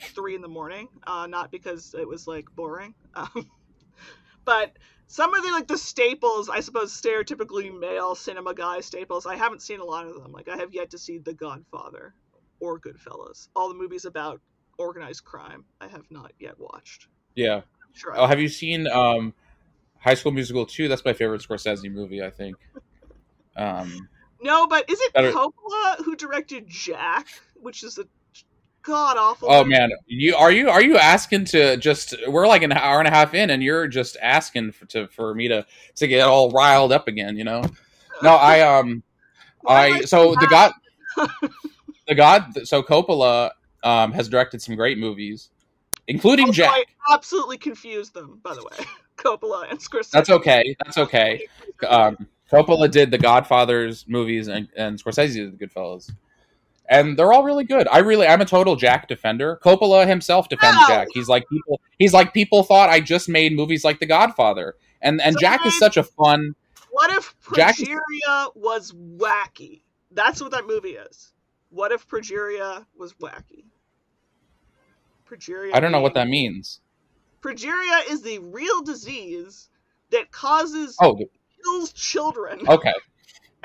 [0.00, 2.94] three in the morning, uh, not because it was like boring.
[3.14, 3.50] Um,
[4.44, 4.72] but
[5.06, 9.26] some of the like the staples, I suppose, stereotypically male cinema guy staples.
[9.26, 10.32] I haven't seen a lot of them.
[10.32, 12.14] Like I have yet to see The Godfather
[12.60, 13.48] or Goodfellas.
[13.54, 14.40] All the movies about
[14.78, 17.08] organized crime, I have not yet watched.
[17.34, 17.62] yeah.
[17.94, 18.12] Sure.
[18.16, 19.34] Oh, have you seen um,
[19.98, 20.86] High School Musical two?
[20.88, 22.22] That's my favorite Scorsese movie.
[22.22, 22.56] I think.
[23.56, 24.08] Um,
[24.40, 27.26] No, but is it Better- Coppola who directed Jack,
[27.56, 28.04] which is a
[28.88, 29.48] god awful?
[29.50, 32.14] oh man, you are you are you asking to just?
[32.26, 35.34] We're like an hour and a half in, and you're just asking for, to for
[35.34, 35.64] me to
[35.96, 37.36] to get all riled up again.
[37.36, 37.62] You know?
[38.22, 39.02] No, I um.
[39.66, 40.72] I so the god
[42.06, 43.50] the god so Coppola
[43.82, 45.50] um has directed some great movies,
[46.06, 46.70] including Also, Jack.
[46.70, 48.86] I absolutely confused them, by the way.
[49.18, 50.10] Coppola and Scorsese.
[50.10, 50.74] That's okay.
[50.84, 51.46] That's okay.
[51.88, 56.10] Um, Coppola did the Godfather's movies, and, and Scorsese did the Goodfellas,
[56.88, 57.86] and they're all really good.
[57.90, 59.60] I really, I'm a total Jack defender.
[59.62, 60.86] Coppola himself defends Wow.
[60.88, 61.08] Jack.
[61.12, 61.80] He's like people.
[61.98, 65.78] He's like people thought I just made movies like The Godfather, and and Jack is
[65.78, 66.54] such a fun.
[66.90, 69.82] What if Progeria was wacky?
[70.10, 71.32] That's what that movie is.
[71.70, 73.64] What if Progeria was wacky?
[75.28, 75.74] Progeria.
[75.74, 76.80] I don't know what that means.
[77.42, 79.68] Progeria is the real disease
[80.10, 81.16] that causes Oh,
[81.62, 82.94] kills children okay.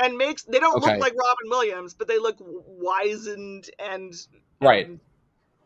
[0.03, 0.91] And makes they don't Okay.
[0.91, 4.13] look like Robin Williams, but they look wizened and
[4.61, 4.85] Right.
[4.85, 4.99] and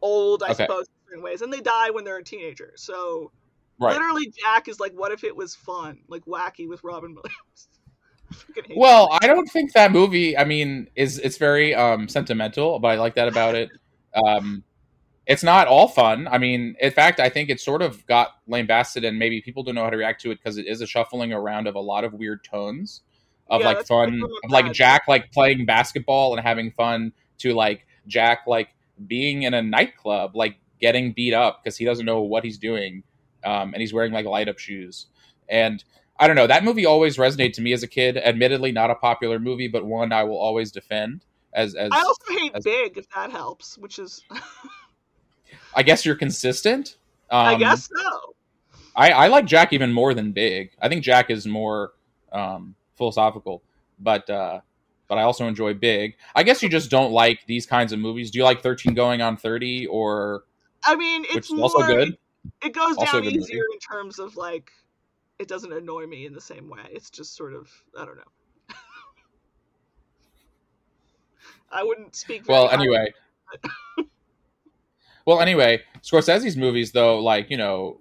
[0.02, 0.64] old, I Okay.
[0.64, 2.74] suppose, in certain ways, and they die when they're a teenager.
[2.76, 3.32] So
[3.80, 3.94] Right.
[3.94, 7.70] literally, Jack is like, what if it was fun, like wacky with Robin Williams?
[8.32, 10.38] I fucking hate Well, I don't think that movie.
[10.38, 13.70] I mean, is it's very um, sentimental, but I like that about it.
[14.26, 14.64] Um,
[15.28, 16.28] it's not all fun.
[16.28, 19.76] I mean, in fact, I think it sort of got lambasted, and maybe people don't
[19.76, 22.04] know how to react to it because it is a shuffling around of a lot
[22.04, 23.02] of weird tones
[23.50, 24.72] of Yeah, like fun, of like.
[24.74, 28.70] Jack like playing basketball and having fun to like Jack like
[29.08, 33.04] being in a nightclub, like getting beat up because he doesn't know what he's doing,
[33.44, 35.08] um, and he's wearing like light up shoes.
[35.50, 35.84] And
[36.20, 36.48] I don't know.
[36.48, 38.18] That movie always resonated to me as a kid.
[38.18, 41.24] Admittedly, not a popular movie, but one I will always defend.
[41.54, 44.24] As as I also hate as- Big, if that helps, which is,
[45.76, 46.98] I guess you're consistent.
[47.30, 48.36] Um, I guess so.
[48.96, 50.72] I, I like Jack even more than Big.
[50.82, 51.92] I think Jack is more
[52.32, 53.62] um, philosophical,
[54.00, 54.62] but uh,
[55.08, 56.16] but I also enjoy Big.
[56.36, 58.32] I guess you just don't like these kinds of movies.
[58.32, 60.44] Do you like Thirteen Going on Thirty or?
[60.84, 62.18] I mean, it's more, also good.
[62.64, 63.40] It goes Also down good movie.
[63.40, 64.72] easier in terms of like,
[65.40, 66.82] it doesn't annoy me in the same way.
[66.92, 68.24] It's just sort of, I don't know.
[71.72, 72.48] I wouldn't speak.
[72.48, 73.14] Well, anyway.
[75.26, 78.00] well, anyway, Scorsese's movies, though, like you know,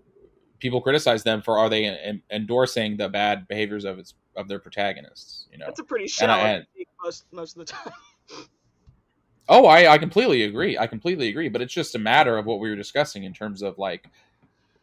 [0.59, 4.59] people criticize them for are they en- endorsing the bad behaviors of its of their
[4.59, 5.47] protagonists?
[5.51, 5.67] You know.
[5.69, 6.67] it's a pretty shallow I- and-
[7.03, 7.93] most most of the time.
[9.49, 10.77] Oh, I, I completely agree.
[10.77, 11.49] I completely agree.
[11.49, 14.09] But it's just a matter of what we were discussing in terms of like,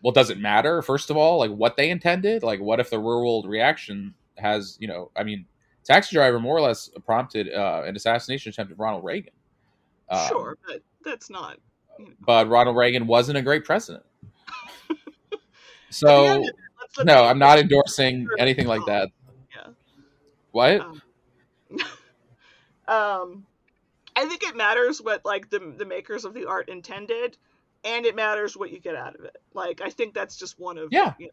[0.01, 0.81] well, does it matter?
[0.81, 2.43] First of all, like what they intended.
[2.43, 5.45] Like, what if the real world reaction has, you know, I mean,
[5.84, 9.34] Taxi Driver more or less prompted uh, an assassination attempt of Ronald Reagan.
[10.07, 11.57] Um, sure, but that's not.
[11.99, 12.11] You know.
[12.25, 14.05] But Ronald Reagan wasn't a great president.
[15.89, 16.55] So end of
[16.97, 19.09] let's no, I'm not endorsing anything like that.
[20.53, 20.80] What?
[20.81, 21.01] Um,
[22.88, 23.45] um,
[24.15, 27.38] I think it matters what like the the makers of the art intended,
[27.84, 29.38] and it matters what you get out of it.
[29.53, 31.13] Like I think that's just one of Yeah.
[31.17, 31.31] you know,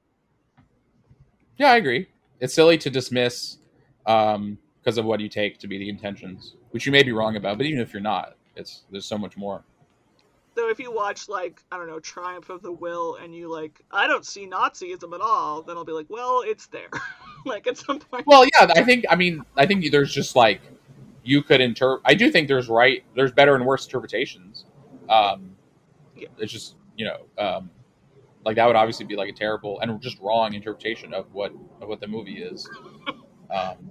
[1.58, 2.08] Yeah, I agree.
[2.40, 3.58] It's silly to dismiss
[4.06, 7.36] um, because of what you take to be the intentions, which you may be wrong
[7.36, 7.58] about.
[7.58, 9.62] But even if you're not, it's there's so much more.
[10.54, 13.82] though if you watch like I don't know Triumph of the Will and you like
[13.90, 16.88] I don't see Nazism at all, then I'll be like, well, it's there.
[17.46, 18.26] like at some point.
[18.26, 20.60] Well, yeah, I think I mean I think there's just like
[21.22, 22.02] you could interpret.
[22.04, 24.64] I do think there's right, there's better and worse interpretations.
[25.08, 25.56] Um,
[26.16, 26.28] Yeah.
[26.38, 27.70] It's just you know um,
[28.44, 31.88] like that would obviously be like a terrible and just wrong interpretation of what of
[31.88, 32.68] what the movie is.
[33.52, 33.90] Um,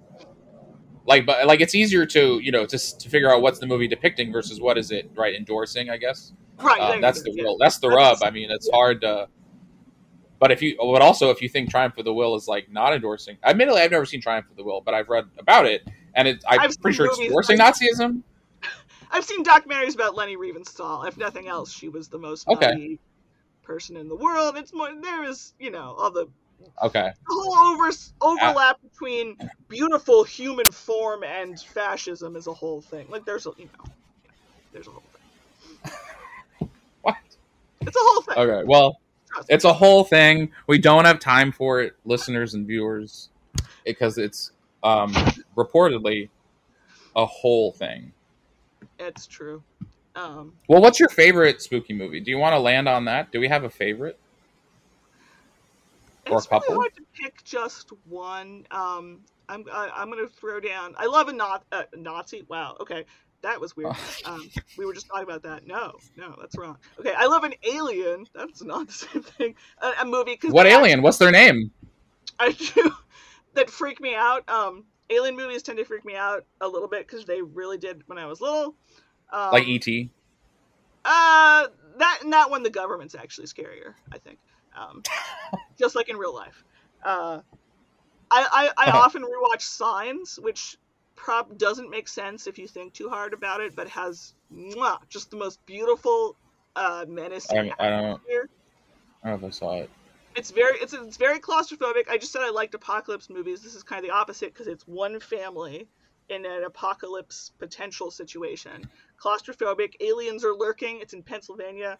[1.05, 3.87] like, but like it's easier to you know to to figure out what's the movie
[3.87, 5.89] depicting versus what is it right endorsing.
[5.89, 6.33] I guess.
[6.59, 6.79] right.
[6.79, 7.57] Um, that's the real.
[7.57, 8.19] That's the rub.
[8.23, 9.27] I mean, it's hard to.
[10.39, 12.93] But if you, but also if you think Triumph of the Will is like not
[12.93, 16.29] endorsing, admittedly, I've never seen Triumph of the Will, but I've read about it, and
[16.29, 18.23] it, I'm I've pretty sure it's endorsing Nazism.
[19.11, 21.07] I've seen documentaries about Leni Riefenstahl.
[21.07, 22.97] If nothing else, she was the most Okay.
[23.63, 24.55] person in the world.
[24.57, 26.27] It's more there is you know all the
[26.81, 27.91] Okay, the whole over,
[28.21, 29.35] overlap uh, between
[29.67, 33.07] beautiful human form and fascism is a whole thing.
[33.09, 33.91] Like there's a you know,
[34.71, 35.03] there's a whole
[36.61, 36.69] thing.
[37.01, 37.15] what?
[37.81, 38.37] It's a whole thing.
[38.37, 38.97] Okay, well.
[39.47, 40.51] It's a whole thing.
[40.67, 43.29] We don't have time for it, listeners and viewers,
[43.85, 44.51] because it's
[44.83, 45.13] um,
[45.55, 46.29] reportedly
[47.15, 48.11] a whole thing.
[48.97, 49.63] It's true.
[50.15, 52.19] Um, Well, what's your favorite spooky movie?
[52.19, 53.31] Do you want to land on that?
[53.31, 54.19] Do we have a favorite?
[56.27, 56.75] Or a it's really couple?
[56.75, 58.65] hard to pick just one.
[58.71, 60.93] Um, I'm I, I'm gonna throw down.
[60.97, 62.45] I love a not uh, Nazi.
[62.47, 62.77] Wow.
[62.79, 63.05] Okay,
[63.41, 63.95] that was weird.
[64.25, 65.65] Um, we were just talking about that.
[65.65, 66.77] No, no, that's wrong.
[66.99, 68.25] Okay, I love an alien.
[68.35, 69.55] That's not the same thing.
[69.81, 70.35] A, a movie.
[70.35, 71.01] Cause What alien?
[71.01, 71.71] What's their name?
[72.39, 72.91] I do
[73.53, 74.47] that freak me out.
[74.49, 78.03] Um, alien movies tend to freak me out a little bit because they really did
[78.07, 78.75] when I was little.
[79.31, 79.87] Um, Like ET?
[81.05, 81.67] Uh,
[81.97, 83.93] that and that one, the government's actually scarier.
[84.11, 84.37] I think.
[84.77, 85.01] Um,
[85.79, 86.63] just like in real life.
[87.03, 87.39] Uh,
[88.29, 90.77] I I, I often rewatch Signs, which
[91.19, 95.29] prob doesn't make sense if you think too hard about it, but has mwah, just
[95.29, 96.35] the most beautiful
[96.75, 98.05] uh menacing I, I don't.
[98.05, 98.49] atmosphere.
[99.23, 99.89] I don't know if I saw it.
[100.35, 102.09] It's very it's it's very claustrophobic.
[102.09, 103.61] I just said I liked apocalypse movies.
[103.61, 105.87] This is kind of the opposite because it's one family
[106.29, 108.87] in an apocalypse potential situation.
[109.19, 111.01] Claustrophobic, aliens are lurking.
[111.01, 111.97] It's in Pennsylvania.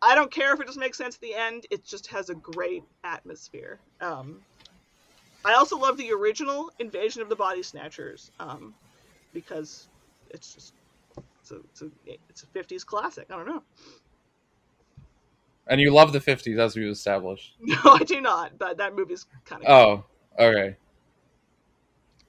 [0.00, 1.66] I don't care if it just makes sense at the end.
[1.70, 3.80] It just has a great atmosphere.
[4.00, 4.40] Um,
[5.44, 8.74] I also love the original Invasion of the Body Snatchers um,
[9.32, 9.88] because
[10.30, 10.74] it's just
[11.40, 11.90] it's a, it's a
[12.28, 13.26] it's a 50s classic.
[13.30, 13.62] I don't know.
[15.66, 17.56] And you love the 50s, as we've established.
[17.60, 18.58] No, I do not.
[18.58, 20.04] But that movie's kind of Oh,
[20.38, 20.76] okay.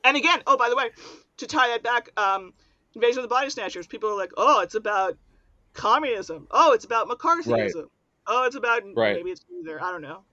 [0.06, 0.92] And again, oh, by the way,
[1.38, 2.54] to tie that back, um,
[2.94, 5.18] Invasion of the Body Snatchers, people are like, oh, it's about
[5.74, 6.48] communism.
[6.52, 7.88] Oh, it's about McCarthyism.
[8.28, 9.16] Oh, it's about Right.
[9.16, 9.82] maybe it's either.
[9.82, 10.24] I don't know.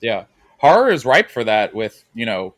[0.00, 0.24] Yeah.
[0.62, 2.54] Horror is ripe for that with, you know,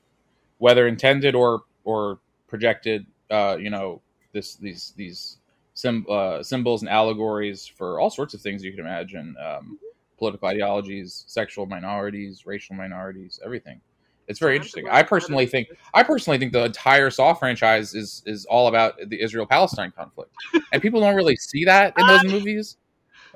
[0.58, 4.02] whether intended or or projected, uh, you know,
[4.32, 5.38] this these these
[5.72, 9.34] sim, uh, symbols and allegories for all sorts of things you can imagine.
[9.44, 9.78] Um,
[10.18, 13.80] political ideologies, sexual minorities, racial minorities, everything.
[14.28, 14.86] It's very interesting.
[14.90, 19.20] I personally think I personally think the entire Saw franchise is is all about the
[19.20, 20.30] Israel Palestine conflict,
[20.72, 22.76] and people don't really see that in those I- movies.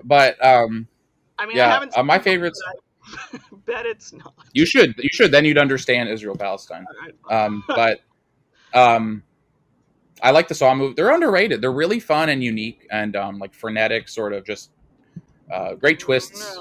[0.04, 0.86] But um,
[1.38, 2.62] I mean, I yeah, haven't uh, my seen it, favorites.
[3.32, 4.34] But bet it's not.
[4.52, 6.84] You should you should then you'd understand Israel Palestine.
[6.88, 7.44] All right, fine.
[7.46, 8.00] Um, but
[8.74, 9.22] um,
[10.22, 10.94] I like the Saw movie.
[10.94, 11.60] They're underrated.
[11.60, 14.70] They're really fun and unique and um, like frenetic, sort of just
[15.52, 16.58] uh, great twists.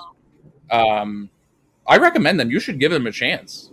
[0.69, 1.29] Um,
[1.87, 2.51] I recommend them.
[2.51, 3.71] You should give them a chance.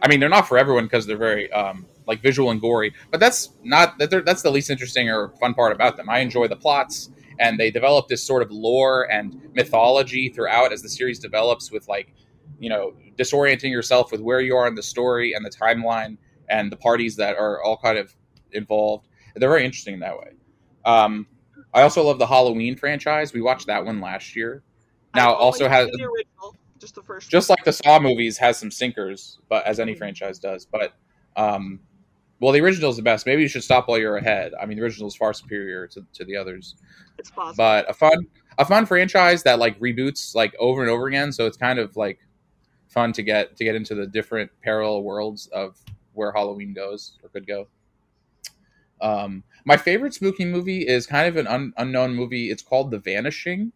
[0.00, 2.94] I mean, they're not for everyone because they're very um, like visual and gory.
[3.10, 6.08] But that's not that that's the least interesting or fun part about them.
[6.08, 10.82] I enjoy the plots and they develop this sort of lore and mythology throughout as
[10.82, 12.12] the series develops with like
[12.58, 16.16] you know disorienting yourself with where you are in the story and the timeline
[16.48, 18.14] and the parties that are all kind of
[18.52, 19.08] involved.
[19.34, 20.32] They're very interesting in that way.
[20.84, 21.26] Um,
[21.74, 23.32] I also love the Halloween franchise.
[23.32, 24.62] We watched that one last year.
[25.14, 27.30] Now also has the original, just the first.
[27.30, 29.98] Just like the Saw movies has some sinkers, but as any mm-hmm.
[29.98, 30.66] franchise does.
[30.66, 30.94] But
[31.36, 31.80] um,
[32.40, 33.26] well, the original is the best.
[33.26, 34.52] Maybe you should stop while you're ahead.
[34.60, 36.76] I mean, the original is far superior to, to the others.
[37.18, 37.56] It's possible.
[37.56, 38.26] But a fun
[38.58, 41.32] a fun franchise that like reboots like over and over again.
[41.32, 42.18] So it's kind of like
[42.88, 45.76] fun to get to get into the different parallel worlds of
[46.14, 47.68] where Halloween goes or could go.
[49.00, 52.50] Um, my favorite spooky movie is kind of an un- unknown movie.
[52.50, 53.72] It's called The Vanishing.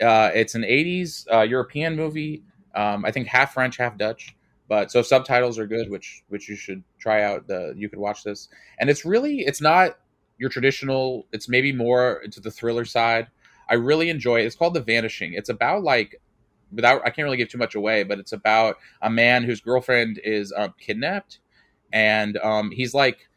[0.00, 2.42] Uh, it's an '80s uh, European movie.
[2.74, 4.34] Um, I think half French, half Dutch.
[4.68, 7.46] But so subtitles are good, which which you should try out.
[7.46, 8.48] The you could watch this,
[8.78, 9.98] and it's really it's not
[10.38, 11.26] your traditional.
[11.32, 13.28] It's maybe more to the thriller side.
[13.68, 14.46] I really enjoy it.
[14.46, 15.34] It's called The Vanishing.
[15.34, 16.20] It's about like
[16.72, 20.20] without I can't really give too much away, but it's about a man whose girlfriend
[20.24, 21.38] is um, kidnapped,
[21.92, 23.28] and um, he's like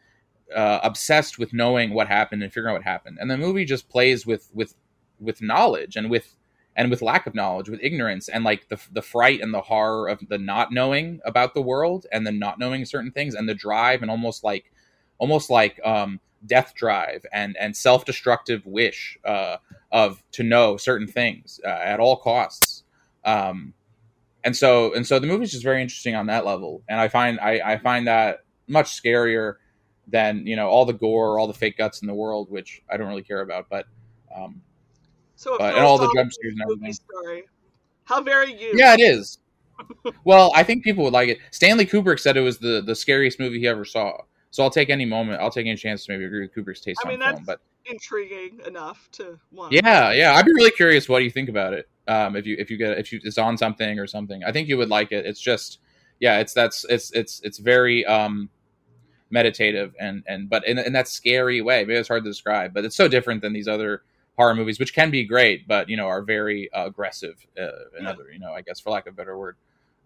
[0.56, 3.18] uh, obsessed with knowing what happened and figuring out what happened.
[3.20, 4.76] And the movie just plays with with
[5.20, 6.36] with knowledge and with
[6.76, 10.08] and with lack of knowledge, with ignorance and like the the fright and the horror
[10.08, 13.56] of the not knowing about the world and the not knowing certain things and the
[13.56, 14.72] drive and almost like
[15.18, 19.58] almost like um, death drive and and self destructive wish uh,
[19.92, 22.84] of to know certain things uh, at all costs.
[23.24, 23.74] Um,
[24.44, 27.40] and so and so the movie's just very interesting on that level, and I find
[27.40, 29.56] I, I find that much scarier
[30.08, 32.98] than you know all the gore, all the fake guts in the world, which I
[32.98, 33.68] don't really care about.
[33.70, 33.88] But
[34.36, 34.62] um,
[35.36, 36.94] so but, and all the jump scares and everything.
[36.94, 37.44] Story.
[38.04, 38.74] How very you?
[38.76, 39.40] Yeah, it is.
[40.24, 41.40] well, I think people would like it.
[41.52, 44.18] Stanley Kubrick said it was the the scariest movie he ever saw.
[44.56, 45.42] So I'll take any moment.
[45.42, 47.44] I'll take any chance to maybe agree with Kubrick's taste I mean, on film.
[47.44, 49.74] But intriguing enough to want.
[49.74, 50.34] Yeah, yeah.
[50.34, 51.90] I'd be really curious what do you think about it.
[52.08, 54.70] Um, if you if you get if you it's on something or something, I think
[54.70, 55.26] you would like it.
[55.26, 55.80] It's just
[56.22, 58.50] yeah, it's that's it's it's it's very um
[59.30, 61.84] meditative and and but in, in that scary way.
[61.84, 64.04] Maybe it's hard to describe, but it's so different than these other
[64.38, 67.46] horror movies, which can be great, but you know are very uh, aggressive.
[67.62, 68.36] Uh, another, yeah.
[68.36, 69.58] you know, I guess for lack of a better word.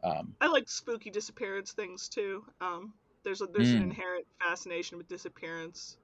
[0.04, 2.44] Um, I like spooky disappearance things too.
[2.62, 2.94] Um,
[3.30, 3.78] there's a, there's mm.
[3.78, 5.98] an inherent fascination with disappearance,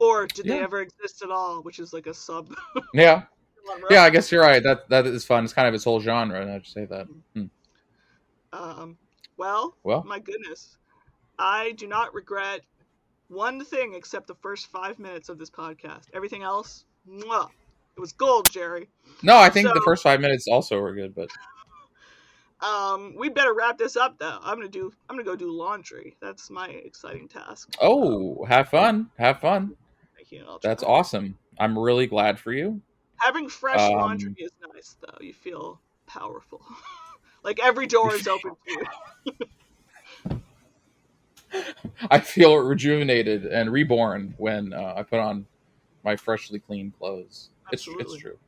[0.00, 0.54] or did yeah.
[0.54, 1.62] they ever exist at all?
[1.62, 2.52] Which is like a sub.
[2.94, 3.22] yeah.
[3.88, 4.60] yeah, I guess you're right.
[4.60, 5.44] That that is fun.
[5.44, 6.52] It's kind of its whole genre.
[6.52, 7.06] I'd say that.
[7.34, 7.44] Hmm.
[8.52, 8.98] Um.
[9.36, 9.76] Well.
[9.84, 10.02] Well.
[10.02, 10.76] My goodness,
[11.38, 12.62] I do not regret
[13.28, 16.06] one thing except the first five minutes of this podcast.
[16.12, 17.48] Everything else, mwah,
[17.96, 18.88] it was gold, Jerry.
[19.22, 21.30] No, I think so, the first five minutes also were good, but
[22.62, 24.38] um, we better wrap this up though.
[24.42, 24.92] I'm gonna do.
[25.08, 26.16] I'm gonna go do laundry.
[26.20, 27.74] That's my exciting task.
[27.80, 29.10] Oh, have fun!
[29.18, 29.76] Have fun.
[30.16, 30.44] Thank you.
[30.62, 31.38] That's awesome.
[31.58, 32.80] I'm really glad for you.
[33.16, 35.18] Having fresh um, laundry is nice though.
[35.20, 36.62] You feel powerful.
[37.42, 38.70] like every door is open to
[40.30, 40.40] you.
[42.10, 45.46] I feel rejuvenated and reborn when uh, I put on
[46.04, 47.50] my freshly clean clothes.
[47.72, 48.04] Absolutely.
[48.04, 48.38] It's, it's true.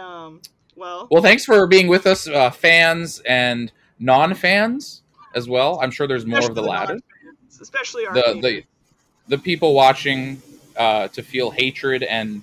[0.00, 0.40] Um,
[0.76, 5.02] well, well, thanks for being with us, uh, fans and non-fans
[5.34, 5.80] as well.
[5.82, 6.98] I'm sure there's more of the, the latter,
[7.60, 8.62] especially our the, the
[9.28, 10.40] the people watching
[10.76, 12.42] uh, to feel hatred and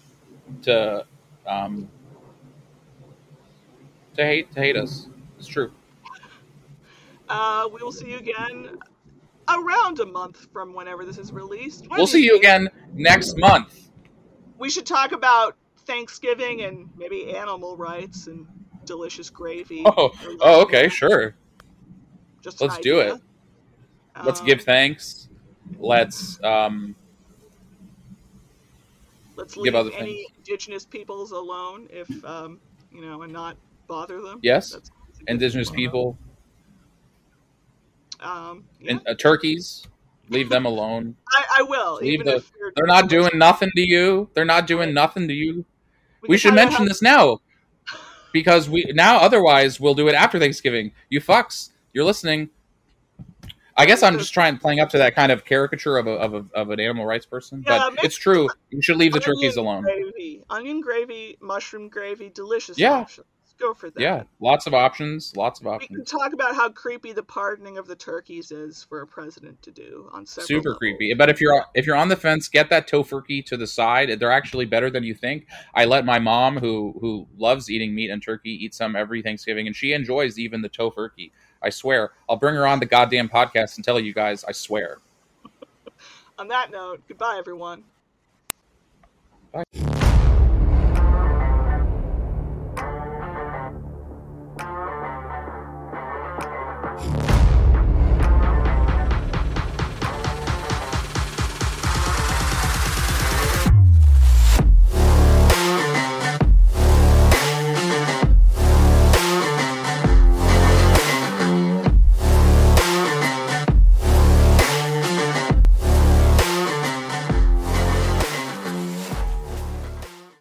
[0.63, 1.05] to
[1.47, 1.87] um,
[4.15, 5.07] to hate to hate us.
[5.37, 5.71] It's true.
[7.29, 8.77] Uh, we will see you again
[9.49, 11.87] around a month from whenever this is released.
[11.89, 13.89] we'll see you again next month.
[14.57, 15.55] We should talk about
[15.85, 18.47] Thanksgiving and maybe animal rights and
[18.85, 19.83] delicious gravy.
[19.85, 21.35] Oh, oh okay, sure.
[22.41, 23.21] Just let's do it.
[24.15, 25.29] Um, let's give thanks.
[25.79, 26.95] Let's um.
[29.35, 30.31] Let's leave any things.
[30.37, 32.59] indigenous peoples alone, if um,
[32.91, 33.57] you know, and not
[33.87, 34.39] bother them.
[34.43, 34.77] Yes,
[35.27, 36.17] indigenous people.
[38.19, 38.91] Um, yeah.
[38.91, 39.85] and, uh, turkeys,
[40.29, 41.15] leave them alone.
[41.31, 41.95] I, I will.
[41.95, 42.43] Leave the,
[42.75, 44.29] they're not doing nothing to you.
[44.33, 45.65] They're not doing nothing to you.
[46.23, 47.39] We, we should mention this now
[48.31, 50.91] because we now otherwise we'll do it after Thanksgiving.
[51.09, 52.49] You fucks, you're listening.
[53.75, 56.33] I guess I'm just trying playing up to that kind of caricature of a, of,
[56.33, 58.47] a, of an animal rights person, yeah, but it's true.
[58.69, 59.81] You should leave the turkeys alone.
[59.81, 62.77] Gravy, onion gravy, mushroom gravy, delicious.
[62.77, 63.23] Yeah, option
[63.59, 63.99] go for that.
[63.99, 65.35] Yeah, lots of options.
[65.35, 65.89] Lots of options.
[65.89, 69.61] We can talk about how creepy the pardoning of the turkeys is for a president
[69.63, 70.77] to do on several super levels.
[70.77, 71.13] creepy.
[71.13, 74.19] But if you're if you're on the fence, get that Tofurky to the side.
[74.19, 75.47] They're actually better than you think.
[75.73, 79.67] I let my mom, who who loves eating meat and turkey, eat some every Thanksgiving,
[79.67, 81.31] and she enjoys even the Tofurky.
[81.61, 84.43] I swear, I'll bring her on the goddamn podcast and tell you guys.
[84.43, 84.97] I swear.
[86.37, 87.83] on that note, goodbye, everyone.
[89.53, 89.63] Bye.